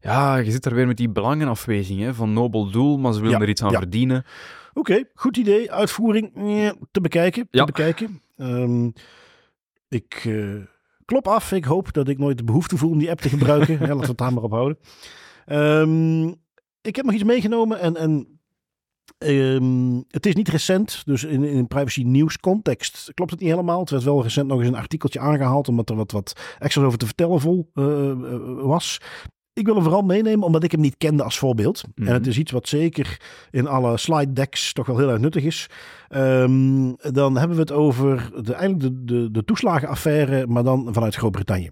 ja, 0.01 0.37
je 0.37 0.51
zit 0.51 0.63
daar 0.63 0.75
weer 0.75 0.87
met 0.87 0.97
die 0.97 1.09
belangenafweging 1.11 2.01
hè, 2.01 2.15
van 2.15 2.33
nobel 2.33 2.71
doel, 2.71 2.99
maar 2.99 3.13
ze 3.13 3.21
willen 3.21 3.37
Ja, 3.37 3.43
er 3.43 3.49
iets 3.51 3.63
aan 3.63 3.71
ja. 3.71 3.79
verdienen. 3.79 4.25
Oké, 4.75 5.05
goed 5.15 5.37
idee. 5.37 5.73
Uitvoering 5.73 6.31
eh, 6.37 6.71
te 6.91 7.01
bekijken. 7.01 7.49
Te 7.51 7.59
Ja. 7.59 7.65
bekijken. 7.65 8.21
Ehm, 8.37 8.91
ik 9.89 10.23
eh, 10.27 10.55
klop 11.13 11.29
af. 11.29 11.53
Ik 11.53 11.65
hoop 11.65 11.93
dat 11.93 12.09
ik 12.09 12.19
nooit 12.19 12.39
de 12.39 12.45
behoefte 12.45 12.77
voel 12.77 12.91
om 12.91 12.99
die 12.99 13.11
app 13.11 13.21
te 13.21 13.29
gebruiken. 13.29 13.75
ja, 13.79 13.81
laten 13.81 14.01
we 14.01 14.07
het 14.07 14.19
daar 14.19 14.33
maar 14.33 14.43
op 14.43 14.53
houden. 14.53 14.79
Ehm, 15.47 16.27
ik 16.81 16.97
heb 16.97 17.05
nog 17.05 17.15
iets 17.15 17.25
meegenomen 17.25 17.81
en, 17.81 17.97
en 17.97 18.41
ehm, 19.19 20.01
het 20.09 20.27
is 20.27 20.35
niet 20.35 20.49
recent, 20.49 21.03
dus 21.05 21.25
in, 21.25 21.45
in 21.45 21.69
privacy 21.69 22.03
nieuws 22.03 22.39
context 22.39 23.11
klopt 23.15 23.31
het 23.31 23.41
niet 23.41 23.51
helemaal. 23.51 23.81
Het 23.81 23.91
werd 23.91 24.03
wel 24.03 24.23
recent 24.23 24.47
nog 24.47 24.59
eens 24.59 24.69
een 24.69 24.75
artikeltje 24.75 25.21
aangehaald, 25.21 25.69
omdat 25.69 25.91
er 25.91 25.97
wat, 25.97 26.13
wat 26.13 26.57
extra 26.59 26.85
over 26.85 26.99
te 26.99 27.07
vertellen 27.07 27.41
vol 27.41 27.71
uh, 27.75 28.13
was. 28.63 29.01
Ik 29.55 29.65
wil 29.65 29.75
hem 29.75 29.83
vooral 29.83 30.03
meenemen 30.03 30.47
omdat 30.47 30.63
ik 30.63 30.71
hem 30.73 30.81
niet 30.81 30.97
kende 30.99 31.23
als 31.23 31.39
voorbeeld. 31.39 31.83
En 31.95 32.07
het 32.07 32.21
Mhm. 32.21 32.31
is 32.31 32.39
iets 32.39 32.51
wat 32.53 32.69
zeker 32.69 33.21
in 33.51 33.67
alle 33.67 33.97
slide 33.97 34.33
decks 34.33 34.73
toch 34.73 34.87
wel 34.87 34.99
heel 34.99 35.09
erg 35.11 35.21
nuttig 35.21 35.45
is. 35.45 35.67
Ehm, 36.09 36.93
dan 37.13 37.37
hebben 37.37 37.57
we 37.57 37.63
het 37.63 37.73
over 37.73 38.31
de, 38.43 38.55
eigenlijk 38.55 38.81
de, 38.81 39.05
de, 39.05 39.31
de 39.31 39.45
toeslagenaffaire, 39.45 40.47
maar 40.47 40.63
dan 40.65 40.89
vanuit 40.95 41.15
Groot-Brittannië. 41.15 41.71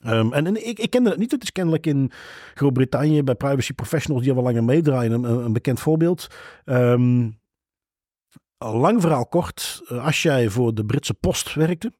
Ehm, 0.00 0.32
en, 0.32 0.46
en 0.46 0.68
ik, 0.68 0.78
ik 0.78 0.90
kende 0.90 1.10
het 1.10 1.18
niet. 1.18 1.30
Het 1.30 1.42
is 1.42 1.52
kennelijk 1.52 1.86
in 1.86 2.10
Groot-Brittannië 2.54 3.22
bij 3.22 3.34
privacy 3.34 3.72
professionals 3.72 4.22
die 4.24 4.32
al 4.32 4.42
wel 4.42 4.46
langer 4.46 4.64
meedraaien 4.64 5.24
een, 5.24 5.52
bekend 5.52 5.80
voorbeeld. 5.80 6.26
Ehm, 6.64 7.30
lang 8.58 9.00
verhaal 9.00 9.26
kort. 9.26 9.82
Als 9.88 10.22
jij 10.22 10.48
voor 10.48 10.74
de 10.74 10.84
Britse 10.84 11.14
post 11.14 11.54
werkte, 11.54 11.92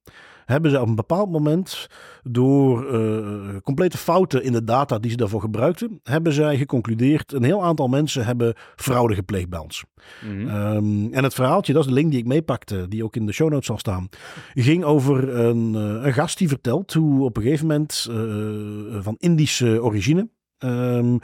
hebben 0.44 0.70
ze 0.70 0.80
op 0.80 0.88
een 0.88 0.94
bepaald 0.94 1.30
moment 1.30 1.86
door 2.22 2.94
eh, 2.94 3.56
complete 3.62 3.98
fouten 3.98 4.42
in 4.42 4.52
de 4.52 4.64
data 4.64 4.98
die 4.98 5.10
ze 5.10 5.16
daarvoor 5.16 5.40
gebruikten, 5.40 6.00
hebben 6.02 6.32
zij 6.32 6.56
geconcludeerd 6.56 7.32
een 7.32 7.42
heel 7.42 7.62
aantal 7.62 7.88
mensen 7.88 8.24
hebben 8.24 8.54
fraude 8.76 9.14
gepleegd 9.14 9.48
bij 9.48 9.58
ons. 9.58 9.84
Mhm. 10.24 10.48
Ehm, 10.48 11.12
en 11.12 11.24
het 11.24 11.34
verhaaltje, 11.34 11.72
dat 11.72 11.82
is 11.82 11.88
de 11.88 11.94
link 11.94 12.10
die 12.10 12.20
ik 12.20 12.26
meepakte, 12.26 12.88
die 12.88 13.04
ook 13.04 13.16
in 13.16 13.26
de 13.26 13.32
show 13.32 13.50
notes 13.50 13.66
zal 13.66 13.78
staan, 13.78 14.08
ging 14.54 14.84
over 14.84 15.36
een, 15.38 15.74
eh, 15.74 16.06
een 16.06 16.12
gast 16.12 16.38
die 16.38 16.48
vertelt 16.48 16.92
hoe 16.92 17.24
op 17.24 17.36
een 17.36 17.42
gegeven 17.42 17.66
moment 17.66 18.06
eh, 18.10 19.02
van 19.02 19.14
Indische 19.18 19.82
origine, 19.82 20.28
ehm, 20.58 21.16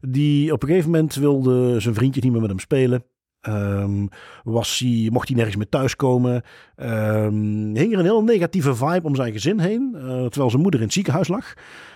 die 0.00 0.52
op 0.52 0.62
een 0.62 0.68
gegeven 0.68 0.90
moment 0.90 1.14
wilde 1.14 1.80
zijn 1.80 1.94
vriendje 1.94 2.20
niet 2.20 2.32
meer 2.32 2.40
met 2.40 2.50
hem 2.50 2.58
spelen. 2.58 3.04
Ehm, 3.40 4.06
was 4.44 4.78
hij, 4.78 5.08
mocht 5.12 5.26
hij 5.28 5.36
nergens 5.36 5.56
meer 5.56 5.68
thuiskomen. 5.68 6.42
Ehm 6.76 7.74
hing 7.74 7.92
er 7.92 7.98
een 7.98 8.04
heel 8.04 8.22
negatieve 8.24 8.74
vibe 8.74 9.06
om 9.06 9.14
zijn 9.14 9.32
gezin 9.32 9.58
heen. 9.60 9.90
eh, 9.94 10.00
terwijl 10.02 10.50
zijn 10.50 10.62
moeder 10.62 10.80
in 10.80 10.86
het 10.86 10.94
ziekenhuis 10.94 11.28
lag. 11.28 11.54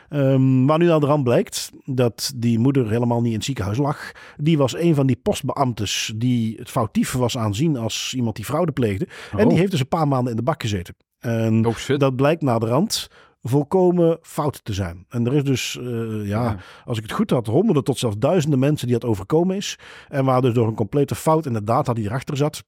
Ehm 0.09 0.67
waar 0.67 0.79
nu 0.79 0.91
aan 0.91 1.01
de 1.01 1.07
rand 1.07 1.25
blijkt 1.25 1.71
dat 1.85 2.33
die 2.37 2.59
moeder 2.59 2.91
helemaal 2.91 3.21
niet 3.21 3.31
in 3.31 3.37
het 3.37 3.45
ziekenhuis 3.45 3.79
lag. 3.79 4.13
Die 4.37 4.59
was 4.59 4.77
een 4.77 4.95
van 4.95 5.07
die 5.07 5.17
postbeambtes 5.23 6.13
die 6.17 6.57
het 6.59 6.71
foutief 6.71 7.13
was 7.13 7.39
aanzien 7.39 7.77
als 7.77 8.13
iemand 8.17 8.37
die 8.37 8.45
fraude 8.45 8.73
pleegde. 8.73 9.07
En 9.31 9.39
die 9.39 9.47
Oh. 9.47 9.59
heeft 9.59 9.71
dus 9.71 9.81
een 9.81 9.89
paar 9.89 10.09
maanden 10.09 10.31
in 10.31 10.37
de 10.37 10.43
bak 10.43 10.63
gezeten. 10.63 10.95
En 11.19 11.67
Oh 11.67 11.75
dat 11.99 12.17
blijkt 12.17 12.43
na 12.43 12.59
de 12.59 12.67
rand 12.67 13.09
volkomen 13.43 14.19
fout 14.23 14.65
te 14.65 14.73
zijn. 14.73 15.05
En 15.09 15.27
er 15.27 15.35
is 15.35 15.45
dus, 15.45 15.79
eh, 15.79 15.85
ja, 16.29 16.43
Ja. 16.43 16.57
als 16.85 16.97
ik 16.97 17.03
het 17.03 17.13
goed 17.13 17.31
had, 17.31 17.47
honderden 17.47 17.85
tot 17.85 17.99
zelfs 17.99 18.17
duizenden 18.19 18.59
mensen 18.59 18.87
die 18.89 18.99
dat 18.99 19.11
overkomen 19.11 19.57
is. 19.57 19.79
En 20.09 20.25
waar 20.25 20.41
dus 20.41 20.55
door 20.55 20.67
een 20.67 20.75
complete 20.75 21.15
fout 21.15 21.47
in 21.47 21.53
de 21.53 21.65
data 21.65 21.93
die 21.93 22.05
erachter 22.05 22.37
zat. 22.37 22.65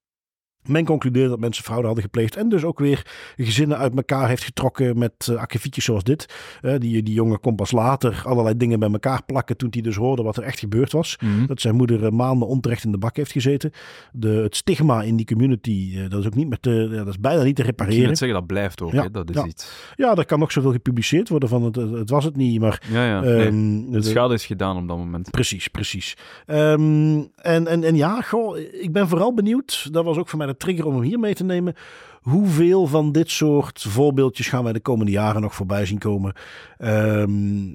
Men 0.66 0.84
concludeerde 0.84 1.28
dat 1.28 1.40
mensen 1.40 1.64
fraude 1.64 1.86
hadden 1.86 2.04
gepleegd. 2.04 2.36
En 2.36 2.48
dus 2.48 2.64
ook 2.64 2.78
weer 2.78 3.06
gezinnen 3.36 3.78
uit 3.78 3.96
elkaar 3.96 4.28
heeft 4.28 4.44
getrokken 4.44 4.98
met 4.98 5.28
uh, 5.30 5.36
akkefietjes 5.36 5.84
zoals 5.84 6.04
dit. 6.04 6.34
Eh, 6.60 6.74
die, 6.78 7.02
die 7.02 7.14
jongen 7.14 7.40
kon 7.40 7.54
pas 7.54 7.70
later 7.72 8.22
allerlei 8.26 8.56
dingen 8.56 8.78
bij 8.78 8.90
elkaar 8.90 9.22
plakken. 9.24 9.56
toen 9.56 9.68
hij 9.70 9.82
dus 9.82 9.96
hoorde 9.96 10.22
wat 10.22 10.36
er 10.36 10.42
echt 10.42 10.58
gebeurd 10.58 10.92
was. 10.92 11.16
Mhm. 11.20 11.46
Dat 11.46 11.60
zijn 11.60 11.74
moeder 11.74 12.04
eh, 12.04 12.10
maanden 12.10 12.48
onterecht 12.48 12.84
in 12.84 12.92
de 12.92 12.98
bak 12.98 13.16
heeft 13.16 13.32
gezeten. 13.32 13.70
De, 14.12 14.28
het 14.28 14.56
stigma 14.56 15.02
in 15.02 15.16
die 15.16 15.26
community, 15.26 16.08
dat 16.08 16.20
is 16.20 16.26
ook 16.26 16.34
niet 16.34 16.48
meer 16.48 16.60
te, 16.60 16.88
dat 16.94 17.06
is 17.08 17.18
bijna 17.20 17.42
niet 17.42 17.56
te 17.56 17.62
Ik 17.62 17.68
repareren. 17.68 18.08
net 18.08 18.18
zeggen, 18.18 18.38
dat 18.38 18.46
blijft 18.46 18.82
ook. 18.82 18.92
Ja, 18.92 19.02
Hè? 19.02 19.10
Dat 19.10 19.30
is 19.30 19.36
ja. 19.36 19.46
iets. 19.46 19.92
Ja, 19.96 20.14
er 20.14 20.26
kan 20.26 20.38
nog 20.38 20.52
zoveel 20.52 20.72
gepubliceerd 20.72 21.28
worden 21.28 21.48
van 21.48 21.62
het, 21.62 21.76
het 21.76 22.10
was 22.10 22.24
het 22.24 22.36
niet. 22.36 22.60
Maar 22.60 22.82
Ja, 22.90 23.06
ja. 23.06 23.20
nee. 23.20 23.46
ehm, 23.46 23.90
De 23.90 23.98
de- 23.98 24.02
schade 24.02 24.34
is 24.34 24.46
gedaan 24.46 24.76
op 24.76 24.88
dat 24.88 24.96
moment. 24.96 25.30
Precies, 25.30 25.68
precies. 25.68 26.16
Ehm, 26.46 27.22
en, 27.36 27.66
en, 27.66 27.84
en 27.84 27.96
ja, 27.96 28.20
goh, 28.20 28.58
ik 28.58 28.92
ben 28.92 29.08
vooral 29.08 29.34
benieuwd. 29.34 29.88
Dat 29.92 30.04
was 30.04 30.16
ook 30.16 30.28
voor 30.28 30.38
mij 30.38 30.46
trigger 30.56 30.86
om 30.86 30.94
hem 30.94 31.02
hier 31.02 31.18
mee 31.18 31.34
te 31.34 31.44
nemen. 31.44 31.74
Hoeveel 32.24 32.86
van 32.86 33.12
dit 33.12 33.30
soort 33.30 33.82
voorbeeldjes 33.82 34.48
gaan 34.48 34.64
wij 34.64 34.72
de 34.72 34.80
komende 34.80 35.12
jaren 35.12 35.42
nog 35.42 35.54
voorbij 35.54 35.86
zien 35.86 35.98
komen? 35.98 36.34
Ehm, 36.78 37.72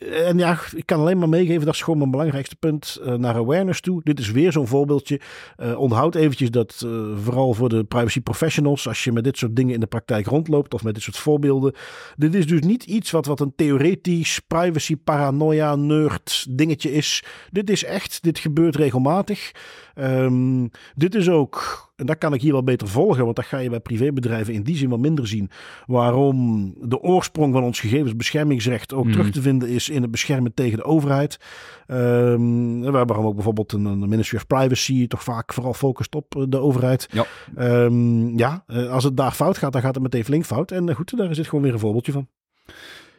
en 0.00 0.38
ja, 0.38 0.58
ik 0.74 0.86
kan 0.86 1.00
alleen 1.00 1.18
maar 1.18 1.28
meegeven, 1.28 1.64
dat 1.64 1.74
is 1.74 1.82
gewoon 1.82 1.98
mijn 1.98 2.10
belangrijkste 2.10 2.56
punt 2.56 2.98
eh, 3.04 3.14
naar 3.14 3.34
awareness 3.34 3.80
toe. 3.80 4.00
Dit 4.04 4.18
is 4.18 4.30
weer 4.30 4.52
zo'n 4.52 4.66
voorbeeldje. 4.66 5.20
Eh, 5.56 5.78
onthoud 5.78 6.14
eventjes 6.14 6.50
dat 6.50 6.82
eh, 6.84 6.90
vooral 7.22 7.54
voor 7.54 7.68
de 7.68 7.84
privacy 7.84 8.20
professionals, 8.20 8.88
als 8.88 9.04
je 9.04 9.12
met 9.12 9.24
dit 9.24 9.38
soort 9.38 9.56
dingen 9.56 9.74
in 9.74 9.80
de 9.80 9.86
praktijk 9.86 10.26
rondloopt 10.26 10.74
of 10.74 10.82
met 10.82 10.94
dit 10.94 11.02
soort 11.02 11.18
voorbeelden. 11.18 11.74
Dit 12.16 12.34
is 12.34 12.46
dus 12.46 12.60
niet 12.60 12.84
iets 12.84 13.10
wat, 13.10 13.26
wat 13.26 13.40
een 13.40 13.52
theoretisch 13.56 14.38
privacy 14.38 14.96
paranoia 14.96 15.76
nerd 15.76 16.46
dingetje 16.50 16.92
is. 16.92 17.24
Dit 17.50 17.70
is 17.70 17.84
echt, 17.84 18.22
dit 18.22 18.38
gebeurt 18.38 18.76
regelmatig. 18.76 19.52
Ehm, 19.94 20.66
dit 20.94 21.14
is 21.14 21.28
ook, 21.28 21.91
en 21.96 22.06
dat 22.06 22.18
kan 22.18 22.34
ik 22.34 22.40
hier 22.40 22.52
wel 22.52 22.62
beter 22.64 22.88
volgen, 22.88 23.24
want 23.24 23.36
dat 23.36 23.44
ga 23.44 23.58
je 23.58 23.70
bij 23.70 23.80
privébedrijven 23.80 24.54
in 24.54 24.62
die 24.62 24.76
zin 24.76 24.88
wel 24.88 24.98
minder 24.98 25.26
zien. 25.26 25.50
Waarom 25.86 26.74
de 26.88 27.00
oorsprong 27.00 27.52
van 27.52 27.62
ons 27.62 27.80
gegevensbeschermingsrecht 27.80 28.92
ook 28.92 29.04
Mhm. 29.04 29.12
terug 29.12 29.30
te 29.30 29.42
vinden 29.42 29.68
is 29.68 29.88
in 29.88 30.02
het 30.02 30.10
beschermen 30.10 30.54
tegen 30.54 30.76
de 30.78 30.84
overheid. 30.84 31.38
Ehm, 31.86 32.80
waarom 32.80 33.26
ook 33.26 33.34
bijvoorbeeld 33.34 33.72
een, 33.72 33.84
een 33.84 34.08
Ministry 34.08 34.36
of 34.36 34.46
Privacy 34.46 35.06
toch 35.06 35.22
vaak 35.22 35.52
vooral 35.52 35.74
focust 35.74 36.14
op 36.14 36.36
eh, 36.36 36.42
de 36.48 36.58
overheid. 36.58 37.08
Ja. 37.12 37.24
Ehm, 37.56 38.38
ja, 38.38 38.64
eh, 38.66 38.90
als 38.90 39.04
het 39.04 39.16
daar 39.16 39.32
fout 39.32 39.58
gaat, 39.58 39.72
dan 39.72 39.82
gaat 39.82 39.94
het 39.94 40.02
meteen 40.02 40.24
flink 40.24 40.44
fout. 40.44 40.70
En 40.70 40.88
eh, 40.88 40.94
goed, 40.94 41.16
daar 41.16 41.30
is 41.30 41.36
dit 41.36 41.46
gewoon 41.48 41.64
weer 41.64 41.72
een 41.72 41.78
voorbeeldje 41.78 42.12
van. 42.12 42.28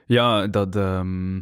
Ja, 0.05 0.47
dat. 0.47 0.75
ehm, 0.75 1.39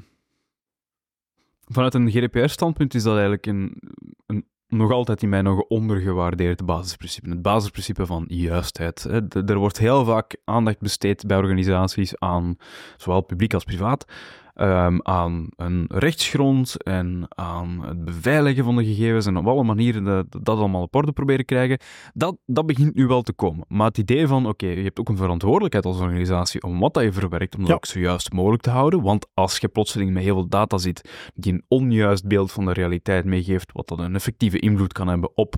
Vanuit 1.73 1.93
een 1.93 2.09
GDPR-standpunt 2.11 2.93
is 2.93 3.03
dat 3.03 3.11
eigenlijk 3.13 3.45
een, 3.45 3.77
een 4.25 4.45
nog 4.71 4.91
altijd 4.91 5.23
in 5.23 5.29
mij 5.29 5.41
nog 5.41 5.59
ondergewaardeerd 5.59 6.65
basisprincipe. 6.65 7.29
Het 7.29 7.41
basisprincipe 7.41 8.05
van 8.05 8.25
juistheid. 8.27 9.03
Er 9.45 9.57
wordt 9.57 9.77
heel 9.77 10.05
vaak 10.05 10.35
aandacht 10.45 10.79
besteed 10.79 11.27
bij 11.27 11.37
organisaties 11.37 12.19
aan, 12.19 12.57
zowel 12.97 13.21
publiek 13.21 13.53
als 13.53 13.63
privaat, 13.63 14.05
ehm, 14.53 14.97
aan 15.01 15.47
een 15.55 15.85
rechtsgrond 15.87 16.83
en 16.83 17.25
aan 17.29 17.85
het 17.85 18.05
beveiligen 18.05 18.63
van 18.63 18.75
de 18.75 18.85
gegevens 18.85 19.25
en 19.25 19.37
op 19.37 19.47
alle 19.47 19.63
manieren 19.63 20.03
dat, 20.03 20.25
dat 20.29 20.57
allemaal 20.57 20.81
op 20.81 20.95
orde 20.95 21.11
proberen 21.11 21.45
krijgen. 21.45 21.79
Dat, 22.13 22.37
dat 22.45 22.65
begint 22.65 22.95
nu 22.95 23.07
wel 23.07 23.21
te 23.21 23.33
komen. 23.33 23.65
Maar 23.67 23.87
het 23.87 23.97
idee 23.97 24.27
van, 24.27 24.45
oké, 24.47 24.67
je 24.67 24.83
hebt 24.83 24.99
ook 24.99 25.09
een 25.09 25.17
verantwoordelijkheid 25.17 25.85
als 25.85 25.99
organisatie 25.99 26.61
om 26.63 26.79
wat 26.79 26.93
dat 26.93 27.03
je 27.03 27.11
verwerkt, 27.11 27.53
om 27.55 27.59
dat 27.59 27.69
Ja. 27.69 27.75
ook 27.75 27.85
zo 27.85 27.99
juist 27.99 28.31
mogelijk 28.33 28.61
te 28.63 28.69
houden. 28.69 29.01
Want 29.01 29.27
als 29.33 29.57
je 29.57 29.67
plotseling 29.67 30.11
met 30.13 30.23
heel 30.23 30.33
veel 30.33 30.47
data 30.49 30.77
zit 30.77 31.09
die 31.35 31.53
een 31.53 31.63
onjuist 31.67 32.27
beeld 32.27 32.51
van 32.51 32.65
de 32.65 32.73
realiteit 32.73 33.25
meegeeft, 33.25 33.71
wat 33.71 33.87
dat 33.87 33.99
een 33.99 34.15
effectieve 34.15 34.59
invloed 34.59 34.93
kan 34.93 35.07
hebben 35.07 35.31
op 35.35 35.55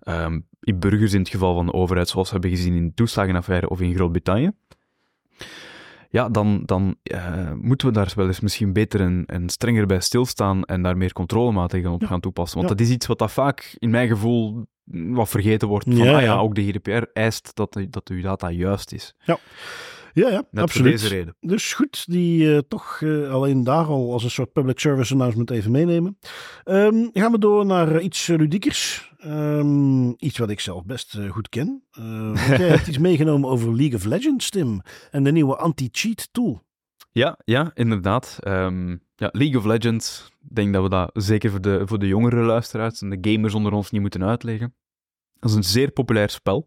ehm, 0.00 0.40
in 0.60 0.78
burgers 0.78 1.12
in 1.12 1.18
het 1.20 1.28
geval 1.28 1.54
van 1.54 1.66
de 1.66 1.72
overheid, 1.72 2.08
zoals 2.08 2.26
we 2.26 2.32
hebben 2.32 2.50
gezien 2.56 2.74
in 2.74 2.86
de 2.86 2.94
toeslagenaffaire 2.94 3.68
of 3.68 3.80
in 3.80 3.94
Groot-Brittannië. 3.94 4.50
Ja, 6.14 6.28
dan, 6.28 6.62
dan 6.64 6.96
eh, 7.02 7.52
moeten 7.60 7.86
we 7.86 7.92
daar 7.92 8.12
wel 8.16 8.26
eens 8.26 8.40
misschien 8.40 8.72
beter 8.72 9.00
en, 9.00 9.22
en 9.26 9.48
strenger 9.48 9.86
bij 9.86 10.00
stilstaan 10.00 10.64
en 10.64 10.82
daar 10.82 10.96
meer 10.96 11.12
controlemaatregelen 11.12 11.94
op 11.94 12.00
Ja. 12.00 12.06
gaan 12.06 12.20
toepassen. 12.20 12.58
Want 12.58 12.70
Ja. 12.70 12.76
dat 12.76 12.86
is 12.86 12.92
iets 12.92 13.06
wat 13.06 13.18
dat 13.18 13.32
vaak, 13.32 13.76
in 13.78 13.90
mijn 13.90 14.08
gevoel, 14.08 14.66
wat 14.84 15.28
vergeten 15.28 15.68
wordt. 15.68 15.84
Van, 15.84 15.96
Ja, 15.96 16.16
ah 16.16 16.22
ja. 16.22 16.36
ook 16.38 16.54
de 16.54 16.62
GDPR 16.64 17.02
eist 17.12 17.50
dat, 17.54 17.78
dat 17.90 18.08
uw 18.08 18.20
data 18.22 18.50
juist 18.50 18.92
is. 18.92 19.14
Ja, 19.24 19.38
ja, 20.14 20.44
Net 20.50 20.62
absoluut. 20.62 21.00
voor 21.00 21.08
deze 21.08 21.08
reden. 21.14 21.36
Dus 21.40 21.72
goed, 21.72 22.04
die 22.06 22.54
eh, 22.54 22.58
toch 22.68 23.00
eh, 23.02 23.30
alleen 23.30 23.64
daar 23.64 23.86
al 23.86 24.12
als 24.12 24.24
een 24.24 24.30
soort 24.30 24.52
public 24.52 24.80
service 24.80 25.12
announcement 25.12 25.50
even 25.50 25.70
meenemen. 25.70 26.18
Ehm, 26.64 27.06
gaan 27.12 27.32
we 27.32 27.38
door 27.38 27.66
naar 27.66 28.00
iets 28.00 28.26
ludiekers. 28.26 29.12
Ehm, 29.18 30.08
iets 30.08 30.38
wat 30.38 30.50
ik 30.50 30.60
zelf 30.60 30.84
best 30.84 31.14
eh, 31.14 31.30
goed 31.30 31.48
ken. 31.48 31.82
Jij 32.48 32.68
hebt 32.68 32.86
iets 32.86 32.98
meegenomen 32.98 33.50
over 33.50 33.76
League 33.76 33.94
of 33.94 34.04
Legends, 34.04 34.50
Tim. 34.50 34.80
En 35.10 35.24
de 35.24 35.32
nieuwe 35.32 35.56
anti-cheat 35.56 36.28
tool. 36.32 36.62
Ja, 37.12 37.38
ja, 37.44 37.70
inderdaad. 37.74 38.38
Ehm, 38.40 38.90
ja, 39.16 39.28
League 39.32 39.58
of 39.58 39.64
Legends, 39.64 40.32
ik 40.48 40.54
denk 40.54 40.72
dat 40.72 40.82
we 40.82 40.88
dat 40.88 41.10
zeker 41.12 41.50
voor 41.50 41.60
de, 41.60 41.82
voor 41.84 41.98
de 41.98 42.06
jongere 42.06 42.42
luisteraars 42.42 43.02
en 43.02 43.10
de 43.10 43.30
gamers 43.30 43.54
onder 43.54 43.72
ons 43.72 43.90
niet 43.90 44.00
moeten 44.00 44.24
uitleggen. 44.24 44.74
Dat 45.38 45.50
is 45.50 45.56
een 45.56 45.64
zeer 45.64 45.90
populair 45.90 46.30
spel. 46.30 46.66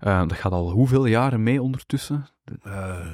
Eh, 0.00 0.20
dat 0.20 0.32
gaat 0.32 0.52
al 0.52 0.70
hoeveel 0.70 1.06
jaren 1.06 1.42
mee 1.42 1.62
ondertussen? 1.62 2.26
Eh, 2.62 3.06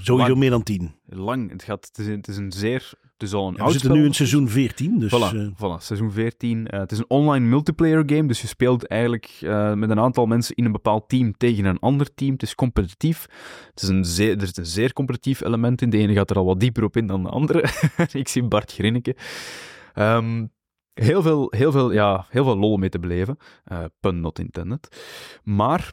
sowieso 0.00 0.16
Lang. 0.16 0.36
meer 0.36 0.50
dan 0.50 0.62
tien. 0.62 0.94
Lang. 1.06 1.50
Het, 1.50 1.62
gaat, 1.62 1.86
het, 1.86 1.98
is, 1.98 2.06
een- 2.06 2.16
het 2.16 2.28
is 2.28 2.36
een 2.36 2.52
zeer... 2.52 2.90
Het 3.12 3.30
is 3.30 3.36
al 3.36 3.48
een 3.48 3.54
Ja, 3.56 3.64
we 3.64 3.70
zitten 3.70 3.88
spel 3.90 4.00
nu 4.00 4.06
in 4.06 4.14
seizoen 4.14 4.48
14, 4.48 4.98
dus... 4.98 5.10
Voilà, 5.14 5.36
eh, 5.36 5.46
voilà, 5.56 5.82
seizoen 5.82 6.12
14. 6.12 6.66
Eh, 6.66 6.80
het 6.80 6.92
is 6.92 6.98
een 6.98 7.04
online 7.08 7.46
multiplayer 7.46 8.02
game, 8.06 8.26
dus 8.26 8.40
je 8.40 8.46
speelt 8.46 8.86
eigenlijk 8.86 9.38
met 9.74 9.90
een 9.90 10.00
aantal 10.00 10.26
mensen 10.26 10.54
in 10.56 10.64
een 10.64 10.72
bepaald 10.72 11.08
team 11.08 11.36
tegen 11.36 11.64
een 11.64 11.78
ander 11.78 12.14
team. 12.14 12.32
Het 12.32 12.42
is 12.42 12.54
competitief. 12.54 13.26
Het 13.70 13.82
is 13.82 13.88
een 13.88 14.04
zeer, 14.04 14.36
er 14.36 14.42
is 14.42 14.56
een 14.56 14.66
zeer 14.66 14.92
competitief 14.92 15.40
element 15.40 15.82
in. 15.82 15.90
De 15.90 15.96
ene 15.98 16.12
gaat 16.12 16.30
er 16.30 16.36
al 16.36 16.44
wat 16.44 16.60
dieper 16.60 16.84
op 16.84 16.96
in 16.96 17.06
dan 17.06 17.22
de 17.22 17.28
andere. 17.28 17.64
Ik 18.12 18.28
zie 18.28 18.42
Bart 18.42 18.72
grinniken. 18.72 19.14
Ehm, 19.94 20.46
heel, 20.94 21.22
veel, 21.22 21.52
heel, 21.56 21.72
veel, 21.72 21.92
ja, 21.92 22.26
heel 22.28 22.44
veel 22.44 22.56
lol 22.58 22.76
mee 22.76 22.88
te 22.88 22.98
beleven. 22.98 23.36
Pun 24.00 24.20
not 24.20 24.38
intended. 24.38 24.96
Maar 25.42 25.92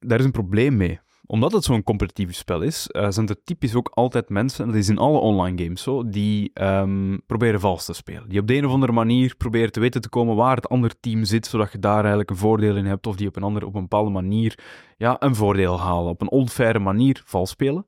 daar 0.00 0.18
is 0.18 0.24
een 0.24 0.30
probleem 0.30 0.76
mee. 0.76 1.00
omdat 1.30 1.52
het 1.52 1.64
zo'n 1.64 1.82
competitief 1.82 2.34
spel 2.34 2.62
is, 2.62 2.88
uh, 2.92 3.06
zijn 3.10 3.28
er 3.28 3.42
typisch 3.44 3.74
ook 3.74 3.88
altijd 3.94 4.28
mensen, 4.28 4.64
en 4.64 4.70
dat 4.70 4.80
is 4.80 4.88
in 4.88 4.98
alle 4.98 5.18
online 5.18 5.62
games 5.62 5.82
zo, 5.82 6.08
die 6.08 6.50
um, 6.62 7.20
proberen 7.26 7.60
vals 7.60 7.84
te 7.84 7.92
spelen. 7.92 8.28
Die 8.28 8.40
op 8.40 8.46
de 8.46 8.54
een 8.54 8.66
of 8.66 8.72
andere 8.72 8.92
manier 8.92 9.34
proberen 9.36 9.72
te 9.72 9.80
weten 9.80 10.00
te 10.00 10.08
komen 10.08 10.36
waar 10.36 10.56
het 10.56 10.68
andere 10.68 10.94
team 11.00 11.24
zit, 11.24 11.46
zodat 11.46 11.72
je 11.72 11.78
daar 11.78 11.98
eigenlijk 11.98 12.30
een 12.30 12.36
voordeel 12.36 12.76
in 12.76 12.84
hebt, 12.84 13.06
of 13.06 13.16
die 13.16 13.28
op 13.28 13.36
een, 13.36 13.42
andere, 13.42 13.66
op 13.66 13.74
een 13.74 13.80
bepaalde 13.80 14.10
manier 14.10 14.58
ja, 14.96 15.16
een 15.18 15.34
voordeel 15.34 15.80
halen. 15.80 16.10
Op 16.10 16.20
een 16.20 16.30
onfaire 16.30 16.78
manier 16.78 17.22
vals 17.24 17.50
spelen. 17.50 17.86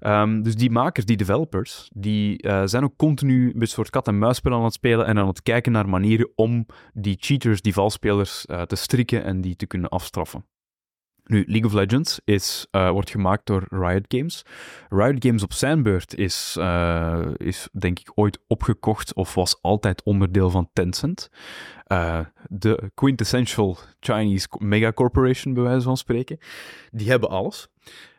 Um, 0.00 0.42
dus 0.42 0.54
die 0.54 0.70
makers, 0.70 1.06
die 1.06 1.16
developers, 1.16 1.90
die 1.94 2.46
uh, 2.46 2.62
zijn 2.64 2.84
ook 2.84 2.96
continu 2.96 3.54
een 3.58 3.66
soort 3.66 3.90
kat-en-muisspel 3.90 4.52
aan 4.52 4.64
het 4.64 4.72
spelen 4.72 5.06
en 5.06 5.18
aan 5.18 5.26
het 5.26 5.42
kijken 5.42 5.72
naar 5.72 5.88
manieren 5.88 6.30
om 6.34 6.66
die 6.92 7.16
cheaters, 7.20 7.62
die 7.62 7.72
valspelers, 7.72 8.44
uh, 8.50 8.62
te 8.62 8.76
strikken 8.76 9.24
en 9.24 9.40
die 9.40 9.56
te 9.56 9.66
kunnen 9.66 9.90
afstraffen. 9.90 10.44
Nu, 11.28 11.44
League 11.46 11.66
of 11.66 11.72
Legends 11.72 12.20
is, 12.24 12.66
uh, 12.72 12.90
wordt 12.90 13.10
gemaakt 13.10 13.46
door 13.46 13.66
Riot 13.70 14.04
Games. 14.08 14.44
Riot 14.88 15.24
Games 15.24 15.42
op 15.42 15.52
zijn 15.52 15.82
beurt 15.82 16.14
is, 16.14 16.56
uh, 16.58 17.26
is 17.36 17.68
denk 17.72 17.98
ik 17.98 18.12
ooit 18.14 18.38
opgekocht 18.46 19.14
of 19.14 19.34
was 19.34 19.58
altijd 19.62 20.02
onderdeel 20.02 20.50
van 20.50 20.68
Tencent. 20.72 21.30
Uh, 21.88 22.20
de 22.48 22.90
quintessential 22.94 23.78
Chinese 24.00 24.48
megacorporation, 24.58 25.54
bij 25.54 25.62
wijze 25.62 25.82
van 25.82 25.96
spreken. 25.96 26.38
Die 26.90 27.10
hebben 27.10 27.28
alles. 27.28 27.68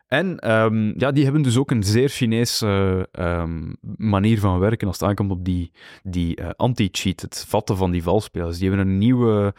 En 0.09 0.51
um, 0.51 0.93
ja, 0.97 1.11
die 1.11 1.23
hebben 1.23 1.41
dus 1.41 1.57
ook 1.57 1.71
een 1.71 1.83
zeer 1.83 2.09
Chinese 2.09 3.07
um, 3.11 3.75
manier 3.97 4.39
van 4.39 4.59
werken 4.59 4.87
als 4.87 4.99
het 4.99 5.09
aankomt 5.09 5.31
op 5.31 5.45
die, 5.45 5.71
die 6.03 6.41
uh, 6.41 6.49
anti-cheat, 6.55 7.21
het 7.21 7.45
vatten 7.47 7.77
van 7.77 7.91
die 7.91 8.03
valspelers. 8.03 8.57
Die 8.57 8.69
hebben 8.69 8.87
een 8.87 8.97
nieuwe 8.97 9.53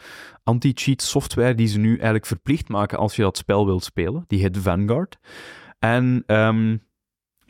anti-cheat 0.45 1.03
software 1.03 1.55
die 1.55 1.67
ze 1.67 1.79
nu 1.79 1.93
eigenlijk 1.93 2.27
verplicht 2.27 2.69
maken 2.69 2.99
als 2.99 3.17
je 3.17 3.23
dat 3.23 3.37
spel 3.37 3.67
wilt 3.67 3.85
spelen. 3.85 4.25
Die 4.27 4.41
heet 4.41 4.59
Vanguard. 4.59 5.19
En 5.79 6.25
um, 6.27 6.83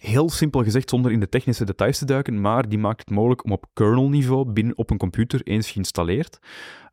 heel 0.00 0.30
simpel 0.30 0.62
gezegd, 0.62 0.90
zonder 0.90 1.12
in 1.12 1.20
de 1.20 1.28
technische 1.28 1.64
details 1.64 1.98
te 1.98 2.04
duiken, 2.04 2.40
maar 2.40 2.68
die 2.68 2.78
maakt 2.78 3.00
het 3.00 3.10
mogelijk 3.10 3.44
om 3.44 3.52
op 3.52 3.66
kernel-niveau 3.72 4.52
binnen 4.52 4.78
op 4.78 4.90
een 4.90 4.98
computer, 4.98 5.40
eens 5.44 5.70
geïnstalleerd, 5.70 6.38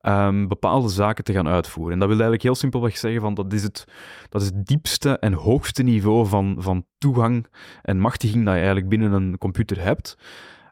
um, 0.02 0.48
bepaalde 0.48 0.90
zaken 0.90 1.24
te 1.24 1.34
gaan 1.34 1.48
uitvoeren. 1.48 1.94
En 1.94 2.00
dat 2.00 2.08
wil 2.08 2.18
eigenlijk 2.18 2.48
heel 2.48 2.56
simpelweg 2.56 2.98
zeggen 2.98 3.22
van 3.22 3.34
dat 3.34 3.54
is 3.54 3.64
het, 3.64 3.86
dat 4.30 4.42
is 4.42 4.48
het 4.48 4.66
diepste 4.66 5.20
en 5.20 5.34
hoogste 5.34 5.84
niveau 5.84 6.28
van, 6.28 6.56
van 6.60 6.86
toegang 6.98 7.48
en 7.82 8.00
machtiging 8.00 8.46
dat 8.46 8.54
je 8.54 8.60
eigenlijk 8.60 8.90
binnen 8.90 9.12
een 9.12 9.38
computer 9.38 9.82
hebt. 9.82 10.18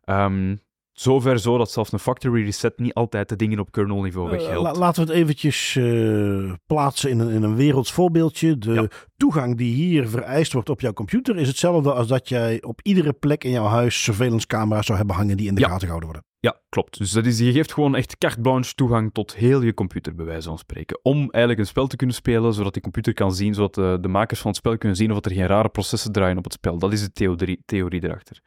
Um, 0.06 0.60
Zover 0.96 1.40
zo 1.40 1.58
dat 1.58 1.72
zelfs 1.72 1.92
een 1.92 2.00
factory 2.00 2.44
reset 2.44 2.80
niet 2.80 2.94
altijd 2.94 3.30
de 3.30 3.36
dingen 3.36 3.60
op 3.60 3.72
kernel-niveau 3.72 4.32
Uh, 4.32 4.38
weghelpt. 4.38 4.78
laten 4.78 5.06
we 5.06 5.12
het 5.12 5.22
eventjes 5.22 5.76
uh, 5.76 6.54
plaatsen 6.68 7.10
in 7.10 7.20
een, 7.20 7.30
in 7.30 7.44
een 7.44 7.56
werelds 7.56 7.92
voorbeeldje. 7.92 8.58
De 8.58 8.74
ja. 8.74 8.88
toegang 9.18 9.58
die 9.58 9.74
hier 9.74 10.10
vereist 10.10 10.54
wordt 10.54 10.70
op 10.70 10.82
jouw 10.82 10.94
computer 10.94 11.38
is 11.38 11.48
hetzelfde 11.48 11.94
als 11.94 12.08
dat 12.08 12.30
jij 12.30 12.64
op 12.64 12.80
iedere 12.84 13.14
plek 13.14 13.44
in 13.44 13.52
jouw 13.52 13.66
huis 13.66 14.04
surveillance 14.04 14.48
camera's 14.48 14.86
zou 14.86 14.98
hebben 14.98 15.16
hangen 15.16 15.38
die 15.38 15.48
in 15.48 15.56
de 15.56 15.62
ja. 15.62 15.68
gaten 15.68 15.82
gehouden 15.82 16.10
worden. 16.10 16.28
Ja, 16.40 16.60
klopt. 16.70 16.98
Dus 16.98 17.12
dat 17.12 17.26
is, 17.26 17.40
je 17.40 17.52
geeft 17.52 17.74
gewoon 17.74 17.96
echt 17.96 18.18
carte 18.18 18.42
blanche 18.42 18.74
toegang 18.74 19.14
tot 19.14 19.36
heel 19.36 19.62
je 19.62 19.74
computer, 19.74 20.16
bij 20.16 20.26
wijze 20.26 20.48
van 20.48 20.58
spreken. 20.58 21.00
Om 21.04 21.18
eigenlijk 21.18 21.60
een 21.60 21.68
spel 21.68 21.88
te 21.88 21.96
kunnen 21.96 22.16
spelen, 22.16 22.54
zodat 22.54 22.74
die 22.74 22.82
computer 22.82 23.14
kan 23.14 23.34
zien, 23.34 23.54
zodat 23.54 23.76
de, 23.76 23.98
de 24.02 24.08
makers 24.08 24.40
van 24.40 24.50
het 24.50 24.60
spel 24.60 24.78
kunnen 24.78 24.98
zien 24.98 25.12
of 25.12 25.26
er 25.26 25.32
geen 25.32 25.48
rare 25.48 25.70
processen 25.70 26.12
draaien 26.12 26.38
op 26.38 26.44
het 26.44 26.54
spel. 26.54 26.78
Dat 26.78 26.94
is 26.94 27.02
de 27.02 27.12
theorie, 27.12 27.62
theorie 27.66 28.04
erachter. 28.04 28.40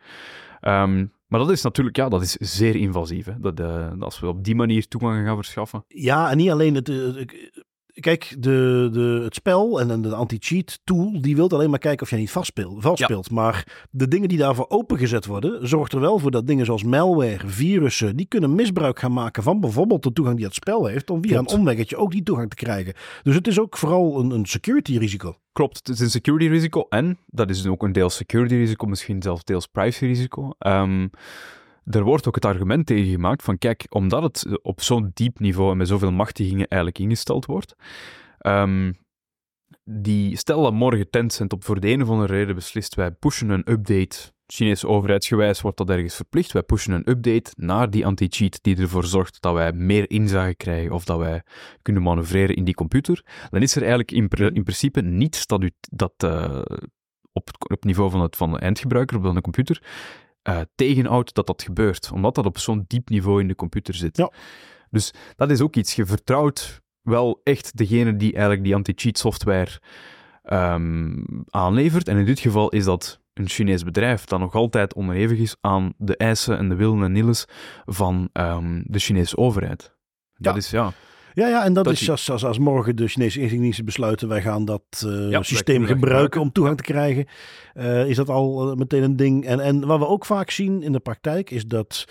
Um, 0.61 1.12
maar 1.29 1.41
dat 1.41 1.51
is 1.51 1.62
natuurlijk, 1.62 1.97
ja, 1.97 2.09
dat 2.09 2.22
is 2.22 2.33
zeer 2.33 2.76
invasief. 2.76 3.26
Hè? 3.26 3.39
Dat, 3.39 3.61
uh, 3.61 3.93
als 3.99 4.20
we 4.20 4.26
op 4.26 4.45
die 4.45 4.55
manier 4.55 4.89
toegang 4.89 5.26
gaan 5.26 5.37
verschaffen. 5.37 5.85
Ja, 5.89 6.31
en 6.31 6.37
niet 6.37 6.51
alleen 6.51 6.74
het. 6.74 6.89
Uh, 6.89 7.24
kijk, 8.01 8.36
de, 8.38 8.88
de, 8.92 9.20
het 9.24 9.34
spel 9.34 9.80
en 9.80 10.03
de 10.03 10.14
anti-cheat 10.14 10.80
tool, 10.84 11.20
die 11.20 11.36
wil 11.36 11.51
alleen 11.51 11.70
maar 11.70 11.78
kijken 11.78 12.03
of 12.03 12.11
jij 12.11 12.18
niet 12.18 12.30
vastspeelt, 12.30 12.82
valspeelt. 12.82 13.26
Ja. 13.28 13.34
Maar 13.34 13.86
de 13.90 14.09
dingen 14.09 14.28
die 14.28 14.38
daarvoor 14.38 14.66
opengezet 14.68 15.26
worden, 15.26 15.68
zorgt 15.68 15.92
er 15.92 16.01
wel 16.01 16.18
voor 16.18 16.30
dat 16.30 16.46
dingen 16.46 16.64
zoals 16.64 16.82
malware, 16.82 17.46
virussen, 17.46 18.16
die 18.16 18.26
kunnen 18.26 18.55
misbruik 18.55 18.99
gaan 18.99 19.12
maken 19.12 19.42
van 19.42 19.61
bijvoorbeeld 19.61 20.03
de 20.03 20.12
toegang 20.12 20.36
die 20.36 20.46
het 20.46 20.55
spel 20.55 20.86
heeft, 20.86 21.11
om 21.11 21.22
via 21.22 21.34
Klopt. 21.34 21.53
een 21.53 21.59
omweggetje 21.59 21.96
ook 21.96 22.11
die 22.11 22.22
toegang 22.22 22.51
te 22.51 22.57
krijgen. 22.57 22.94
Dus 23.22 23.34
het 23.34 23.46
is 23.46 23.61
ook 23.61 23.76
vooral 23.76 24.20
een, 24.20 24.30
een 24.30 24.46
security 24.46 24.99
risico. 24.99 25.36
Klopt, 25.53 25.76
het 25.76 25.88
is 25.88 26.01
een 26.01 26.11
security 26.11 26.46
risico 26.46 26.86
en 26.88 27.18
dat 27.26 27.51
is 27.51 27.66
ook 27.66 27.82
een 27.82 27.92
deel 27.92 28.11
security 28.11 28.55
risico, 28.55 28.86
misschien 28.86 29.22
zelfs 29.22 29.44
deels 29.44 29.66
privacy 29.66 30.07
risico. 30.07 30.51
Um, 30.59 31.11
er 31.91 32.03
wordt 32.03 32.28
ook 32.28 32.34
het 32.34 32.45
argument 32.45 32.86
tegen 32.86 33.11
gemaakt 33.11 33.43
van 33.43 33.59
kijk, 33.59 33.86
omdat 33.89 34.22
het 34.22 34.62
op 34.62 34.80
zo'n 34.80 35.11
diep 35.14 35.39
niveau 35.39 35.70
en 35.70 35.76
met 35.76 35.89
zoveel 35.89 36.12
machtigingen 36.12 36.68
eigenlijk 36.68 37.03
ingesteld 37.03 37.47
wordt, 37.47 37.74
um, 38.47 38.97
die, 39.84 40.36
stel 40.36 40.62
dat 40.62 40.72
morgen 40.72 41.11
Tencent 41.11 41.53
op 41.53 41.64
voor 41.64 41.80
de 41.80 41.89
een 41.89 42.03
of 42.03 42.09
andere 42.09 42.32
reden 42.32 42.55
beslist, 42.55 42.95
wij 42.95 43.11
pushen 43.11 43.51
een 43.51 43.70
update, 43.70 44.32
Chinese 44.47 44.89
overheidsgewijs 44.89 45.61
wordt 45.61 45.76
dat 45.76 45.91
ergens 45.91 46.14
verplicht, 46.14 46.53
wij 46.53 46.62
pushen 46.62 46.93
een 46.93 47.11
update 47.11 47.51
naar 47.57 47.91
die 47.91 48.07
anti-cheat 48.07 48.59
die 48.62 48.76
ervoor 48.76 49.05
zorgt 49.05 49.41
dat 49.41 49.55
wij 49.55 49.72
meer 49.72 50.11
inzage 50.11 50.55
krijgen 50.55 50.93
of 50.93 51.05
dat 51.05 51.18
wij 51.18 51.43
kunnen 51.82 52.03
manoeuvreren 52.03 52.57
in 52.57 52.64
die 52.64 52.74
computer, 52.74 53.24
dan 53.51 53.62
is 53.62 53.74
er 53.74 53.80
eigenlijk 53.80 54.12
in, 54.12 54.28
in 54.55 54.62
principe 54.62 55.01
niets 55.01 55.47
dat, 55.47 55.62
u, 55.62 55.70
dat 55.80 56.12
uh, 56.24 56.62
op, 57.32 57.51
op 57.72 57.84
niveau 57.84 58.11
van, 58.11 58.20
het, 58.20 58.36
van 58.36 58.53
de 58.53 58.59
eindgebruiker, 58.59 59.20
van 59.20 59.34
de 59.34 59.41
computer, 59.41 59.82
uh, 60.49 60.61
tegenhoudt 60.74 61.34
dat 61.34 61.46
dat 61.46 61.62
gebeurt, 61.62 62.11
omdat 62.12 62.34
dat 62.34 62.46
op 62.46 62.59
zo'n 62.59 62.84
diep 62.86 63.09
niveau 63.09 63.40
in 63.40 63.49
de 63.49 63.55
computer 63.55 63.94
zit. 63.94 64.16
Ja. 64.16 64.32
Dus 64.90 65.12
dat 65.36 65.51
is 65.51 65.61
ook 65.61 65.76
iets. 65.76 65.94
Je 65.94 66.07
vertrouwt 66.07 66.82
wel 67.03 67.40
echt 67.44 67.76
degene 67.76 68.16
die 68.16 68.32
eigenlijk 68.32 68.64
die 68.64 68.74
anti-cheat 68.74 69.18
software 69.18 69.80
um, 70.44 71.44
aanlevert. 71.51 72.09
En 72.09 72.16
in 72.16 72.24
dit 72.24 72.40
geval 72.40 72.68
is 72.68 72.84
dat 72.84 73.20
een 73.34 73.49
Chinees 73.49 73.84
bedrijf 73.84 74.24
dat 74.24 74.38
nog 74.40 74.55
altijd 74.55 74.94
onderhevig 74.94 75.38
is 75.38 75.57
aan 75.61 75.92
de 75.96 76.16
eisen 76.16 76.59
en 76.59 76.68
de 76.68 76.74
willen 76.74 77.03
en 77.03 77.12
nilles 77.12 77.44
van 77.84 78.28
um, 78.32 78.82
de 78.86 78.99
Chinese 78.99 79.36
overheid. 79.36 79.96
Dat 80.34 80.53
ja. 80.53 80.59
is 80.59 80.70
ja. 80.70 80.92
Ja, 81.39 81.49
ja, 81.49 81.64
en 81.64 81.72
dat, 81.72 81.84
dat 81.84 81.93
is 81.93 82.11
als, 82.11 82.30
als, 82.30 82.45
als 82.45 82.59
morgen 82.59 82.97
de 82.97 83.09
Chinese 83.09 83.34
inlichtingendiensten 83.34 83.84
besluiten, 83.84 84.28
wij 84.28 84.43
gaan 84.43 84.64
dat 84.64 84.82
uh, 85.07 85.30
ja, 85.30 85.43
systeem 85.43 85.76
gebruiken, 85.76 86.09
gebruiken 86.09 86.41
om 86.41 86.53
toegang 86.53 86.76
te 86.76 86.82
krijgen, 86.82 87.26
uh, 87.74 88.09
is 88.09 88.16
dat 88.16 88.28
al 88.28 88.70
uh, 88.70 88.76
meteen 88.76 89.03
een 89.03 89.16
ding. 89.16 89.47
En, 89.47 89.61
en 89.61 89.86
wat 89.86 89.99
we 89.99 90.07
ook 90.07 90.24
vaak 90.24 90.51
zien 90.51 90.82
in 90.82 90.93
de 90.93 91.01
praktijk 91.01 91.51
is 91.51 91.66
dat 91.66 92.05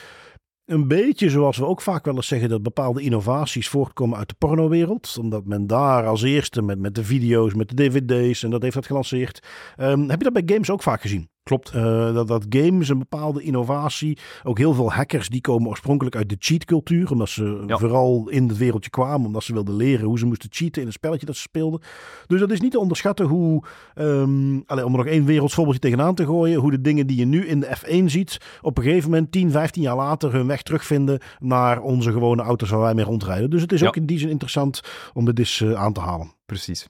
een 0.65 0.87
beetje 0.87 1.29
zoals 1.29 1.57
we 1.57 1.65
ook 1.65 1.81
vaak 1.81 2.05
wel 2.05 2.15
eens 2.15 2.27
zeggen 2.27 2.49
dat 2.49 2.63
bepaalde 2.63 3.01
innovaties 3.01 3.67
voortkomen 3.69 4.17
uit 4.17 4.29
de 4.29 4.35
pornowereld. 4.37 5.17
Omdat 5.19 5.45
men 5.45 5.67
daar 5.67 6.05
als 6.05 6.21
eerste 6.21 6.61
met, 6.61 6.79
met 6.79 6.95
de 6.95 7.03
video's, 7.03 7.53
met 7.53 7.69
de 7.69 7.75
dvd's 7.75 8.43
en 8.43 8.49
dat 8.49 8.61
heeft 8.61 8.75
dat 8.75 8.85
gelanceerd. 8.85 9.47
Um, 9.77 10.09
heb 10.09 10.17
je 10.17 10.31
dat 10.31 10.45
bij 10.45 10.55
games 10.55 10.69
ook 10.69 10.83
vaak 10.83 11.01
gezien? 11.01 11.29
Klopt. 11.47 11.73
Uh, 11.75 12.13
dat, 12.13 12.27
dat 12.27 12.45
games 12.49 12.89
een 12.89 12.97
bepaalde 12.97 13.43
innovatie. 13.43 14.17
Ook 14.43 14.57
heel 14.57 14.73
veel 14.73 14.91
hackers 14.91 15.29
die 15.29 15.41
komen 15.41 15.69
oorspronkelijk 15.69 16.15
uit 16.15 16.29
de 16.29 16.35
cheatcultuur. 16.39 17.11
Omdat 17.11 17.29
ze 17.29 17.63
ja. 17.67 17.77
vooral 17.77 18.29
in 18.29 18.47
het 18.47 18.57
wereldje 18.57 18.89
kwamen. 18.89 19.25
Omdat 19.25 19.43
ze 19.43 19.53
wilden 19.53 19.75
leren 19.75 20.05
hoe 20.05 20.19
ze 20.19 20.25
moesten 20.25 20.49
cheaten 20.51 20.81
in 20.81 20.87
het 20.87 20.95
spelletje 20.95 21.25
dat 21.25 21.35
ze 21.35 21.41
speelden. 21.41 21.81
Dus 22.27 22.39
dat 22.39 22.51
is 22.51 22.61
niet 22.61 22.71
te 22.71 22.79
onderschatten 22.79 23.25
hoe. 23.25 23.63
Um, 23.95 24.63
allez, 24.65 24.83
om 24.83 24.91
er 24.91 24.97
nog 24.97 25.07
één 25.07 25.25
wereldsvoorbeeldje 25.25 25.81
tegenaan 25.81 26.15
te 26.15 26.25
gooien. 26.25 26.59
Hoe 26.59 26.71
de 26.71 26.81
dingen 26.81 27.07
die 27.07 27.17
je 27.17 27.25
nu 27.25 27.45
in 27.45 27.59
de 27.59 27.77
F1 27.77 28.05
ziet. 28.05 28.37
op 28.61 28.77
een 28.77 28.83
gegeven 28.83 29.09
moment 29.09 29.31
10, 29.31 29.51
15 29.51 29.81
jaar 29.81 29.95
later 29.95 30.31
hun 30.31 30.47
weg 30.47 30.61
terugvinden. 30.61 31.19
naar 31.39 31.81
onze 31.81 32.11
gewone 32.11 32.41
auto's 32.41 32.69
waar 32.69 32.79
wij 32.79 32.93
mee 32.93 33.05
rondrijden. 33.05 33.49
Dus 33.49 33.61
het 33.61 33.71
is 33.71 33.79
ja. 33.79 33.87
ook 33.87 33.95
in 33.95 34.05
die 34.05 34.19
zin 34.19 34.29
interessant 34.29 34.81
om 35.13 35.25
dit 35.25 35.39
eens 35.39 35.59
uh, 35.59 35.73
aan 35.73 35.93
te 35.93 35.99
halen. 35.99 36.31
Precies. 36.45 36.87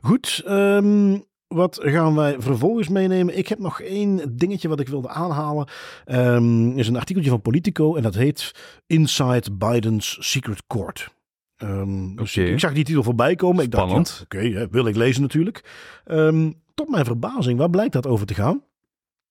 Goed. 0.00 0.42
Um, 0.48 1.24
wat 1.54 1.78
gaan 1.82 2.14
wij 2.14 2.36
vervolgens 2.38 2.88
meenemen? 2.88 3.38
Ik 3.38 3.48
heb 3.48 3.58
nog 3.58 3.80
één 3.80 4.36
dingetje 4.36 4.68
wat 4.68 4.80
ik 4.80 4.88
wilde 4.88 5.08
aanhalen. 5.08 5.68
Um, 6.06 6.78
is 6.78 6.88
een 6.88 6.96
artikeltje 6.96 7.30
van 7.30 7.40
Politico 7.40 7.96
en 7.96 8.02
dat 8.02 8.14
heet 8.14 8.54
Inside 8.86 9.52
Biden's 9.52 10.16
Secret 10.20 10.62
Court. 10.66 11.12
Um, 11.58 12.16
dus 12.16 12.36
ik 12.36 12.60
zag 12.60 12.72
die 12.72 12.84
titel 12.84 13.02
voorbij 13.02 13.34
komen. 13.34 13.64
Spannend. 13.64 13.98
Ik 13.98 14.04
dacht, 14.06 14.22
oké, 14.22 14.36
okay, 14.36 14.68
wil 14.70 14.86
ik 14.86 14.96
lezen 14.96 15.22
natuurlijk. 15.22 15.64
Um, 16.06 16.62
tot 16.74 16.88
mijn 16.88 17.04
verbazing, 17.04 17.58
waar 17.58 17.70
blijkt 17.70 17.92
dat 17.92 18.06
over 18.06 18.26
te 18.26 18.34
gaan? 18.34 18.62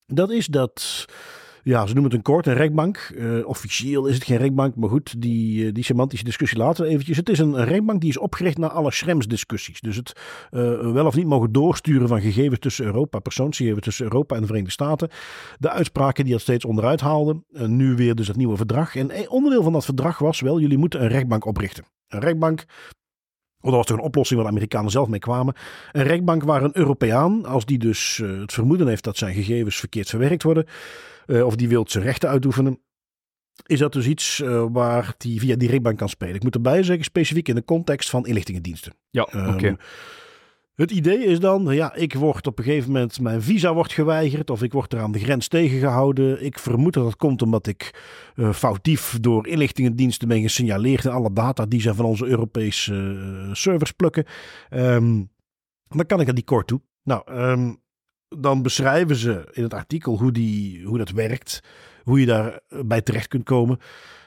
Dat 0.05 0.31
is 0.31 0.45
dat 0.45 1.05
ja, 1.63 1.85
ze 1.85 1.93
noemen 1.93 2.03
het 2.03 2.13
een 2.13 2.21
court, 2.21 2.47
een 2.47 2.53
rechtbank. 2.53 3.11
Uh, 3.15 3.47
officieel 3.47 4.05
is 4.07 4.15
het 4.15 4.23
geen 4.23 4.37
rechtbank, 4.37 4.75
maar 4.75 4.89
goed, 4.89 5.21
die, 5.21 5.65
uh, 5.65 5.73
die 5.73 5.83
semantische 5.83 6.25
discussie 6.25 6.57
later 6.57 6.85
eventjes. 6.85 7.17
Het 7.17 7.29
is 7.29 7.39
een, 7.39 7.63
rechtbank 7.63 8.01
die 8.01 8.09
is 8.09 8.17
opgericht 8.17 8.57
naar 8.57 8.69
alle 8.69 8.91
Schrems-discussies. 8.91 9.81
Dus 9.81 9.95
het 9.95 10.13
uh, 10.51 10.91
wel 10.91 11.05
of 11.05 11.15
niet 11.15 11.25
mogen 11.25 11.51
doorsturen 11.51 12.07
van 12.07 12.21
gegevens 12.21 12.59
tussen 12.59 12.85
Europa, 12.85 13.19
persoonsgegevens 13.19 13.83
tussen 13.83 14.05
Europa 14.05 14.35
en 14.35 14.41
de 14.41 14.47
Verenigde 14.47 14.73
Staten. 14.73 15.09
De 15.59 15.69
uitspraken 15.69 16.23
die 16.23 16.33
dat 16.33 16.41
steeds 16.41 16.65
onderuit 16.65 17.01
haalden. 17.01 17.45
nu 17.51 17.95
weer 17.95 18.15
dus 18.15 18.27
het 18.27 18.37
nieuwe 18.37 18.57
verdrag. 18.57 18.95
En 18.95 19.29
onderdeel 19.29 19.63
van 19.63 19.73
dat 19.73 19.85
verdrag 19.85 20.19
was 20.19 20.41
wel, 20.41 20.59
jullie 20.59 20.77
moeten 20.77 21.01
een 21.01 21.09
rechtbank 21.09 21.45
oprichten. 21.45 21.83
Een 22.07 22.19
rechtbank 22.19 22.65
dat 23.61 23.73
was 23.73 23.85
toch 23.85 23.97
een 23.97 24.03
oplossing 24.03 24.39
waar 24.39 24.49
de 24.49 24.55
Amerikanen 24.55 24.91
zelf 24.91 25.07
mee 25.07 25.19
kwamen. 25.19 25.53
Een 25.91 26.03
rechtbank 26.03 26.43
waar 26.43 26.63
een 26.63 26.77
Europeaan, 26.77 27.45
als 27.45 27.65
die 27.65 27.77
dus 27.77 28.21
het 28.23 28.53
vermoeden 28.53 28.87
heeft 28.87 29.03
dat 29.03 29.17
zijn 29.17 29.33
gegevens 29.33 29.75
verkeerd 29.75 30.09
verwerkt 30.09 30.43
worden, 30.43 30.65
uh, 31.27 31.45
of 31.45 31.55
die 31.55 31.67
wil 31.67 31.85
zijn 31.87 32.03
rechten 32.03 32.29
uitoefenen, 32.29 32.79
is 33.65 33.79
dat 33.79 33.93
dus 33.93 34.07
iets 34.07 34.39
uh, 34.39 34.65
waar 34.71 35.13
die 35.17 35.39
via 35.39 35.55
die 35.55 35.69
rechtbank 35.69 35.97
kan 35.97 36.09
spelen. 36.09 36.35
Ik 36.35 36.43
moet 36.43 36.55
erbij 36.55 36.83
zeggen, 36.83 37.05
specifiek 37.05 37.47
in 37.47 37.55
de 37.55 37.65
context 37.65 38.09
van 38.09 38.25
inlichtingendiensten. 38.25 38.93
Ja, 39.09 39.21
oké. 39.21 39.37
Okay. 39.37 39.69
Um, 39.69 39.77
Het 40.73 40.91
idee 40.91 41.25
is 41.25 41.39
dan, 41.39 41.65
ja, 41.75 41.95
ik 41.95 42.13
word 42.13 42.47
op 42.47 42.57
een 42.57 42.63
gegeven 42.63 42.91
moment, 42.91 43.19
mijn 43.19 43.41
visa 43.41 43.73
wordt 43.73 43.93
geweigerd 43.93 44.49
of 44.49 44.63
ik 44.63 44.73
word 44.73 44.93
er 44.93 44.99
aan 44.99 45.11
de 45.11 45.19
grens 45.19 45.47
tegengehouden. 45.47 46.43
Ik 46.43 46.59
vermoed 46.59 46.93
dat 46.93 47.03
dat 47.03 47.15
komt 47.15 47.41
omdat 47.41 47.67
ik 47.67 48.01
uh, 48.35 48.53
foutief 48.53 49.17
door 49.19 49.47
inlichtingendiensten 49.47 50.27
ben 50.27 50.41
gesignaleerd 50.41 51.05
en 51.05 51.11
alle 51.11 51.33
data 51.33 51.65
die 51.65 51.81
ze 51.81 51.95
van 51.95 52.05
onze 52.05 52.25
Europese 52.25 52.93
uh, 52.93 53.53
servers 53.53 53.91
plukken. 53.91 54.25
Um, 54.69 55.31
dan 55.87 56.05
kan 56.05 56.19
ik 56.19 56.27
aan 56.27 56.35
die 56.35 56.43
kort 56.43 56.67
toe. 56.67 56.81
Nou, 57.03 57.31
um, 57.31 57.81
dan 58.37 58.61
beschrijven 58.61 59.15
ze 59.15 59.49
in 59.51 59.63
het 59.63 59.73
artikel 59.73 60.17
hoe, 60.17 60.31
die, 60.31 60.85
hoe 60.85 60.97
dat 60.97 61.09
werkt, 61.09 61.63
hoe 62.03 62.19
je 62.19 62.25
daarbij 62.25 63.01
terecht 63.01 63.27
kunt 63.27 63.43
komen. 63.43 63.79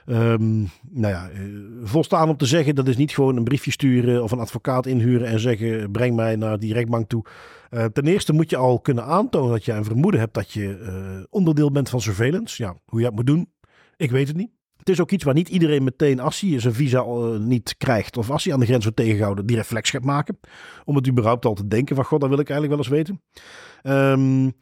Um, 0.09 0.71
nou 0.91 1.15
ja, 1.15 1.29
eh, 1.29 1.41
volstaan 1.83 2.29
om 2.29 2.37
te 2.37 2.47
zeggen, 2.47 2.75
dat 2.75 2.89
is 2.89 2.97
niet 2.97 3.15
gewoon 3.15 3.37
een 3.37 3.45
briefje 3.45 3.71
sturen 3.71 4.23
of 4.23 4.31
een 4.31 4.39
advocaat 4.39 4.87
inhuren 4.87 5.27
en 5.27 5.41
zeggen: 5.41 5.91
breng 5.91 6.17
mij 6.17 6.37
naar 6.37 6.59
die 6.59 6.73
rechtbank 6.73 7.09
toe. 7.09 7.25
Uh, 7.71 7.85
ten 7.85 8.07
eerste 8.07 8.33
moet 8.33 8.51
je 8.51 8.57
al 8.57 8.81
kunnen 8.81 9.05
aantonen 9.05 9.51
dat 9.51 9.65
je 9.65 9.73
een 9.73 9.85
vermoeden 9.85 10.21
hebt 10.21 10.35
dat 10.35 10.53
je 10.53 11.27
onderdeel 11.31 11.71
bent 11.71 11.89
van 11.89 12.01
surveillance. 12.01 12.63
Ja, 12.63 12.77
hoe 12.85 12.99
je 12.99 13.05
dat 13.05 13.15
moet 13.15 13.27
doen, 13.27 13.51
ik 13.97 14.11
weet 14.11 14.29
het 14.29 14.37
niet. 14.37 14.56
Het 14.87 14.95
is 14.95 15.01
ook 15.01 15.11
iets 15.11 15.25
waar 15.25 15.35
niet 15.35 15.49
iedereen 15.49 15.85
meteen, 15.85 16.21
als 16.21 16.41
hij 16.41 16.61
zijn 16.61 16.75
visa 16.75 17.03
niet 17.39 17.75
krijgt 17.79 18.17
of 18.17 18.31
als 18.31 18.45
hij 18.45 18.53
aan 18.53 18.61
de 18.61 18.67
grens 18.67 18.83
wordt 18.83 18.99
tegengehouden, 18.99 19.47
die 19.47 19.57
reflex 19.57 19.91
gaat 19.91 20.05
maken. 20.05 20.39
Om 20.85 20.97
het 20.97 21.09
überhaupt 21.09 21.45
al 21.45 21.55
te 21.55 21.67
denken 21.67 21.97
van, 21.97 22.05
god, 22.05 22.21
dat 22.21 22.29
wil 22.29 22.39
ik 22.39 22.51
eigenlijk 22.51 22.81
wel 22.81 22.95
eens 22.95 22.97
weten. 22.97 23.23
Um, 23.83 24.53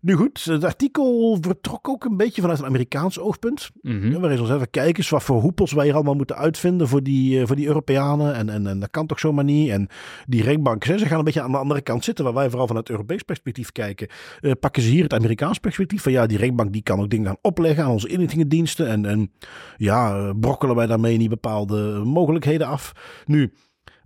nu 0.00 0.14
goed, 0.14 0.44
het 0.44 0.64
artikel 0.64 1.38
vertrok 1.40 1.88
ook 1.88 2.04
een 2.04 2.16
beetje 2.16 2.40
vanuit 2.40 2.58
een 2.58 2.64
Amerikaans 2.64 3.18
oogpunt. 3.18 3.70
Mm 3.82 4.00
-hmm. 4.00 4.20
Waarin 4.20 4.42
even 4.42 4.70
kijken 4.70 5.04
wat 5.10 5.22
voor 5.22 5.40
hoepels 5.40 5.72
wij 5.72 5.84
hier 5.84 5.94
allemaal 5.94 6.14
moeten 6.14 6.36
uitvinden 6.36 6.88
voor 6.88 7.02
die, 7.02 7.46
voor 7.46 7.56
die 7.56 7.66
Europeanen. 7.66 8.34
En, 8.34 8.48
en, 8.48 8.66
en 8.66 8.80
dat 8.80 8.90
kan 8.90 9.06
toch 9.06 9.18
zomaar 9.18 9.44
niet. 9.44 9.70
En 9.70 9.88
die 10.26 10.42
rechtbank, 10.42 10.84
ze 10.84 10.98
gaan 10.98 11.18
een 11.18 11.24
beetje 11.24 11.42
aan 11.42 11.52
de 11.52 11.58
andere 11.58 11.80
kant 11.80 12.04
zitten, 12.04 12.24
waar 12.24 12.34
wij 12.34 12.48
vooral 12.48 12.66
vanuit 12.66 12.90
Europees 12.90 13.22
perspectief 13.22 13.72
kijken. 13.72 14.08
Uh, 14.40 14.52
pakken 14.60 14.82
ze 14.82 14.88
hier 14.88 15.02
het 15.02 15.14
Amerikaans 15.14 15.58
perspectief 15.58 16.02
van 16.02 16.12
ja, 16.12 16.26
die 16.26 16.38
rechtbank 16.38 16.72
die 16.72 16.82
kan 16.82 17.00
ook 17.00 17.10
dingen 17.10 17.26
gaan 17.26 17.38
opleggen 17.42 17.84
aan 17.84 17.90
onze 17.90 18.08
inlichtingendiensten. 18.08 18.88
En, 18.88 19.06
en 19.06 19.32
ja, 19.76 20.32
brokkelen 20.32 20.76
wij 20.76 20.86
daarmee 20.86 21.16
niet 21.16 21.28
bepaalde 21.28 22.02
mogelijkheden 22.04 22.66
af. 22.66 22.92
Nu, 23.26 23.52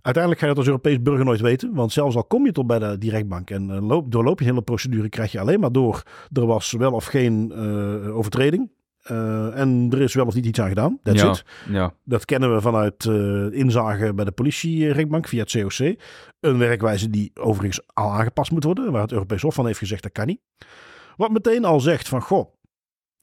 Uiteindelijk 0.05 0.43
ga 0.43 0.47
je 0.47 0.53
dat 0.55 0.57
als 0.63 0.73
Europees 0.73 1.01
burger 1.01 1.25
nooit 1.25 1.41
weten. 1.41 1.73
Want 1.73 1.91
zelfs 1.91 2.15
al 2.15 2.23
kom 2.23 2.45
je 2.45 2.51
tot 2.51 2.67
bij 2.67 2.79
de, 2.79 2.97
die 2.97 3.11
rechtbank 3.11 3.49
en 3.49 3.69
uh, 3.69 3.87
loop, 3.87 4.11
doorloop 4.11 4.39
je 4.39 4.45
de 4.45 4.51
hele 4.51 4.63
procedure, 4.63 5.09
krijg 5.09 5.31
je 5.31 5.39
alleen 5.39 5.59
maar 5.59 5.71
door. 5.71 6.03
Er 6.31 6.45
was 6.45 6.71
wel 6.71 6.91
of 6.91 7.05
geen 7.05 7.51
uh, 7.55 8.17
overtreding. 8.17 8.71
Uh, 9.11 9.59
en 9.59 9.87
er 9.91 10.01
is 10.01 10.13
wel 10.13 10.25
of 10.25 10.35
niet 10.35 10.45
iets 10.45 10.59
aan 10.59 10.67
gedaan. 10.67 10.99
That's 11.03 11.21
ja, 11.21 11.29
it. 11.29 11.45
Ja. 11.69 11.93
Dat 12.03 12.25
kennen 12.25 12.53
we 12.53 12.61
vanuit 12.61 13.05
inzage 13.53 14.13
bij 14.13 14.25
de 14.25 14.31
politierechtbank 14.31 15.27
via 15.27 15.43
het 15.43 15.51
COC. 15.51 15.95
Een 16.39 16.57
werkwijze 16.57 17.09
die 17.09 17.31
overigens 17.33 17.81
al 17.93 18.11
aangepast 18.11 18.51
moet 18.51 18.63
worden. 18.63 18.91
Waar 18.91 19.01
het 19.01 19.11
Europees 19.11 19.41
Hof 19.41 19.53
van 19.53 19.65
heeft 19.65 19.79
gezegd 19.79 20.03
dat 20.03 20.11
kan 20.11 20.25
niet. 20.25 20.41
Wat 21.15 21.31
meteen 21.31 21.65
al 21.65 21.79
zegt 21.79 22.07
van 22.07 22.21
goh, 22.21 22.54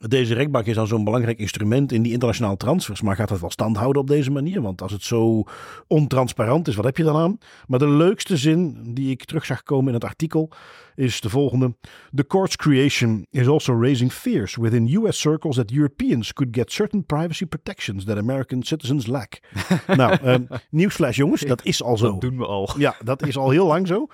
deze 0.08 0.34
rechtbank 0.34 0.66
is 0.66 0.74
dan 0.74 0.86
zo'n 0.86 1.04
belangrijk 1.04 1.38
instrument 1.38 1.92
in 1.92 2.02
die 2.02 2.12
internationale 2.12 2.56
transfers. 2.56 3.02
Maar 3.02 3.16
gaat 3.16 3.28
dat 3.28 3.40
wel 3.40 3.50
stand 3.50 3.76
houden 3.76 4.02
op 4.02 4.08
deze 4.08 4.30
manier? 4.30 4.62
Want 4.62 4.82
als 4.82 4.92
het 4.92 5.02
zo 5.02 5.44
ontransparant 5.86 6.68
is, 6.68 6.74
wat 6.74 6.84
heb 6.84 6.96
je 6.96 7.02
dan 7.02 7.16
aan? 7.16 7.38
Maar 7.66 7.78
de 7.78 7.88
leukste 7.88 8.36
zin 8.36 8.78
die 8.94 9.10
ik 9.10 9.24
terug 9.24 9.44
zag 9.44 9.62
komen 9.62 9.88
in 9.88 9.94
het 9.94 10.04
artikel 10.04 10.50
is 10.94 11.20
de 11.20 11.28
volgende. 11.28 11.74
The 12.14 12.26
court's 12.26 12.56
creation 12.56 13.26
is 13.30 13.48
also 13.48 13.80
raising 13.80 14.12
fears 14.12 14.56
within 14.56 14.94
US 14.94 15.20
circles 15.20 15.56
that 15.56 15.70
Europeans 15.70 16.32
could 16.32 16.56
get 16.56 16.72
certain 16.72 17.04
privacy 17.04 17.46
protections 17.46 18.04
that 18.04 18.16
American 18.16 18.62
citizens 18.62 19.06
lack. 19.06 19.40
nou, 19.96 20.18
um, 20.24 20.48
nieuwsflash 20.70 21.16
jongens, 21.16 21.40
dat 21.40 21.64
is 21.64 21.82
al 21.82 21.96
zo. 21.96 22.10
Dat 22.10 22.20
doen 22.20 22.38
we 22.38 22.46
al. 22.46 22.70
Ja, 22.78 22.96
dat 23.04 23.26
is 23.26 23.36
al 23.36 23.50
heel 23.50 23.66
lang 23.66 23.86
zo. 23.86 24.06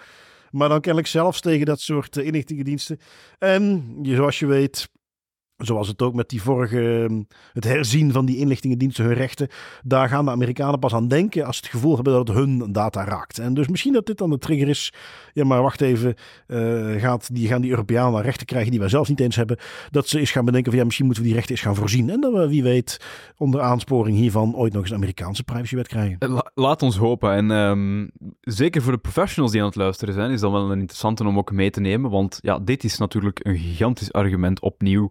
Maar 0.51 0.69
dan 0.69 0.81
kennelijk 0.81 1.11
zelfs 1.11 1.41
tegen 1.41 1.67
dat 1.67 1.81
soort 1.81 2.17
uh, 2.17 2.27
inlichtingendiensten. 2.27 2.99
En 3.39 3.97
zoals 4.03 4.39
je 4.39 4.47
weet 4.47 4.89
Zoals 5.59 5.89
het 5.89 6.03
ook 6.03 6.15
met 6.15 6.29
die 6.29 6.43
vorige, 6.43 7.07
ehm, 7.09 7.23
het 7.53 7.65
herzien 7.65 8.13
van 8.13 8.27
die 8.27 8.37
inlichtingendiensten, 8.37 9.05
hun 9.05 9.15
rechten. 9.15 9.49
Daar 9.85 10.09
gaan 10.09 10.25
de 10.25 10.31
Amerikanen 10.31 10.79
pas 10.79 10.95
aan 10.95 11.09
denken 11.09 11.45
als 11.45 11.57
ze 11.57 11.63
het 11.63 11.71
gevoel 11.71 11.95
hebben 11.95 12.13
dat 12.13 12.29
het 12.29 12.37
hun 12.37 12.73
data 12.73 13.05
raakt. 13.05 13.39
En 13.39 13.55
dus 13.55 13.69
misschien 13.69 13.93
dat 13.93 14.07
dit 14.07 14.19
dan 14.19 14.31
de 14.31 14.39
trigger 14.39 14.69
is. 14.69 14.93
Ja, 15.33 15.45
maar 15.45 15.63
wacht 15.63 15.81
even. 15.81 16.15
Uh, 16.47 17.01
gaat, 17.01 17.35
die, 17.35 17.49
gaan 17.49 17.61
die 17.61 17.71
Europeanen 17.71 18.23
rechten 18.23 18.47
krijgen 18.47 18.71
die 18.71 18.81
wij 18.81 18.89
zelf 18.89 19.09
niet 19.09 19.21
eens 19.21 19.37
hebben. 19.37 19.59
Dat 19.91 20.09
ze 20.09 20.19
eens 20.19 20.31
gaan 20.31 20.45
bedenken 20.45 20.71
van 20.71 20.79
ja, 20.79 20.85
misschien 20.85 21.07
moeten 21.07 21.25
we 21.25 21.29
die 21.29 21.39
rechten 21.39 21.57
eens 21.57 21.65
gaan 21.65 21.77
voorzien. 21.77 22.11
En 22.11 22.21
dat 22.21 22.33
we, 22.33 22.49
wie 22.49 22.63
weet, 22.63 23.01
onder 23.37 23.61
aansporing 23.61 24.17
hiervan 24.17 24.57
ooit 24.57 24.73
nog 24.73 24.83
eens 24.83 24.91
een 24.91 24.97
Amerikaanse 24.97 25.45
privacywet 25.45 25.89
krijgen. 25.89 26.19
Eh, 26.19 26.39
laat 26.55 26.83
ons 26.83 26.97
hopen. 26.97 27.33
En 27.33 27.51
um, 27.51 28.11
zeker 28.41 28.83
voor 28.83 28.93
de 28.93 28.99
professionals 28.99 29.53
die 29.53 29.61
aan 29.61 29.67
het 29.67 29.77
luisteren 29.77 30.15
zijn, 30.15 30.31
is 30.31 30.41
dat 30.41 30.51
wel 30.51 30.71
een 30.71 30.81
interessante 30.81 31.27
om 31.27 31.39
ook 31.39 31.53
mee 31.53 31.71
te 31.71 31.81
nemen. 31.81 32.11
Want 32.11 32.39
ja, 32.43 32.59
dit 32.59 32.85
is 32.85 32.99
natuurlijk 32.99 33.41
een 33.43 33.59
gigantisch 33.59 34.13
argument 34.13 34.61
opnieuw 34.61 35.11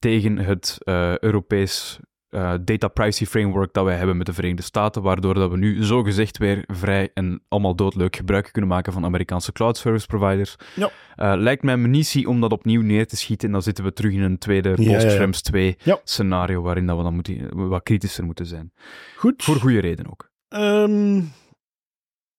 tegen 0.00 0.38
het 0.38 0.78
uh, 0.84 1.18
Europees 1.18 2.00
uh, 2.30 2.54
data 2.64 2.88
privacy 2.88 3.26
framework 3.26 3.72
dat 3.72 3.84
wij 3.84 3.96
hebben 3.96 4.16
met 4.16 4.26
de 4.26 4.32
Verenigde 4.32 4.62
Staten, 4.62 5.02
waardoor 5.02 5.34
dat 5.34 5.50
we 5.50 5.56
nu 5.56 5.82
zogezegd 5.84 6.38
weer 6.38 6.64
vrij 6.66 7.10
en 7.14 7.42
allemaal 7.48 7.74
doodleuk 7.74 8.16
gebruik 8.16 8.48
kunnen 8.52 8.70
maken 8.70 8.92
van 8.92 9.04
Amerikaanse 9.04 9.52
cloud 9.52 9.76
service 9.76 10.06
providers. 10.06 10.56
Ja. 10.74 10.90
Uh, 11.16 11.40
lijkt 11.40 11.62
mij 11.62 11.76
munitie 11.76 12.28
om 12.28 12.40
dat 12.40 12.52
opnieuw 12.52 12.82
neer 12.82 13.06
te 13.06 13.16
schieten 13.16 13.46
en 13.46 13.52
dan 13.52 13.62
zitten 13.62 13.84
we 13.84 13.92
terug 13.92 14.12
in 14.12 14.22
een 14.22 14.38
tweede 14.38 14.74
ja, 14.76 14.92
post-Schrems 14.92 15.42
2 15.42 15.76
ja. 15.82 16.00
scenario 16.04 16.62
waarin 16.62 16.86
dat 16.86 16.96
we 16.96 17.02
dan 17.02 17.14
moeten, 17.14 17.68
wat 17.68 17.82
kritischer 17.82 18.24
moeten 18.24 18.46
zijn. 18.46 18.72
Goed. 19.16 19.42
Voor 19.42 19.56
goede 19.56 19.80
reden 19.80 20.10
ook. 20.10 20.30
Um, 20.48 21.32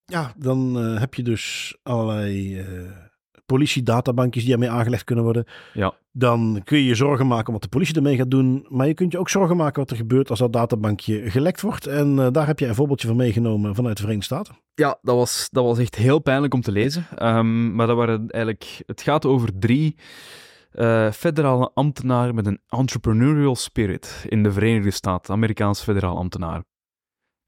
ja, 0.06 0.34
dan 0.38 0.86
uh, 0.86 1.00
heb 1.00 1.14
je 1.14 1.24
dus 1.24 1.78
allerlei 1.84 2.66
politiedatabankjes 3.54 4.44
die 4.44 4.54
ermee 4.54 4.70
aangelegd 4.70 5.04
kunnen 5.04 5.24
worden. 5.24 5.46
Ja. 5.74 5.94
Dan 6.12 6.62
kun 6.64 6.78
je 6.78 6.86
je 6.86 6.96
zorgen 6.96 7.28
maken 7.28 7.54
wat 7.54 7.62
de 7.62 7.68
politie 7.68 7.96
ermee 7.96 8.16
gaat 8.16 8.32
doen. 8.32 8.66
Maar 8.70 8.88
je 8.88 8.94
kunt 8.94 9.12
je 9.12 9.20
ook 9.20 9.30
zorgen 9.30 9.58
maken 9.58 9.80
wat 9.80 9.92
er 9.92 9.98
gebeurt 9.98 10.30
als 10.30 10.40
dat 10.40 10.54
databankje 10.54 11.30
gelekt 11.30 11.62
wordt. 11.62 11.88
En 11.88 12.18
uh, 12.18 12.28
daar 12.32 12.48
heb 12.48 12.60
je 12.60 12.68
een 12.68 12.76
voorbeeldje 12.76 13.08
van 13.08 13.16
meegenomen 13.16 13.76
vanuit 13.76 13.96
de 13.96 14.02
Verenigde 14.02 14.36
Staten. 14.36 14.56
Ja, 14.76 14.98
dat 15.02 15.16
was, 15.16 15.48
dat 15.52 15.64
was 15.64 15.80
echt 15.80 15.96
heel 15.96 16.20
pijnlijk 16.20 16.54
om 16.54 16.62
te 16.62 16.72
lezen. 16.72 17.06
Um, 17.24 17.76
maar 17.76 17.88
dat 17.88 17.96
waren 17.96 18.30
eigenlijk, 18.30 18.82
het 18.86 19.02
gaat 19.02 19.26
over 19.26 19.50
drie 19.60 19.96
uh, 20.74 21.12
federale 21.12 21.72
ambtenaren 21.74 22.36
met 22.36 22.46
een 22.46 22.60
entrepreneurial 22.68 23.56
spirit 23.56 24.26
in 24.28 24.44
de 24.44 24.52
Verenigde 24.52 24.92
Staten. 24.92 25.34
Amerikaanse 25.34 25.84
federaal 25.84 26.18
ambtenaren. 26.18 26.66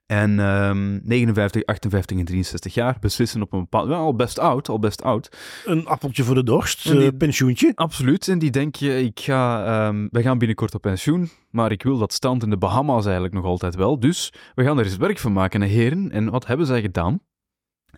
En 0.05 0.39
um, 0.39 1.01
59, 1.03 1.65
58 1.65 2.17
en 2.17 2.25
63 2.25 2.73
jaar 2.73 2.97
beslissen 2.99 3.41
op 3.41 3.53
een 3.53 3.59
bepaald... 3.59 3.87
Wel, 3.87 3.99
al 3.99 4.15
best 4.15 4.39
oud, 4.39 4.69
al 4.69 4.79
best 4.79 5.01
oud. 5.01 5.37
Een 5.65 5.85
appeltje 5.85 6.23
voor 6.23 6.35
de 6.35 6.43
dorst, 6.43 6.83
die, 6.83 6.95
uh, 6.95 7.17
pensioentje. 7.17 7.71
Absoluut. 7.75 8.27
En 8.27 8.39
die 8.39 8.51
denk 8.51 8.75
je, 8.75 9.03
ik 9.03 9.19
ga... 9.19 9.87
Um, 9.87 10.07
wij 10.11 10.21
gaan 10.21 10.37
binnenkort 10.37 10.75
op 10.75 10.81
pensioen, 10.81 11.29
maar 11.49 11.71
ik 11.71 11.83
wil 11.83 11.97
dat 11.97 12.13
stand 12.13 12.43
in 12.43 12.49
de 12.49 12.57
Bahama's 12.57 13.03
eigenlijk 13.03 13.33
nog 13.33 13.45
altijd 13.45 13.75
wel. 13.75 13.99
Dus 13.99 14.33
we 14.55 14.63
gaan 14.63 14.79
er 14.79 14.85
eens 14.85 14.97
werk 14.97 15.19
van 15.19 15.33
maken, 15.33 15.61
heren. 15.61 16.11
En 16.11 16.29
wat 16.29 16.47
hebben 16.47 16.65
zij 16.65 16.81
gedaan? 16.81 17.19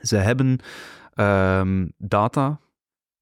Ze 0.01 0.15
hebben 0.15 0.59
um, 1.15 1.91
data 1.97 2.59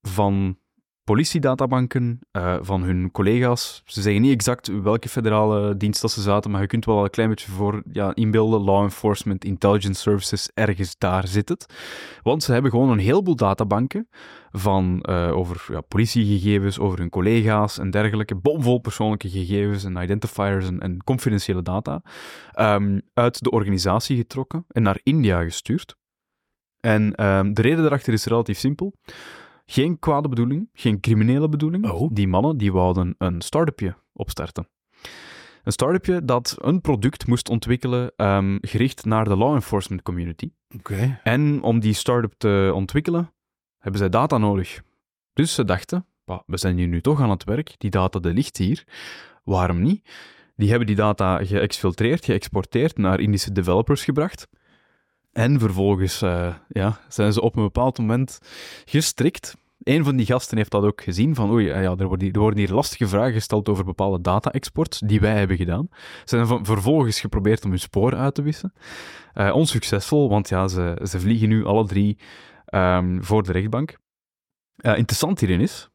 van 0.02 0.58
politiedatabanken 1.04 2.20
uh, 2.32 2.58
van 2.62 2.84
hun 2.84 3.12
collega's. 3.12 3.82
Ze 3.86 4.02
zeggen 4.02 4.22
niet 4.22 4.34
exact 4.34 4.82
welke 4.82 5.10
federale 5.10 5.78
dienst 5.78 6.02
dat 6.02 6.12
ze 6.12 6.22
zaten, 6.22 6.52
maar 6.52 6.62
je 6.62 6.68
kunt 6.68 6.86
wel 6.86 7.04
een 7.04 7.10
klein 7.10 7.30
beetje 7.30 7.52
voor 7.52 7.84
ja, 7.92 8.16
inbeelden. 8.16 8.62
Law 8.62 8.84
enforcement, 8.84 9.46
intelligence 9.46 10.02
services, 10.02 10.50
ergens 10.54 10.98
daar 10.98 11.28
zit 11.28 11.50
het. 11.50 11.66
Want 12.22 12.44
ze 12.44 12.52
hebben 12.52 12.72
gewoon 12.72 12.90
een 12.90 13.00
heleboel 13.00 13.36
databanken 13.36 14.08
van, 14.52 15.06
uh, 15.10 15.38
over 15.38 15.66
ja, 15.74 15.82
politiegegevens, 15.82 16.80
over 16.80 17.00
hun 17.00 17.10
collega's 17.10 17.78
en 17.78 17.92
dergelijke. 17.92 18.36
Bomvol 18.36 18.80
persoonlijke 18.80 19.30
gegevens 19.30 19.84
en 19.84 19.96
identifiers 19.98 20.68
en, 20.68 20.80
en 20.80 21.04
confidentiële 21.04 21.62
data. 21.62 22.02
Um, 22.60 23.02
uit 23.14 23.44
de 23.44 23.50
organisatie 23.50 24.18
getrokken 24.18 24.66
en 24.68 24.84
naar 24.84 25.00
India 25.04 25.44
gestuurd. 25.44 25.96
En 26.80 27.26
um, 27.26 27.54
de 27.54 27.62
reden 27.62 27.82
daarachter 27.82 28.14
is 28.14 28.26
relatief 28.26 28.58
simpel. 28.58 28.94
Geen 29.66 30.00
kwade 30.00 30.30
bedoeling, 30.30 30.70
geen 30.74 31.00
criminele 31.00 31.50
bedoeling. 31.50 31.90
Oh. 31.90 32.10
Die 32.14 32.28
mannen 32.28 32.58
die 32.58 32.72
wouden 32.72 33.16
een 33.18 33.42
start-upje 33.42 33.96
opstarten. 34.14 34.68
Een 35.64 35.72
start-upje 35.72 36.26
dat 36.26 36.58
een 36.62 36.82
product 36.82 37.28
moest 37.28 37.50
ontwikkelen 37.50 38.12
um, 38.18 38.58
gericht 38.62 39.06
naar 39.06 39.24
de 39.24 39.36
law 39.36 39.54
enforcement 39.54 40.02
community. 40.02 40.52
Okay. 40.78 41.20
En 41.24 41.62
om 41.62 41.80
die 41.80 41.94
start-up 41.94 42.34
te 42.38 42.72
ontwikkelen, 42.74 43.34
hebben 43.78 44.00
zij 44.00 44.10
data 44.10 44.38
nodig. 44.38 44.82
Dus 45.34 45.54
ze 45.54 45.66
dachten, 45.66 46.06
we 46.26 46.58
zijn 46.58 46.78
hier 46.78 46.88
nu 46.88 47.02
toch 47.02 47.22
aan 47.22 47.30
het 47.30 47.44
werk, 47.44 47.76
die 47.78 47.90
data 47.90 48.20
die 48.20 48.34
ligt 48.34 48.58
hier, 48.58 48.84
waarom 49.44 49.82
niet? 49.82 50.10
Die 50.56 50.70
hebben 50.70 50.88
die 50.88 50.96
data 50.96 51.46
geëxfiltreerd, 51.46 52.26
geëxporteerd, 52.26 52.98
naar 52.98 53.20
Indische 53.20 53.52
developers 53.52 54.04
gebracht. 54.04 54.48
En 55.34 55.60
vervolgens 55.60 56.22
uh, 56.22 56.54
ja, 56.68 57.00
zijn 57.08 57.34
ze 57.34 57.42
op 57.42 57.56
een 57.56 57.64
bepaald 57.64 57.98
moment 57.98 58.40
gestrikt. 58.86 59.56
Een 59.84 60.04
van 60.04 60.16
die 60.16 60.26
gasten 60.26 60.58
heeft 60.58 60.72
dat 60.72 60.84
ook 60.84 61.02
gezien, 61.02 61.36
van 61.36 61.52
oei, 61.52 61.66
ja, 61.66 61.96
er, 61.98 62.08
worden 62.08 62.22
hier, 62.22 62.34
er 62.34 62.40
worden 62.40 62.60
hier 62.60 62.72
lastige 62.72 63.08
vragen 63.08 63.34
gesteld 63.34 63.70
over 63.70 63.86
bepaalde 63.86 64.22
data-export 64.22 65.08
die 65.08 65.20
wij 65.20 65.38
hebben 65.38 65.58
gedaan. 65.58 65.90
Ze 66.26 66.38
hebben 66.38 66.66
vervolgens 66.66 67.20
geprobeerd 67.20 67.64
om 67.64 67.70
hun 67.70 67.80
sporen 67.80 68.20
uit 68.20 68.36
te 68.36 68.42
wissen. 68.42 68.74
Uh, 69.34 69.56
onsuccesvol, 69.56 70.30
want 70.30 70.50
ja, 70.50 70.68
ze, 70.68 71.00
ze 71.04 71.20
vliegen 71.20 71.50
nu 71.50 71.66
alle 71.66 71.86
drie 71.86 72.18
ehm, 72.66 73.22
voor 73.22 73.44
de 73.44 73.52
rechtbank. 73.52 73.98
Uh, 74.78 74.98
interessant 74.98 75.40
hierin 75.40 75.62
is, 75.62 75.90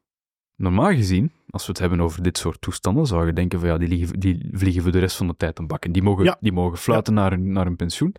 normaal 0.55 0.93
gezien, 0.93 1.31
als 1.49 1.65
we 1.65 1.71
het 1.71 1.81
hebben 1.81 2.01
over 2.01 2.23
dit 2.23 2.37
soort 2.37 2.61
toestanden, 2.61 3.05
zou 3.05 3.25
je 3.25 3.33
denken 3.33 3.59
van 3.59 3.69
ja, 3.69 3.77
die, 3.77 4.17
die 4.17 4.49
vliegen 4.51 4.81
voor 4.81 4.91
de 4.91 4.99
rest 4.99 5.15
van 5.15 5.27
de 5.27 5.35
tijd 5.37 5.59
een 5.59 5.67
bak 5.67 5.85
en 5.85 5.91
die 5.91 6.03
mogen, 6.03 6.37
die 6.39 6.51
mogen 6.51 6.77
fluiten 6.77 7.13
naar, 7.13 7.31
hun, 7.31 7.51
naar 7.51 7.65
hun 7.65 7.75
pensioen. 7.75 8.15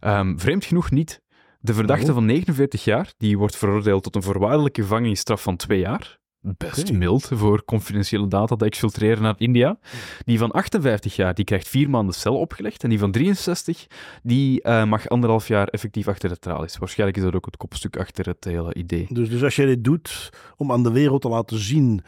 Um, 0.00 0.40
vreemd 0.40 0.64
genoeg 0.64 0.90
niet. 0.90 1.22
De 1.60 1.74
verdachte 1.74 2.12
van 2.12 2.24
49 2.24 2.84
jaar, 2.84 3.12
die 3.16 3.38
wordt 3.38 3.56
veroordeeld 3.56 4.02
tot 4.02 4.14
een 4.14 4.22
voorwaardelijke 4.22 4.82
gevangenisstraf 4.82 5.42
van 5.42 5.56
twee 5.56 5.78
jaar 5.78 6.18
best 6.56 6.92
mild 6.92 7.30
voor 7.32 7.64
confidentiële 7.64 8.28
data 8.28 8.56
te 8.56 8.64
exfiltreren 8.64 9.22
naar 9.22 9.34
India. 9.38 9.78
Die 10.24 10.38
van 10.38 10.50
58 10.50 11.16
jaar, 11.16 11.34
die 11.34 11.44
krijgt 11.44 11.68
vier 11.68 11.90
maanden 11.90 12.14
cel 12.14 12.38
opgelegd. 12.38 12.82
En 12.82 12.88
die 12.88 12.98
van 12.98 13.10
63, 13.10 13.86
die 14.22 14.60
uh, 14.62 14.84
mag 14.84 15.08
anderhalf 15.08 15.48
jaar 15.48 15.68
effectief 15.68 16.08
achter 16.08 16.28
de 16.28 16.38
tralies. 16.38 16.78
Waarschijnlijk 16.78 17.18
is 17.18 17.24
dat 17.24 17.34
ook 17.34 17.46
het 17.46 17.56
kopstuk 17.56 17.96
achter 17.96 18.26
het 18.26 18.44
hele 18.44 18.74
idee. 18.74 19.06
Dus, 19.08 19.30
dus 19.30 19.42
als 19.42 19.56
jij 19.56 19.66
dit 19.66 19.84
doet 19.84 20.30
om 20.56 20.72
aan 20.72 20.82
de 20.82 20.92
wereld 20.92 21.22
te 21.22 21.28
laten 21.28 21.58
zien 21.58 22.02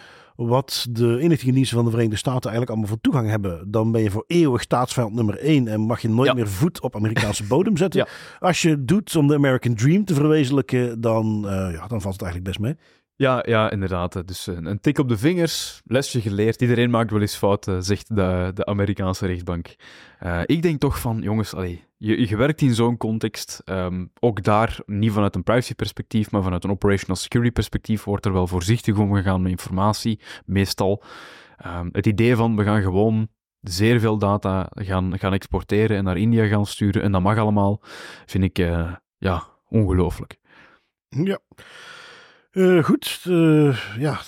wat 0.47 0.87
de 0.91 1.21
inlichtingendiensten 1.21 1.77
van 1.77 1.85
de 1.85 1.91
Verenigde 1.91 2.19
Staten 2.19 2.51
eigenlijk 2.51 2.71
allemaal 2.71 2.89
voor 2.89 3.01
toegang 3.01 3.29
hebben, 3.29 3.71
dan 3.71 3.93
ben 3.93 4.03
je 4.03 4.11
voor 4.11 4.25
eeuwig 4.27 4.63
staatsvijand 4.63 5.15
nummer 5.15 5.39
één 5.39 5.69
en 5.69 5.81
mag 5.81 6.01
je 6.01 6.09
nooit 6.09 6.35
meer 6.35 6.49
voet 6.49 6.81
op 6.81 6.97
Amerikaanse 6.97 7.45
bodem 7.45 7.77
zetten. 7.77 8.09
Als 8.39 8.63
je 8.63 8.71
het 8.71 8.89
doet 8.89 9.17
om 9.17 9.27
de 9.27 9.35
American 9.35 9.75
Dream 9.75 10.05
te 10.05 10.15
verwezenlijken, 10.15 11.01
dan, 11.01 11.43
uh, 11.45 11.51
ja, 11.51 11.87
dan 11.87 12.01
valt 12.01 12.15
het 12.15 12.23
eigenlijk 12.23 12.45
best 12.45 12.59
mee. 12.59 12.77
Ja, 13.19 13.43
ja, 13.47 13.71
inderdaad. 13.71 14.27
Dus 14.29 14.47
een, 14.47 14.67
een, 14.67 14.81
tik 14.81 14.99
op 14.99 15.09
de 15.09 15.19
vingers, 15.19 15.81
lesje 15.85 16.21
geleerd. 16.21 16.61
Iedereen 16.61 16.91
maakt 16.91 17.11
wel 17.11 17.21
eens 17.21 17.37
fouten, 17.37 17.83
zegt 17.83 18.17
de, 18.17 18.51
de 18.55 18.67
Amerikaanse 18.67 19.27
rechtbank. 19.27 19.75
Uh, 20.23 20.41
ik 20.45 20.63
denk 20.63 20.81
toch 20.81 21.01
van, 21.01 21.21
jongens, 21.21 21.55
allee, 21.55 21.85
je, 21.97 22.29
je 22.29 22.37
werkt 22.37 22.61
in 22.61 22.75
zo'n 22.75 22.97
context. 22.97 23.63
Um, 23.65 24.11
ook 24.21 24.43
daar, 24.43 24.79
niet 24.87 25.13
vanuit 25.13 25.35
een 25.35 25.43
privacy-perspectief, 25.43 26.31
maar 26.31 26.43
vanuit 26.43 26.65
een 26.65 26.71
operational 26.71 27.17
security-perspectief, 27.17 28.05
wordt 28.05 28.27
er 28.27 28.33
wel 28.33 28.47
voorzichtig 28.47 28.97
omgegaan 28.97 29.43
met 29.43 29.51
informatie, 29.51 30.21
meestal. 30.45 31.03
Um, 31.67 31.89
het 31.93 32.07
idee 32.07 32.37
van, 32.37 32.57
we 32.57 32.65
gaan 32.65 32.83
gewoon 32.83 33.29
zeer 33.61 34.01
veel 34.01 34.19
data 34.19 34.71
gaan, 34.71 35.19
gaan 35.19 35.33
exporteren 35.33 35.97
en 35.97 36.05
naar 36.05 36.17
India 36.17 36.47
gaan 36.47 36.67
sturen, 36.67 37.03
en 37.03 37.13
dat 37.13 37.23
mag 37.23 37.39
allemaal, 37.39 37.83
vind 38.27 38.45
ik, 38.45 38.59
uh, 38.59 38.93
ja, 39.17 39.47
ongelooflijk. 39.69 40.37
Ja. 41.09 41.39
Uh, 42.53 42.85
goed, 42.85 43.25
uh, 43.29 43.79
ja, 43.99 44.21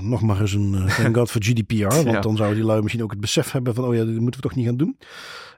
nog 0.00 0.22
maar 0.22 0.40
eens 0.40 0.52
een 0.52 0.72
uh, 0.74 0.96
thank 0.96 1.16
God 1.16 1.30
voor 1.30 1.42
GDPR. 1.44 1.94
Want 2.04 2.10
ja. 2.10 2.20
dan 2.20 2.36
zouden 2.36 2.58
die 2.58 2.66
lui 2.66 2.82
misschien 2.82 3.02
ook 3.02 3.10
het 3.10 3.20
besef 3.20 3.50
hebben 3.50 3.74
van, 3.74 3.84
oh 3.84 3.94
ja, 3.94 4.04
dit 4.04 4.20
moeten 4.20 4.40
we 4.40 4.48
toch 4.48 4.56
niet 4.56 4.66
gaan 4.66 4.76
doen. 4.76 4.98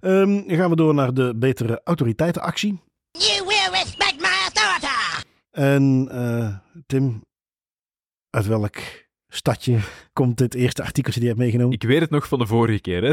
Um, 0.00 0.48
dan 0.48 0.56
gaan 0.56 0.70
we 0.70 0.76
door 0.76 0.94
naar 0.94 1.14
de 1.14 1.34
betere 1.36 1.80
autoriteitenactie. 1.84 2.80
You 3.10 3.46
will 3.46 3.80
respect 3.80 4.16
my 4.20 4.26
authority! 4.44 4.86
En 5.50 6.08
Tim, 6.86 7.22
uit 8.30 8.46
welk 8.46 8.76
stadje 9.28 9.78
komt 10.12 10.38
dit 10.38 10.54
eerste 10.54 10.82
artikeltje 10.82 11.20
die 11.20 11.28
je 11.28 11.34
hebt 11.34 11.44
meegenomen? 11.44 11.74
Ik 11.74 11.82
weet 11.82 12.00
het 12.00 12.10
nog 12.10 12.28
van 12.28 12.38
de 12.38 12.46
vorige 12.46 12.80
keer. 12.80 13.02
Hè. 13.02 13.10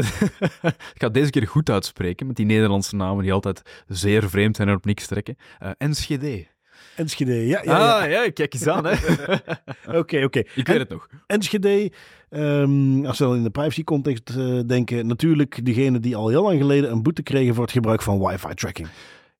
ik 0.94 1.00
ga 1.00 1.08
deze 1.08 1.30
keer 1.30 1.48
goed 1.48 1.70
uitspreken, 1.70 2.26
met 2.26 2.36
die 2.36 2.46
Nederlandse 2.46 2.96
namen 2.96 3.22
die 3.22 3.32
altijd 3.32 3.84
zeer 3.86 4.28
vreemd 4.28 4.56
zijn 4.56 4.68
en 4.68 4.74
op 4.74 4.84
niks 4.84 5.06
trekken. 5.06 5.36
Enschede. 5.78 6.46
Enschede, 6.96 7.46
ja. 7.46 7.60
ja, 7.64 7.78
ja. 7.78 7.98
Ah, 7.98 8.10
ja, 8.10 8.30
kijk 8.30 8.54
eens 8.54 8.66
aan, 8.66 8.86
hè. 8.86 8.94
Oké, 9.98 10.24
oké. 10.24 10.38
Ik 10.54 10.66
weet 10.66 10.78
het 10.78 10.88
nog. 10.88 11.08
Enschede, 11.26 11.92
um, 12.30 13.06
als 13.06 13.18
we 13.18 13.24
dan 13.24 13.36
in 13.36 13.42
de 13.42 13.50
privacy-context 13.50 14.34
uh, 14.36 14.60
denken, 14.66 15.06
natuurlijk 15.06 15.64
degene 15.64 16.00
die 16.00 16.16
al 16.16 16.28
heel 16.28 16.42
lang 16.42 16.58
geleden 16.58 16.90
een 16.90 17.02
boete 17.02 17.22
kregen 17.22 17.54
voor 17.54 17.64
het 17.64 17.72
gebruik 17.72 18.02
van 18.02 18.26
wifi-tracking. 18.26 18.88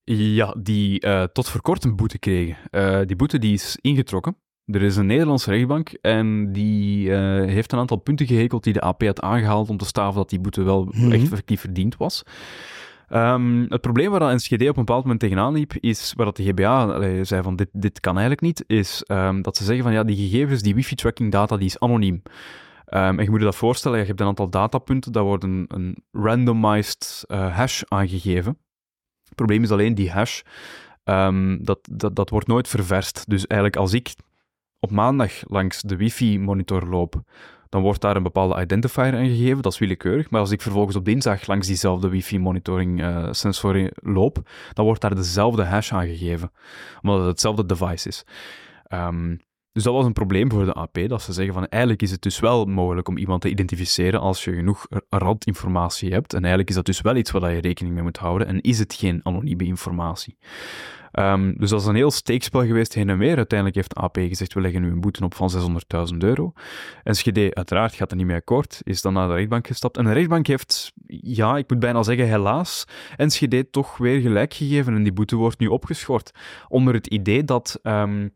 Ja, 0.05 0.55
die 0.59 1.07
uh, 1.07 1.23
tot 1.23 1.49
voor 1.49 1.61
kort 1.61 1.85
een 1.85 1.97
boete 1.97 2.19
kregen. 2.19 2.57
Uh, 2.71 3.01
die 3.05 3.17
boete 3.17 3.39
die 3.39 3.53
is 3.53 3.79
ingetrokken. 3.81 4.37
Er 4.65 4.83
is 4.83 4.97
een 4.97 5.07
Nederlandse 5.07 5.51
rechtbank 5.51 5.89
en 6.01 6.53
die 6.53 7.13
heeft 7.13 7.73
een 7.73 7.79
aantal 7.79 7.97
punten 7.97 8.27
gehekeld 8.27 8.65
die 8.65 8.73
de 8.73 8.81
AP 8.81 9.03
had 9.03 9.21
aangehaald 9.21 9.69
om 9.69 9.77
te 9.77 9.85
staven 9.85 10.15
dat 10.15 10.31
die 10.31 10.41
boete 10.41 10.63
wel 10.63 10.85
mm 10.85 10.91
-hmm. 10.91 11.13
echt 11.13 11.23
effectief 11.23 11.61
verdiend 11.61 11.97
was. 11.97 12.23
Um, 13.09 13.67
het 13.69 13.81
probleem 13.81 14.11
waar 14.11 14.35
NSGD 14.35 14.61
op 14.61 14.77
een 14.77 14.85
bepaald 14.85 15.03
moment 15.03 15.21
tegenaan 15.21 15.53
liep, 15.53 15.73
is 15.81 16.13
waar 16.17 16.27
dat 16.27 16.37
de 16.37 16.45
GBA 16.45 16.85
allee, 16.85 17.25
zei 17.25 17.43
van 17.43 17.57
dit, 17.57 17.69
dit 17.73 18.01
kan 18.01 18.13
eigenlijk 18.13 18.41
niet, 18.41 18.65
is 18.67 19.05
um, 19.07 19.43
dat 19.43 19.57
ze 19.57 19.65
zeggen 19.65 19.85
van 19.85 19.93
ja, 19.93 20.05
die 20.05 20.17
gegevens, 20.17 20.63
die 20.63 20.75
wifi-tracking 20.75 21.33
data, 21.33 21.57
die 21.57 21.67
is 21.67 21.79
anoniem. 21.79 22.23
Um, 22.89 23.19
en 23.19 23.23
je 23.25 23.31
moet 23.31 23.39
je 23.39 23.45
dat 23.45 23.57
voorstellen, 23.57 23.99
je 23.99 24.05
hebt 24.05 24.21
een 24.21 24.27
aantal 24.27 24.51
datapunten, 24.51 25.13
daar 25.13 25.23
wordt 25.23 25.45
een, 25.45 25.97
randomized 26.13 27.25
uh, 27.27 27.57
hash 27.57 27.83
aangegeven. 27.89 28.59
Het 29.25 29.35
probleem 29.35 29.63
is 29.63 29.71
alleen 29.71 29.95
die 29.95 30.11
hash, 30.11 30.41
dat, 31.59 31.79
dat, 31.91 32.17
dat 32.17 32.31
wordt 32.31 32.47
nooit 32.47 32.69
ververst. 32.69 33.25
Dus 33.29 33.47
eigenlijk 33.47 33.81
als 33.81 33.93
ik 33.93 34.15
op 34.81 34.91
maandag 34.91 35.33
langs 35.49 35.83
de 35.83 35.97
wifi-monitor 35.97 36.89
loop, 36.89 37.23
dan 37.77 37.85
wordt 37.85 38.01
daar 38.01 38.17
een 38.17 38.23
bepaalde 38.23 38.63
identifier 38.63 39.17
aan 39.17 39.27
gegeven, 39.27 39.63
dat 39.63 39.73
is 39.73 39.79
willekeurig. 39.79 40.31
Maar 40.31 40.41
als 40.41 40.51
ik 40.51 40.63
vervolgens 40.63 40.97
op 40.97 41.05
dinsdag 41.05 41.47
langs 41.47 41.67
diezelfde 41.67 42.09
wifi-monitoring 42.09 43.01
uh, 43.01 43.29
sensor 43.31 43.91
loop, 43.95 44.51
dan 44.73 44.85
wordt 44.85 45.01
daar 45.01 45.15
dezelfde 45.15 45.65
hash 45.65 45.93
aangegeven, 45.93 46.53
omdat 47.03 47.19
het 47.19 47.27
hetzelfde 47.27 47.67
device 47.67 48.09
is. 48.09 48.25
Um, 48.89 49.41
dus 49.73 49.83
dat 49.83 49.95
was 49.95 50.05
een 50.05 50.13
probleem 50.13 50.51
voor 50.51 50.65
de 50.65 50.73
AP, 50.73 50.99
dat 51.09 51.23
ze 51.23 51.33
zeggen 51.33 51.55
van 51.55 51.67
eigenlijk 51.67 52.03
is 52.03 52.11
het 52.11 52.23
dus 52.23 52.39
wel 52.39 52.65
mogelijk 52.65 53.09
om 53.09 53.17
iemand 53.17 53.41
te 53.41 53.49
identificeren 53.49 54.21
als 54.21 54.45
je 54.45 54.53
genoeg 54.55 54.87
randinformatie 55.09 56.13
hebt. 56.13 56.33
En 56.35 56.41
eigenlijk 56.41 56.69
is 56.69 56.75
dat 56.75 56.87
dus 56.87 57.01
wel 57.01 57.17
iets 57.17 57.31
waar 57.31 57.53
je 57.53 57.61
rekening 57.61 57.95
mee 57.95 58.03
moet 58.03 58.17
houden 58.17 58.47
en 58.47 58.61
is 58.61 58.79
het 58.79 58.95
geen 58.95 59.21
anonieme 59.23 59.65
informatie. 59.65 60.37
Um, 61.19 61.55
dus 61.59 61.71
dat 61.71 61.81
is 61.81 61.87
een 61.87 61.95
heel 61.95 62.11
steekspel 62.11 62.65
geweest 62.67 62.95
heen 62.95 63.09
en 63.09 63.19
weer. 63.19 63.37
Uiteindelijk 63.37 63.79
heeft 63.79 63.95
AP 63.95 64.17
gezegd, 64.17 64.55
we 64.55 64.61
leggen 64.61 64.83
nu 64.83 64.91
een 64.91 65.01
boete 65.01 65.25
op 65.25 65.35
van 65.35 65.51
600.000 66.13 66.17
euro. 66.19 66.53
SGD 67.05 67.55
uiteraard 67.55 67.95
gaat 67.95 68.11
er 68.11 68.17
niet 68.17 68.27
mee 68.27 68.37
akkoord, 68.37 68.81
is 68.83 69.03
dan 69.03 69.13
naar 69.13 69.29
de 69.29 69.35
rechtbank 69.35 69.67
gestapt. 69.67 69.97
En 69.97 70.05
de 70.05 70.13
rechtbank 70.13 70.47
heeft, 70.47 70.93
ja, 71.07 71.57
ik 71.57 71.71
moet 71.71 71.79
bijna 71.79 72.03
zeggen 72.03 72.27
helaas, 72.27 72.85
NSGD 73.17 73.73
toch 73.73 73.97
weer 73.97 74.21
gelijk 74.21 74.55
gegeven 74.55 74.95
en 74.95 75.03
die 75.03 75.13
boete 75.13 75.37
wordt 75.37 75.59
nu 75.59 75.67
opgeschort. 75.67 76.31
Onder 76.69 76.95
het 76.95 77.07
idee 77.07 77.45
dat... 77.45 77.81
Um, 77.83 78.35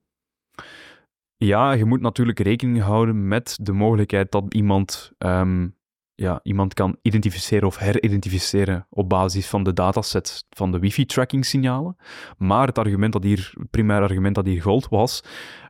ja, 1.36 1.72
je 1.72 1.84
moet 1.84 2.00
natuurlijk 2.00 2.38
rekening 2.38 2.80
houden 2.80 3.28
met 3.28 3.58
de 3.62 3.72
mogelijkheid 3.72 4.30
dat 4.30 4.54
iemand 4.54 5.12
um, 5.18 5.76
ja, 6.20 6.40
iemand 6.42 6.74
kan 6.74 6.96
identificeren 7.02 7.66
of 7.66 7.78
heridentificeren 7.78 8.86
op 8.90 9.08
basis 9.08 9.46
van 9.46 9.62
de 9.62 9.72
datasets 9.72 10.46
van 10.50 10.72
de 10.72 10.78
wifi-tracking 10.78 11.44
signalen. 11.44 11.96
Maar 12.38 12.66
het 12.66 12.78
argument 12.78 13.12
dat 13.12 13.22
hier, 13.22 13.52
het 13.54 13.70
primair 13.70 14.02
argument 14.02 14.34
dat 14.34 14.46
hier 14.46 14.62
gold 14.62 14.88
was, 14.88 15.22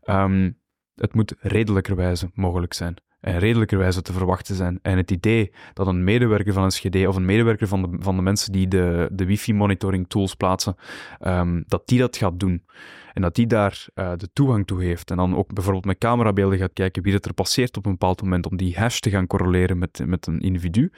um, 0.05 0.59
het 0.95 1.15
moet 1.15 1.35
redelijkerwijze 1.41 2.31
mogelijk 2.35 2.73
zijn. 2.73 2.95
En 3.21 3.39
redelijkerwijze 3.39 4.03
te 4.03 4.13
verwachten 4.13 4.55
zijn. 4.55 4.79
En 4.83 4.97
het 4.97 5.11
idee 5.11 5.53
dat 5.73 5.87
een 5.87 6.05
medewerker 6.05 6.53
van 6.53 6.63
een 6.63 6.71
SGD 6.71 7.07
of 7.07 7.17
een 7.17 7.25
medewerker 7.25 7.69
van 7.69 7.83
de, 7.83 7.97
van 7.99 8.17
de 8.17 8.23
mensen 8.23 8.53
die 8.53 8.69
de, 8.69 9.09
de 9.13 9.25
wifi-monitoring 9.25 10.09
tools 10.09 10.35
plaatsen, 10.35 10.77
um, 11.21 11.65
dat 11.67 11.89
die 11.89 11.99
dat 11.99 12.17
gaat 12.17 12.41
doen. 12.41 12.65
En 13.13 13.23
dat 13.23 13.35
die 13.35 13.47
daar 13.47 13.87
uh, 13.95 14.13
de 14.17 14.33
toegang 14.33 14.67
toe 14.67 14.83
heeft. 14.83 15.11
En 15.11 15.17
dan 15.17 15.37
ook 15.37 15.53
bijvoorbeeld 15.53 15.85
met 15.85 15.99
camerabeelden 15.99 16.59
gaat 16.59 16.73
kijken 16.73 17.03
wie 17.03 17.15
het 17.15 17.27
er 17.27 17.35
passeert 17.35 17.77
op 17.77 17.87
een 17.87 17.93
bepaald 17.93 18.23
moment 18.23 18.47
om 18.47 18.57
die 18.57 18.79
hash 18.79 18.99
te 18.99 19.11
gaan 19.11 19.27
correleren 19.27 19.79
met, 19.79 20.03
met 20.07 20.27
een 20.27 20.41
individu. 20.41 20.93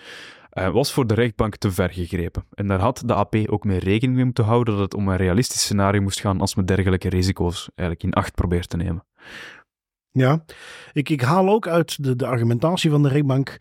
Uh, 0.58 0.70
was 0.70 0.92
voor 0.92 1.06
de 1.06 1.14
rechtbank 1.14 1.56
te 1.56 1.70
ver 1.70 1.90
gegrepen. 1.90 2.44
En 2.54 2.66
daar 2.66 2.80
had 2.80 3.02
de 3.06 3.14
AP 3.14 3.34
ook 3.46 3.64
mee 3.64 3.78
rekening 3.78 4.16
mee 4.16 4.24
moeten 4.24 4.44
houden 4.44 4.74
dat 4.74 4.82
het 4.82 4.94
om 4.94 5.08
een 5.08 5.16
realistisch 5.16 5.60
scenario 5.60 6.00
moest 6.02 6.20
gaan 6.20 6.40
als 6.40 6.54
men 6.54 6.66
dergelijke 6.66 7.08
risico's 7.08 7.68
eigenlijk 7.74 8.08
in 8.08 8.22
acht 8.22 8.34
probeert 8.34 8.68
te 8.68 8.76
nemen. 8.76 9.04
Ja, 10.10 10.44
ik, 10.92 11.08
ik 11.08 11.20
haal 11.20 11.48
ook 11.48 11.66
uit 11.66 12.04
de, 12.04 12.16
de 12.16 12.26
argumentatie 12.26 12.90
van 12.90 13.02
de 13.02 13.08
rechtbank 13.08 13.56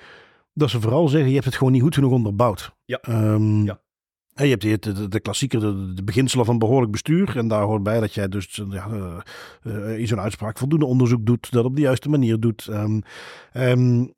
dat 0.53 0.69
ze 0.69 0.81
vooral 0.81 1.07
zeggen, 1.07 1.27
je 1.27 1.33
hebt 1.33 1.45
het 1.45 1.55
gewoon 1.55 1.71
niet 1.71 1.81
goed 1.81 1.95
genoeg 1.95 2.11
onderbouwd. 2.11 2.75
Ja. 2.85 2.99
Um, 3.09 3.65
ja. 3.65 3.81
Je 4.43 4.49
hebt 4.49 4.83
de, 4.83 4.93
de, 4.93 5.07
de 5.07 5.93
de, 5.93 6.03
beginselen 6.03 6.45
van 6.45 6.59
behoorlijk 6.59 6.91
bestuur. 6.91 7.37
En 7.37 7.47
daar 7.47 7.63
hoort 7.63 7.83
bij 7.83 7.99
dat 7.99 8.13
jij 8.13 8.27
dus 8.27 8.61
ja, 8.69 8.87
uh, 8.87 9.17
uh, 9.63 9.99
in 9.99 10.07
zo'n 10.07 10.19
uitspraak 10.19 10.57
voldoende 10.57 10.85
onderzoek 10.85 11.25
doet. 11.25 11.51
Dat 11.51 11.65
op 11.65 11.75
de 11.75 11.81
juiste 11.81 12.09
manier 12.09 12.39
doet. 12.39 12.67
Um, 12.69 13.01
um, 13.53 14.13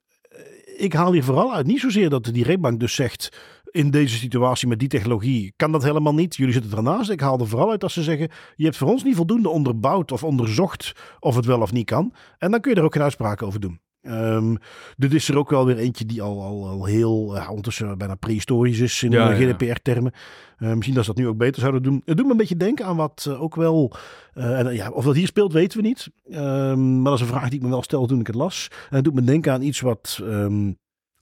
ik 0.78 0.94
haal 0.94 1.12
hier 1.12 1.24
vooral 1.24 1.54
uit 1.54 1.66
niet 1.66 1.80
zozeer 1.80 2.10
dat 2.10 2.24
die 2.24 2.44
rechtbank 2.44 2.80
dus 2.80 2.96
zegt... 2.96 3.38
in 3.72 3.92
deze 3.92 4.18
situatie 4.18 4.68
met 4.68 4.80
die 4.80 4.88
technologie 4.88 5.54
kan 5.56 5.72
dat 5.72 5.84
helemaal 5.84 6.14
niet. 6.14 6.36
Jullie 6.36 6.54
zitten 6.54 6.78
ernaast. 6.78 7.10
Ik 7.10 7.20
haal 7.20 7.40
er 7.40 7.48
vooral 7.48 7.72
uit 7.72 7.82
dat 7.82 7.92
ze 7.92 8.04
zeggen... 8.04 8.30
je 8.56 8.64
hebt 8.64 8.78
voor 8.78 8.90
ons 8.90 9.04
niet 9.04 9.16
voldoende 9.16 9.50
onderbouwd 9.50 10.12
of 10.12 10.24
onderzocht 10.24 10.94
of 11.20 11.36
het 11.36 11.46
wel 11.46 11.62
of 11.62 11.72
niet 11.72 11.86
kan. 11.86 12.14
En 12.38 12.52
dan 12.52 12.60
kun 12.60 12.72
je 12.72 12.78
er 12.78 12.84
ook 12.84 12.94
geen 12.94 13.04
uitspraak 13.04 13.42
over 13.42 13.60
doen. 13.60 13.80
Um, 14.08 14.58
dit 14.98 15.14
is 15.14 15.30
er 15.30 15.38
ook 15.38 15.50
wel 15.50 15.66
weer 15.66 15.78
eentje 15.78 16.06
die 16.06 16.22
al, 16.22 16.42
al, 16.42 16.68
al 16.68 16.86
heel, 16.86 17.36
ja, 17.36 17.50
ondertussen 17.50 17.98
bijna 17.98 18.16
prehistorisch 18.16 18.80
is 18.80 19.04
in 19.04 19.12
ja, 19.12 19.34
GDPR-termen. 19.34 20.12
Uh, 20.14 20.68
ehm, 20.68 20.76
misschien 20.76 20.96
dat 20.96 21.06
ze 21.06 21.14
dat 21.14 21.20
nu 21.20 21.28
ook 21.28 21.38
beter 21.38 21.62
zouden 21.62 21.84
doen. 21.84 22.02
Het 22.06 22.18
doet 22.18 22.26
me 22.26 22.32
een 22.32 22.38
beetje 22.38 22.58
denken 22.58 22.86
aan 22.86 22.96
wat 22.96 23.26
uh, 23.30 23.42
ook 23.42 23.56
wel, 23.56 23.94
en, 24.34 24.74
ja, 24.74 24.90
of 24.90 25.06
dat 25.06 25.16
hier 25.16 25.28
speelt 25.28 25.54
weten 25.54 25.82
we 25.82 25.88
niet. 25.88 26.10
Um, 26.32 27.02
maar 27.02 27.12
dat 27.12 27.22
is 27.22 27.28
een 27.28 27.34
vraag 27.34 27.50
die 27.50 27.60
ik 27.60 27.66
me 27.66 27.70
wel 27.70 27.84
stelde 27.84 28.08
toen 28.08 28.20
ik 28.20 28.28
het 28.28 28.36
las. 28.36 28.68
En 28.90 28.96
het 28.96 29.04
doet 29.04 29.14
me 29.14 29.24
denken 29.24 29.54
aan 29.54 29.62
iets 29.62 29.82
wat 29.82 30.20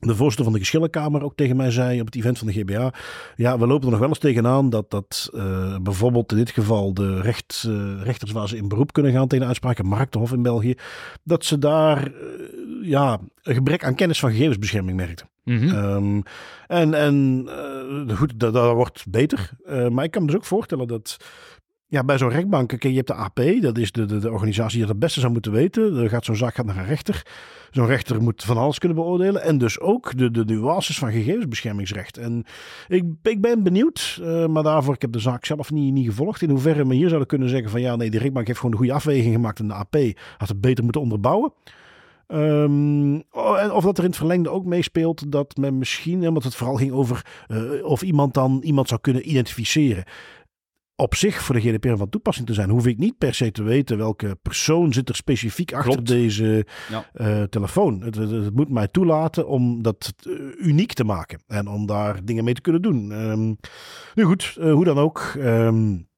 de 0.08 0.16
voorzitter 0.16 0.43
van 0.43 0.54
de 0.54 0.60
geschillenkamer 0.60 1.24
ook 1.24 1.36
tegen 1.36 1.56
mij 1.56 1.72
zei 1.72 1.99
op 1.99 2.06
het 2.06 2.16
event 2.16 2.38
van 2.38 2.47
de 2.47 2.54
GBA. 2.54 2.93
Ja, 3.36 3.60
we 3.60 3.68
lopen 3.68 3.86
er 3.86 3.91
nog 3.91 3.99
wel 3.99 4.10
eens 4.10 4.20
tegenaan 4.20 4.70
dat, 4.70 4.91
dat 4.91 5.30
uh, 5.34 5.78
bijvoorbeeld 5.78 6.32
in 6.32 6.38
dit 6.38 6.49
geval 6.49 6.93
de 6.93 7.22
recht, 7.22 7.66
uh, 7.68 8.04
rechters 8.04 8.32
waar 8.32 8.47
ze 8.47 8.58
in 8.58 8.68
beroep 8.68 8.93
kunnen 8.93 9.12
gaan 9.12 9.28
tegen 9.28 9.39
de 9.39 9.47
uitspraken, 9.47 9.86
Marktenhof 9.86 10.32
in 10.32 10.41
België, 10.41 10.76
dat 11.24 11.45
ze 11.45 11.58
daar 11.58 12.08
uh, 12.08 12.14
ja, 12.82 13.20
een 13.41 13.54
gebrek 13.54 13.84
aan 13.84 13.95
kennis 13.95 14.20
van 14.20 14.32
gegevensbescherming 14.32 14.97
merkten. 14.97 15.30
Mm 15.43 15.58
-hmm. 15.58 15.78
um, 15.78 16.24
en 16.68 16.93
en 16.93 17.49
goed, 18.16 18.39
dat, 18.39 18.54
dat 18.54 18.74
wordt 18.74 19.06
beter. 19.08 19.49
maar 19.89 20.04
ik 20.04 20.12
kan 20.12 20.22
me 20.22 20.28
dus 20.28 20.36
ook 20.36 20.45
voorstellen 20.45 20.88
dat 20.88 21.18
ja, 21.91 22.03
bij 22.03 22.17
zo'n 22.17 22.29
rechtbank, 22.29 22.83
je 22.83 22.95
hebt 22.95 23.07
de 23.07 23.13
AP, 23.13 23.41
dat 23.61 23.77
is 23.77 23.91
de, 23.91 24.05
de, 24.05 24.17
de 24.17 24.31
organisatie 24.31 24.79
die 24.79 24.87
het 24.87 24.99
beste 24.99 25.19
zou 25.19 25.31
moeten 25.31 25.51
weten. 25.51 25.95
Dan 25.95 26.09
gaat 26.09 26.25
zo'n 26.25 26.35
zaak 26.35 26.55
gaat 26.55 26.65
naar 26.65 26.77
een 26.77 26.85
rechter. 26.85 27.25
Zo'n 27.71 27.85
rechter 27.85 28.21
moet 28.21 28.43
van 28.43 28.57
alles 28.57 28.79
kunnen 28.79 28.97
beoordelen. 28.97 29.43
En 29.43 29.57
dus 29.57 29.79
ook 29.79 30.17
de, 30.17 30.31
de 30.31 30.45
nuances 30.45 30.97
van 30.97 31.11
gegevensbeschermingsrecht. 31.11 32.17
En 32.17 32.43
ik, 32.87 33.03
ik 33.23 33.41
ben 33.41 33.63
benieuwd, 33.63 34.19
uh, 34.21 34.45
maar 34.45 34.63
daarvoor, 34.63 34.93
ik 34.93 35.01
heb 35.01 35.11
de 35.11 35.19
zaak 35.19 35.45
zelf 35.45 35.71
niet, 35.71 35.93
niet 35.93 36.05
gevolgd. 36.05 36.41
In 36.41 36.49
hoeverre 36.49 36.87
we 36.87 36.95
hier 36.95 37.07
zouden 37.07 37.27
kunnen 37.27 37.49
zeggen 37.49 37.69
van 37.69 37.81
ja, 37.81 37.95
nee, 37.95 38.09
de 38.09 38.17
rechtbank 38.17 38.47
heeft 38.47 38.59
gewoon 38.59 38.73
de 38.73 38.81
goede 38.81 38.93
afweging 38.93 39.33
gemaakt. 39.33 39.59
En 39.59 39.67
de 39.67 39.73
AP 39.73 39.95
had 40.37 40.47
het 40.47 40.61
beter 40.61 40.83
moeten 40.83 41.01
onderbouwen. 41.01 41.53
Um, 42.27 43.13
en 43.33 43.71
of 43.71 43.83
dat 43.83 43.97
er 43.97 44.03
in 44.03 44.09
het 44.09 44.19
verlengde 44.19 44.49
ook 44.49 44.65
meespeelt 44.65 45.31
dat 45.31 45.57
men 45.57 45.77
misschien, 45.77 46.27
omdat 46.27 46.43
het 46.43 46.55
vooral 46.55 46.75
ging 46.75 46.91
over 46.91 47.25
uh, 47.47 47.85
of 47.85 48.01
iemand 48.01 48.33
dan 48.33 48.61
iemand 48.63 48.87
zou 48.87 49.01
kunnen 49.01 49.29
identificeren 49.29 50.03
op 51.02 51.16
zich 51.16 51.41
voor 51.43 51.56
de 51.56 51.62
GDPR 51.62 51.95
van 51.95 52.10
toepassing 52.10 52.47
te 52.47 52.54
zijn, 52.54 52.70
hoef 52.70 52.86
ik 52.88 52.97
niet 52.97 53.18
per 53.18 53.34
se 53.34 53.52
te 53.52 53.64
weten 53.64 53.97
welke 53.97 54.38
persoon 54.41 54.93
zit 54.93 55.10
er 55.10 55.16
specifiek 55.16 55.74
achter 55.74 55.91
Klopt. 55.91 56.08
deze 56.08 56.66
Ja. 56.89 57.06
uh, 57.16 57.43
telefoon. 57.43 58.02
Het, 58.02 58.16
het, 58.16 58.32
het 58.32 58.56
moet 58.56 58.70
mij 58.70 58.88
toelaten 58.88 59.47
om 59.47 59.82
dat 59.82 60.14
uh, 60.28 60.39
uniek 60.58 60.93
te 60.93 61.04
maken 61.04 61.41
en 61.47 61.68
om 61.68 61.86
daar 61.86 62.26
dingen 62.26 62.43
mee 62.43 62.54
te 62.54 62.62
kunnen 62.62 62.82
doen. 62.82 63.12
Um, 63.12 63.58
nu 64.16 64.24
goed, 64.24 64.56
uh, 64.60 64.74
hoe 64.74 64.86
dan 64.86 64.97
ook. 64.97 65.34
Um, 65.38 66.10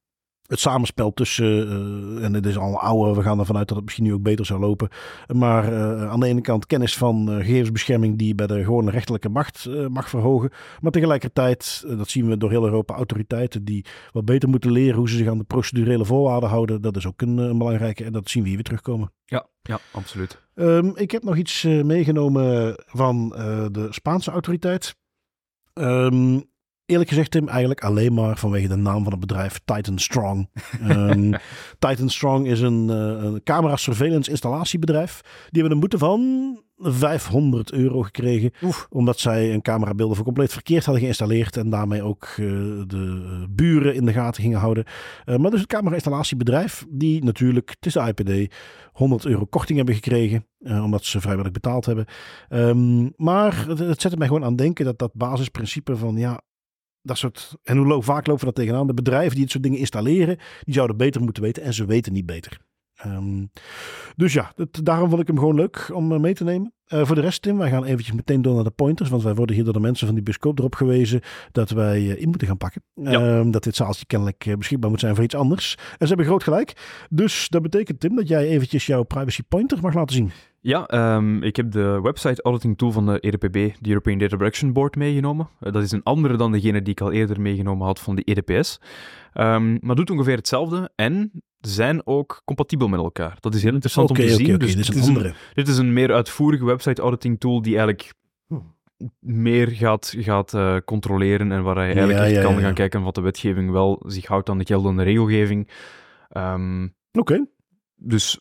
het 0.46 0.60
samenspel 0.60 1.12
tussen, 1.12 1.46
uh, 1.46 2.24
en 2.24 2.34
het 2.34 2.46
is 2.46 2.58
al 2.58 2.80
ouder, 2.80 3.14
we 3.14 3.22
gaan 3.22 3.38
ervan 3.38 3.56
uit 3.56 3.68
dat 3.68 3.76
het 3.76 3.84
misschien 3.84 4.04
nu 4.04 4.12
ook 4.12 4.22
beter 4.22 4.46
zou 4.46 4.60
lopen. 4.60 4.88
Maar 5.26 5.72
uh, 5.72 6.10
aan 6.10 6.20
de 6.20 6.26
ene 6.26 6.40
kant 6.40 6.66
kennis 6.66 6.96
van 6.96 7.30
uh, 7.30 7.36
gegevensbescherming 7.36 8.18
die 8.18 8.34
bij 8.34 8.46
de 8.46 8.64
gewone 8.64 8.90
rechterlijke 8.90 9.28
macht 9.28 9.68
mag 9.88 10.08
verhogen. 10.08 10.50
Maar 10.80 10.92
tegelijkertijd, 10.92 11.84
dat 11.86 12.08
zien 12.08 12.28
we 12.28 12.36
door 12.36 12.50
heel 12.50 12.64
Europa, 12.64 12.94
autoriteiten 12.94 13.64
die 13.64 13.84
wat 14.12 14.24
beter 14.24 14.48
moeten 14.48 14.72
leren 14.72 14.96
hoe 14.96 15.08
ze 15.08 15.16
zich 15.16 15.28
aan 15.28 15.38
de 15.38 15.44
procedurele 15.44 16.04
voorwaarden 16.04 16.48
houden. 16.48 16.82
Dat 16.82 16.96
is 16.96 17.06
ook 17.06 17.22
een, 17.22 17.36
een 17.36 17.58
belangrijke 17.58 18.04
en 18.04 18.12
dat 18.12 18.30
zien 18.30 18.42
we 18.42 18.48
hier 18.48 18.56
weer 18.56 18.66
terugkomen. 18.66 19.12
Ja, 19.24 19.46
ja 19.62 19.78
absoluut. 19.92 20.42
Um, 20.54 20.96
ik 20.96 21.10
heb 21.10 21.22
nog 21.22 21.36
iets 21.36 21.62
meegenomen 21.62 22.74
van 22.86 23.28
de 23.72 23.86
Spaanse 23.90 24.30
autoriteit. 24.30 24.96
Um, 25.74 26.52
Eerlijk 26.86 27.08
gezegd, 27.08 27.30
Tim, 27.30 27.48
eigenlijk 27.48 27.80
alleen 27.80 28.14
maar 28.14 28.38
vanwege 28.38 28.68
de 28.68 28.76
naam 28.76 29.02
van 29.02 29.12
het 29.12 29.20
bedrijf 29.20 29.60
Titan 29.64 29.98
Strong. 29.98 30.50
um, 30.82 31.34
Titan 31.78 32.08
Strong 32.08 32.46
is 32.46 32.60
een, 32.60 32.88
uh, 32.88 33.24
een 33.24 33.42
camera 33.42 33.76
surveillance 33.76 34.30
installatiebedrijf. 34.30 35.20
Die 35.22 35.60
hebben 35.60 35.72
een 35.72 35.80
boete 35.80 35.98
van 35.98 36.62
500 36.76 37.72
euro 37.72 38.02
gekregen. 38.02 38.50
Oef. 38.62 38.86
Omdat 38.90 39.18
zij 39.18 39.54
een 39.54 39.62
camerabeelden 39.62 40.16
voor 40.16 40.24
compleet 40.24 40.52
verkeerd 40.52 40.84
hadden 40.84 41.02
geïnstalleerd. 41.02 41.56
En 41.56 41.70
daarmee 41.70 42.02
ook 42.02 42.24
uh, 42.24 42.36
de 42.86 43.46
buren 43.50 43.94
in 43.94 44.04
de 44.04 44.12
gaten 44.12 44.42
gingen 44.42 44.58
houden. 44.58 44.84
Uh, 45.26 45.36
maar 45.36 45.50
dus 45.50 45.60
het 45.60 45.68
camera-installatiebedrijf, 45.68 46.86
die 46.88 47.24
natuurlijk, 47.24 47.68
het 47.68 47.86
is 47.86 47.92
de 47.92 48.00
IPD, 48.00 48.54
100 48.92 49.24
euro 49.24 49.44
korting 49.44 49.76
hebben 49.76 49.94
gekregen. 49.94 50.46
Uh, 50.60 50.84
omdat 50.84 51.04
ze 51.04 51.20
vrijwillig 51.20 51.52
betaald 51.52 51.86
hebben. 51.86 52.06
Um, 52.48 53.12
maar 53.16 53.66
het, 53.66 53.78
het 53.78 54.00
zette 54.00 54.16
mij 54.16 54.26
gewoon 54.26 54.44
aan 54.44 54.56
denken 54.56 54.84
dat 54.84 54.98
dat 54.98 55.12
basisprincipe 55.14 55.96
van 55.96 56.16
ja, 56.16 56.40
dat 57.04 57.18
soort. 57.18 57.56
En 57.62 57.76
hoe 57.76 58.02
vaak 58.02 58.26
lopen 58.26 58.46
we 58.46 58.52
dat 58.52 58.64
tegenaan? 58.64 58.86
De 58.86 58.94
bedrijven 58.94 59.30
die 59.30 59.40
dit 59.40 59.50
soort 59.50 59.62
dingen 59.62 59.78
installeren, 59.78 60.38
die 60.62 60.74
zouden 60.74 60.96
beter 60.96 61.22
moeten 61.22 61.42
weten 61.42 61.62
en 61.62 61.74
ze 61.74 61.84
weten 61.84 62.12
niet 62.12 62.26
beter. 62.26 62.60
Um, 63.06 63.50
dus 64.16 64.32
ja, 64.32 64.52
dat, 64.54 64.80
daarom 64.82 65.08
vond 65.08 65.20
ik 65.20 65.26
hem 65.26 65.38
gewoon 65.38 65.54
leuk 65.54 65.90
om 65.92 66.12
uh, 66.12 66.18
mee 66.18 66.34
te 66.34 66.44
nemen. 66.44 66.72
Uh, 66.88 67.04
voor 67.04 67.14
de 67.14 67.20
rest, 67.20 67.42
Tim, 67.42 67.58
wij 67.58 67.70
gaan 67.70 67.84
eventjes 67.84 68.14
meteen 68.14 68.42
door 68.42 68.54
naar 68.54 68.64
de 68.64 68.70
pointers. 68.70 69.10
Want 69.10 69.22
wij 69.22 69.34
worden 69.34 69.54
hier 69.54 69.64
door 69.64 69.72
de 69.72 69.80
mensen 69.80 70.06
van 70.06 70.14
die 70.14 70.24
bioscoop 70.24 70.58
erop 70.58 70.74
gewezen 70.74 71.20
dat 71.52 71.70
wij 71.70 72.02
uh, 72.02 72.20
in 72.20 72.28
moeten 72.28 72.48
gaan 72.48 72.56
pakken. 72.56 72.82
Ja. 72.94 73.38
Um, 73.38 73.50
dat 73.50 73.62
dit 73.62 73.76
zaaltje 73.76 74.06
kennelijk 74.06 74.54
beschikbaar 74.58 74.90
moet 74.90 75.00
zijn 75.00 75.14
voor 75.14 75.24
iets 75.24 75.34
anders. 75.34 75.74
En 75.74 75.96
ze 75.98 76.06
hebben 76.06 76.26
groot 76.26 76.42
gelijk. 76.42 77.06
Dus 77.10 77.48
dat 77.48 77.62
betekent, 77.62 78.00
Tim, 78.00 78.16
dat 78.16 78.28
jij 78.28 78.46
eventjes 78.48 78.86
jouw 78.86 79.02
privacy 79.02 79.42
pointer 79.48 79.78
mag 79.80 79.94
laten 79.94 80.14
zien. 80.14 80.30
Ja, 80.60 81.14
um, 81.16 81.42
ik 81.42 81.56
heb 81.56 81.70
de 81.70 82.00
website 82.02 82.42
auditing 82.42 82.78
tool 82.78 82.92
van 82.92 83.06
de 83.06 83.20
EDPB, 83.20 83.52
de 83.80 83.88
European 83.88 84.18
Data 84.18 84.36
Protection 84.36 84.72
Board, 84.72 84.96
meegenomen. 84.96 85.48
Dat 85.60 85.82
is 85.82 85.92
een 85.92 86.02
andere 86.02 86.36
dan 86.36 86.52
degene 86.52 86.82
die 86.82 86.92
ik 86.92 87.00
al 87.00 87.12
eerder 87.12 87.40
meegenomen 87.40 87.86
had 87.86 88.00
van 88.00 88.16
de 88.16 88.22
EDPS. 88.22 88.80
Um, 89.34 89.78
maar 89.80 89.96
doet 89.96 90.10
ongeveer 90.10 90.36
hetzelfde 90.36 90.90
en 90.94 91.30
zijn 91.66 92.06
ook 92.06 92.42
compatibel 92.44 92.88
met 92.88 93.00
elkaar. 93.00 93.36
Dat 93.40 93.54
is 93.54 93.62
heel 93.62 93.72
interessant 93.72 94.10
okay, 94.10 94.22
om 94.22 94.28
te 94.28 94.34
okay, 94.34 94.46
zien. 94.46 94.54
Okay, 94.54 94.66
dus 94.66 94.76
dit 94.76 94.84
is 94.84 94.94
een 94.94 95.02
is 95.02 95.08
andere. 95.08 95.28
een, 95.28 95.34
dit 95.54 95.68
is 95.68 95.78
een 95.78 95.92
meer 95.92 96.12
uitvoerige 96.12 96.64
website 96.64 97.02
auditing 97.02 97.40
tool 97.40 97.62
die 97.62 97.76
eigenlijk 97.76 98.12
meer 99.20 99.68
gaat, 99.68 100.14
gaat 100.18 100.52
uh, 100.54 100.76
controleren 100.84 101.52
en 101.52 101.62
waar 101.62 101.74
je 101.74 101.80
eigenlijk 101.80 102.18
Ja, 102.18 102.24
echt 102.24 102.34
ja, 102.34 102.42
kan 102.42 102.54
ja. 102.54 102.60
gaan 102.60 102.74
kijken 102.74 103.02
wat 103.02 103.14
de 103.14 103.20
wetgeving 103.20 103.70
wel 103.70 104.02
zich 104.06 104.26
houdt 104.26 104.48
aan 104.48 104.58
de 104.58 104.66
geldende 104.66 105.02
regelgeving. 105.02 105.68
Um, 106.36 106.94
Oké. 107.12 107.46
dus 107.94 108.38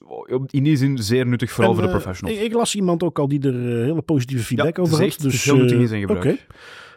in 0.47 0.63
die 0.63 0.77
zin 0.77 0.97
zeer 0.97 1.27
nuttig, 1.27 1.51
vooral 1.51 1.71
En, 1.71 1.77
voor 1.79 1.87
de 1.87 1.93
eh, 1.93 1.97
professionals. 2.01 2.39
Ik, 2.39 2.45
ik 2.45 2.53
las 2.53 2.75
iemand 2.75 3.03
ook 3.03 3.19
al 3.19 3.27
die 3.27 3.41
er 3.41 3.53
uh, 3.53 3.85
hele 3.85 4.01
positieve 4.01 4.43
feedback 4.43 4.79
over 4.79 5.01
had. 5.01 5.19
Dus, 5.19 5.43
heel 5.43 5.55
nuttig 5.55 5.77
in 5.77 5.83
eh, 5.83 5.89
zijn 5.89 6.01
gebruik. 6.01 6.45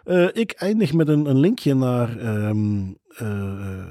Eh, 0.07 0.29
ik 0.33 0.53
eindig 0.53 0.93
met 0.93 1.09
een, 1.09 1.27
een 1.27 1.39
linkje 1.39 1.75
naar 1.75 2.19
ehm, 2.19 2.93
eh, 3.09 3.27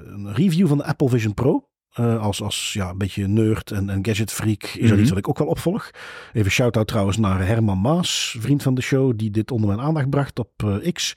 een 0.06 0.34
review 0.34 0.68
van 0.68 0.78
de 0.78 0.84
Apple 0.84 1.10
Vision 1.10 1.34
Pro. 1.34 1.70
Eh, 1.96 2.22
als, 2.22 2.42
als 2.42 2.74
ja, 2.74 2.90
een 2.90 2.98
beetje 2.98 3.28
nerd 3.28 3.72
en, 3.72 3.90
en 3.90 4.06
gadget 4.06 4.32
freak 4.32 4.64
is 4.64 4.80
dat 4.82 4.90
Mhm. 4.92 5.00
iets 5.00 5.10
wat 5.10 5.18
ik 5.20 5.30
ook 5.30 5.38
wel 5.38 5.48
opvolg. 5.48 5.92
Even 6.34 6.52
shout-out 6.52 6.88
trouwens 6.88 7.18
naar 7.18 7.48
Herman 7.48 7.82
Maas, 7.82 8.36
vriend 8.40 8.64
van 8.64 8.76
de 8.76 8.82
show, 8.82 9.14
die 9.16 9.32
dit 9.32 9.52
onder 9.52 9.68
mijn 9.68 9.82
aandacht 9.82 10.10
bracht 10.10 10.40
op 10.40 10.50
eh, 10.58 10.92
X. 10.94 11.14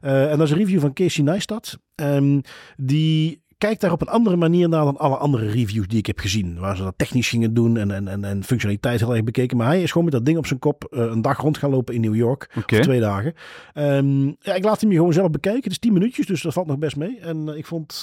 Eh, 0.00 0.30
en 0.30 0.38
dat 0.38 0.46
is 0.46 0.52
een 0.52 0.58
review 0.58 0.80
van 0.80 0.92
Casey 0.92 1.24
Neistat. 1.24 1.78
Ehm, 1.94 2.40
die 2.76 3.40
kijkt 3.58 3.80
daar 3.80 3.92
op 3.92 4.00
een 4.00 4.08
andere 4.08 4.36
manier 4.36 4.68
naar 4.68 4.84
dan 4.84 4.96
alle 4.96 5.16
andere 5.16 5.46
reviews 5.50 5.86
die 5.86 5.98
ik 5.98 6.06
heb 6.06 6.18
gezien. 6.18 6.58
Waar 6.58 6.76
ze 6.76 6.82
dat 6.82 6.94
technisch 6.96 7.28
gingen 7.28 7.54
doen 7.54 7.76
en, 7.76 7.90
en, 7.90 8.08
en, 8.08 8.24
en 8.24 8.44
functionaliteit 8.44 9.00
heel 9.00 9.14
erg 9.14 9.24
bekeken. 9.24 9.56
Maar 9.56 9.66
hij 9.66 9.82
is 9.82 9.88
gewoon 9.88 10.04
met 10.04 10.12
dat 10.12 10.24
ding 10.24 10.38
op 10.38 10.46
zijn 10.46 10.58
kop 10.58 10.86
een 10.90 11.22
dag 11.22 11.38
rond 11.40 11.58
gaan 11.58 11.70
lopen 11.70 11.94
in 11.94 12.00
New 12.00 12.14
York. 12.14 12.50
Oké. 12.58 12.76
Of 12.76 12.82
twee 12.82 13.00
dagen. 13.00 13.34
Ehm, 13.72 14.26
ja, 14.26 14.54
ik 14.54 14.64
laat 14.64 14.80
hem 14.80 14.90
je 14.90 14.96
gewoon 14.96 15.12
zelf 15.12 15.30
bekijken. 15.30 15.62
Het 15.62 15.72
is 15.72 15.78
10 15.78 15.92
minuutjes, 15.92 16.26
dus 16.26 16.42
dat 16.42 16.52
valt 16.52 16.66
nog 16.66 16.78
best 16.78 16.96
mee. 16.96 17.18
En 17.20 17.48
ik 17.48 17.66
vond... 17.66 18.02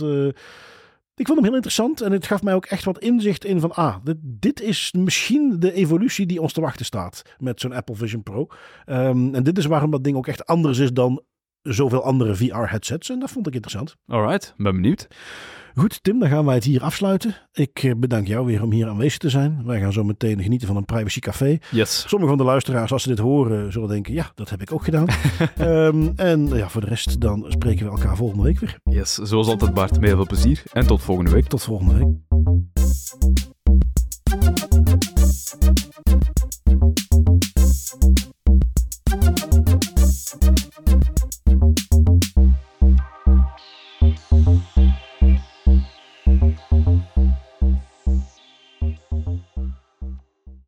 ik 1.20 1.26
vond 1.26 1.38
hem 1.38 1.48
heel 1.48 1.56
interessant 1.56 2.02
en 2.02 2.12
het 2.12 2.28
gaf 2.28 2.44
mij 2.44 2.54
ook 2.54 2.66
echt 2.66 2.84
wat 2.84 3.00
inzicht 3.00 3.46
in 3.46 3.60
van, 3.60 3.72
ah, 3.72 3.96
dit, 4.04 4.18
dit 4.22 4.62
is 4.62 4.94
misschien 4.98 5.60
de 5.60 5.74
evolutie 5.74 6.26
die 6.26 6.42
ons 6.42 6.54
te 6.54 6.62
wachten 6.62 6.86
staat 6.86 7.22
met 7.38 7.60
zo'n 7.60 7.74
Apple 7.74 7.96
Vision 7.96 8.24
Pro. 8.24 8.48
Um, 8.86 9.36
en 9.36 9.44
dit 9.44 9.58
is 9.58 9.66
waarom 9.66 9.92
dat 9.92 10.04
ding 10.04 10.18
ook 10.18 10.28
echt 10.28 10.46
anders 10.46 10.78
is 10.78 10.94
dan 10.94 11.24
zoveel 11.62 12.04
andere 12.04 12.36
VR-headsets. 12.36 13.10
En 13.10 13.20
dat 13.20 13.32
vond 13.32 13.48
ik 13.48 13.54
interessant. 13.54 13.96
Alright, 14.08 14.54
ben 14.58 14.74
benieuwd. 14.76 15.08
Goed, 15.80 16.04
Tim, 16.04 16.20
dan 16.20 16.30
gaan 16.30 16.46
wij 16.46 16.56
het 16.56 16.64
hier 16.64 16.84
afsluiten. 16.84 17.36
Ik 17.54 17.84
eh, 17.84 17.92
bedank 17.98 18.28
jou 18.28 18.46
weer 18.46 18.64
om 18.64 18.72
hier 18.72 18.88
aanwezig 18.88 19.18
te 19.18 19.30
zijn. 19.30 19.62
Wij 19.66 19.80
gaan 19.80 19.94
zo 19.94 20.04
meteen 20.04 20.42
genieten 20.42 20.68
van 20.68 20.76
een 20.76 20.86
privacy 20.86 21.20
café. 21.20 21.58
Yes. 21.72 22.04
Sommige 22.08 22.30
van 22.30 22.38
de 22.38 22.44
luisteraars, 22.44 22.92
als 22.92 23.04
ze 23.04 23.10
dit 23.10 23.20
horen, 23.20 23.72
zullen 23.72 23.90
denken, 23.90 24.14
ja, 24.14 24.32
dat 24.36 24.50
heb 24.50 24.62
ik 24.62 24.74
ook 24.74 24.84
gedaan. 24.84 25.08
um, 25.60 26.14
en 26.32 26.48
ja, 26.48 26.70
voor 26.70 26.82
de 26.82 26.88
rest, 26.88 27.22
dan 27.22 27.46
spreken 27.48 27.86
we 27.86 27.92
elkaar 27.92 28.16
volgende 28.16 28.44
week 28.44 28.60
weer. 28.60 28.80
Yes, 28.84 29.14
zoals 29.14 29.48
altijd 29.48 29.74
Bart, 29.74 29.92
met 29.92 30.02
heel 30.02 30.16
veel 30.16 30.26
plezier 30.26 30.64
en 30.72 30.88
tot 30.88 31.02
volgende 31.02 31.32
week. 31.32 31.48
Tot 31.48 31.64
volgende 31.64 31.94
week. 31.94 32.29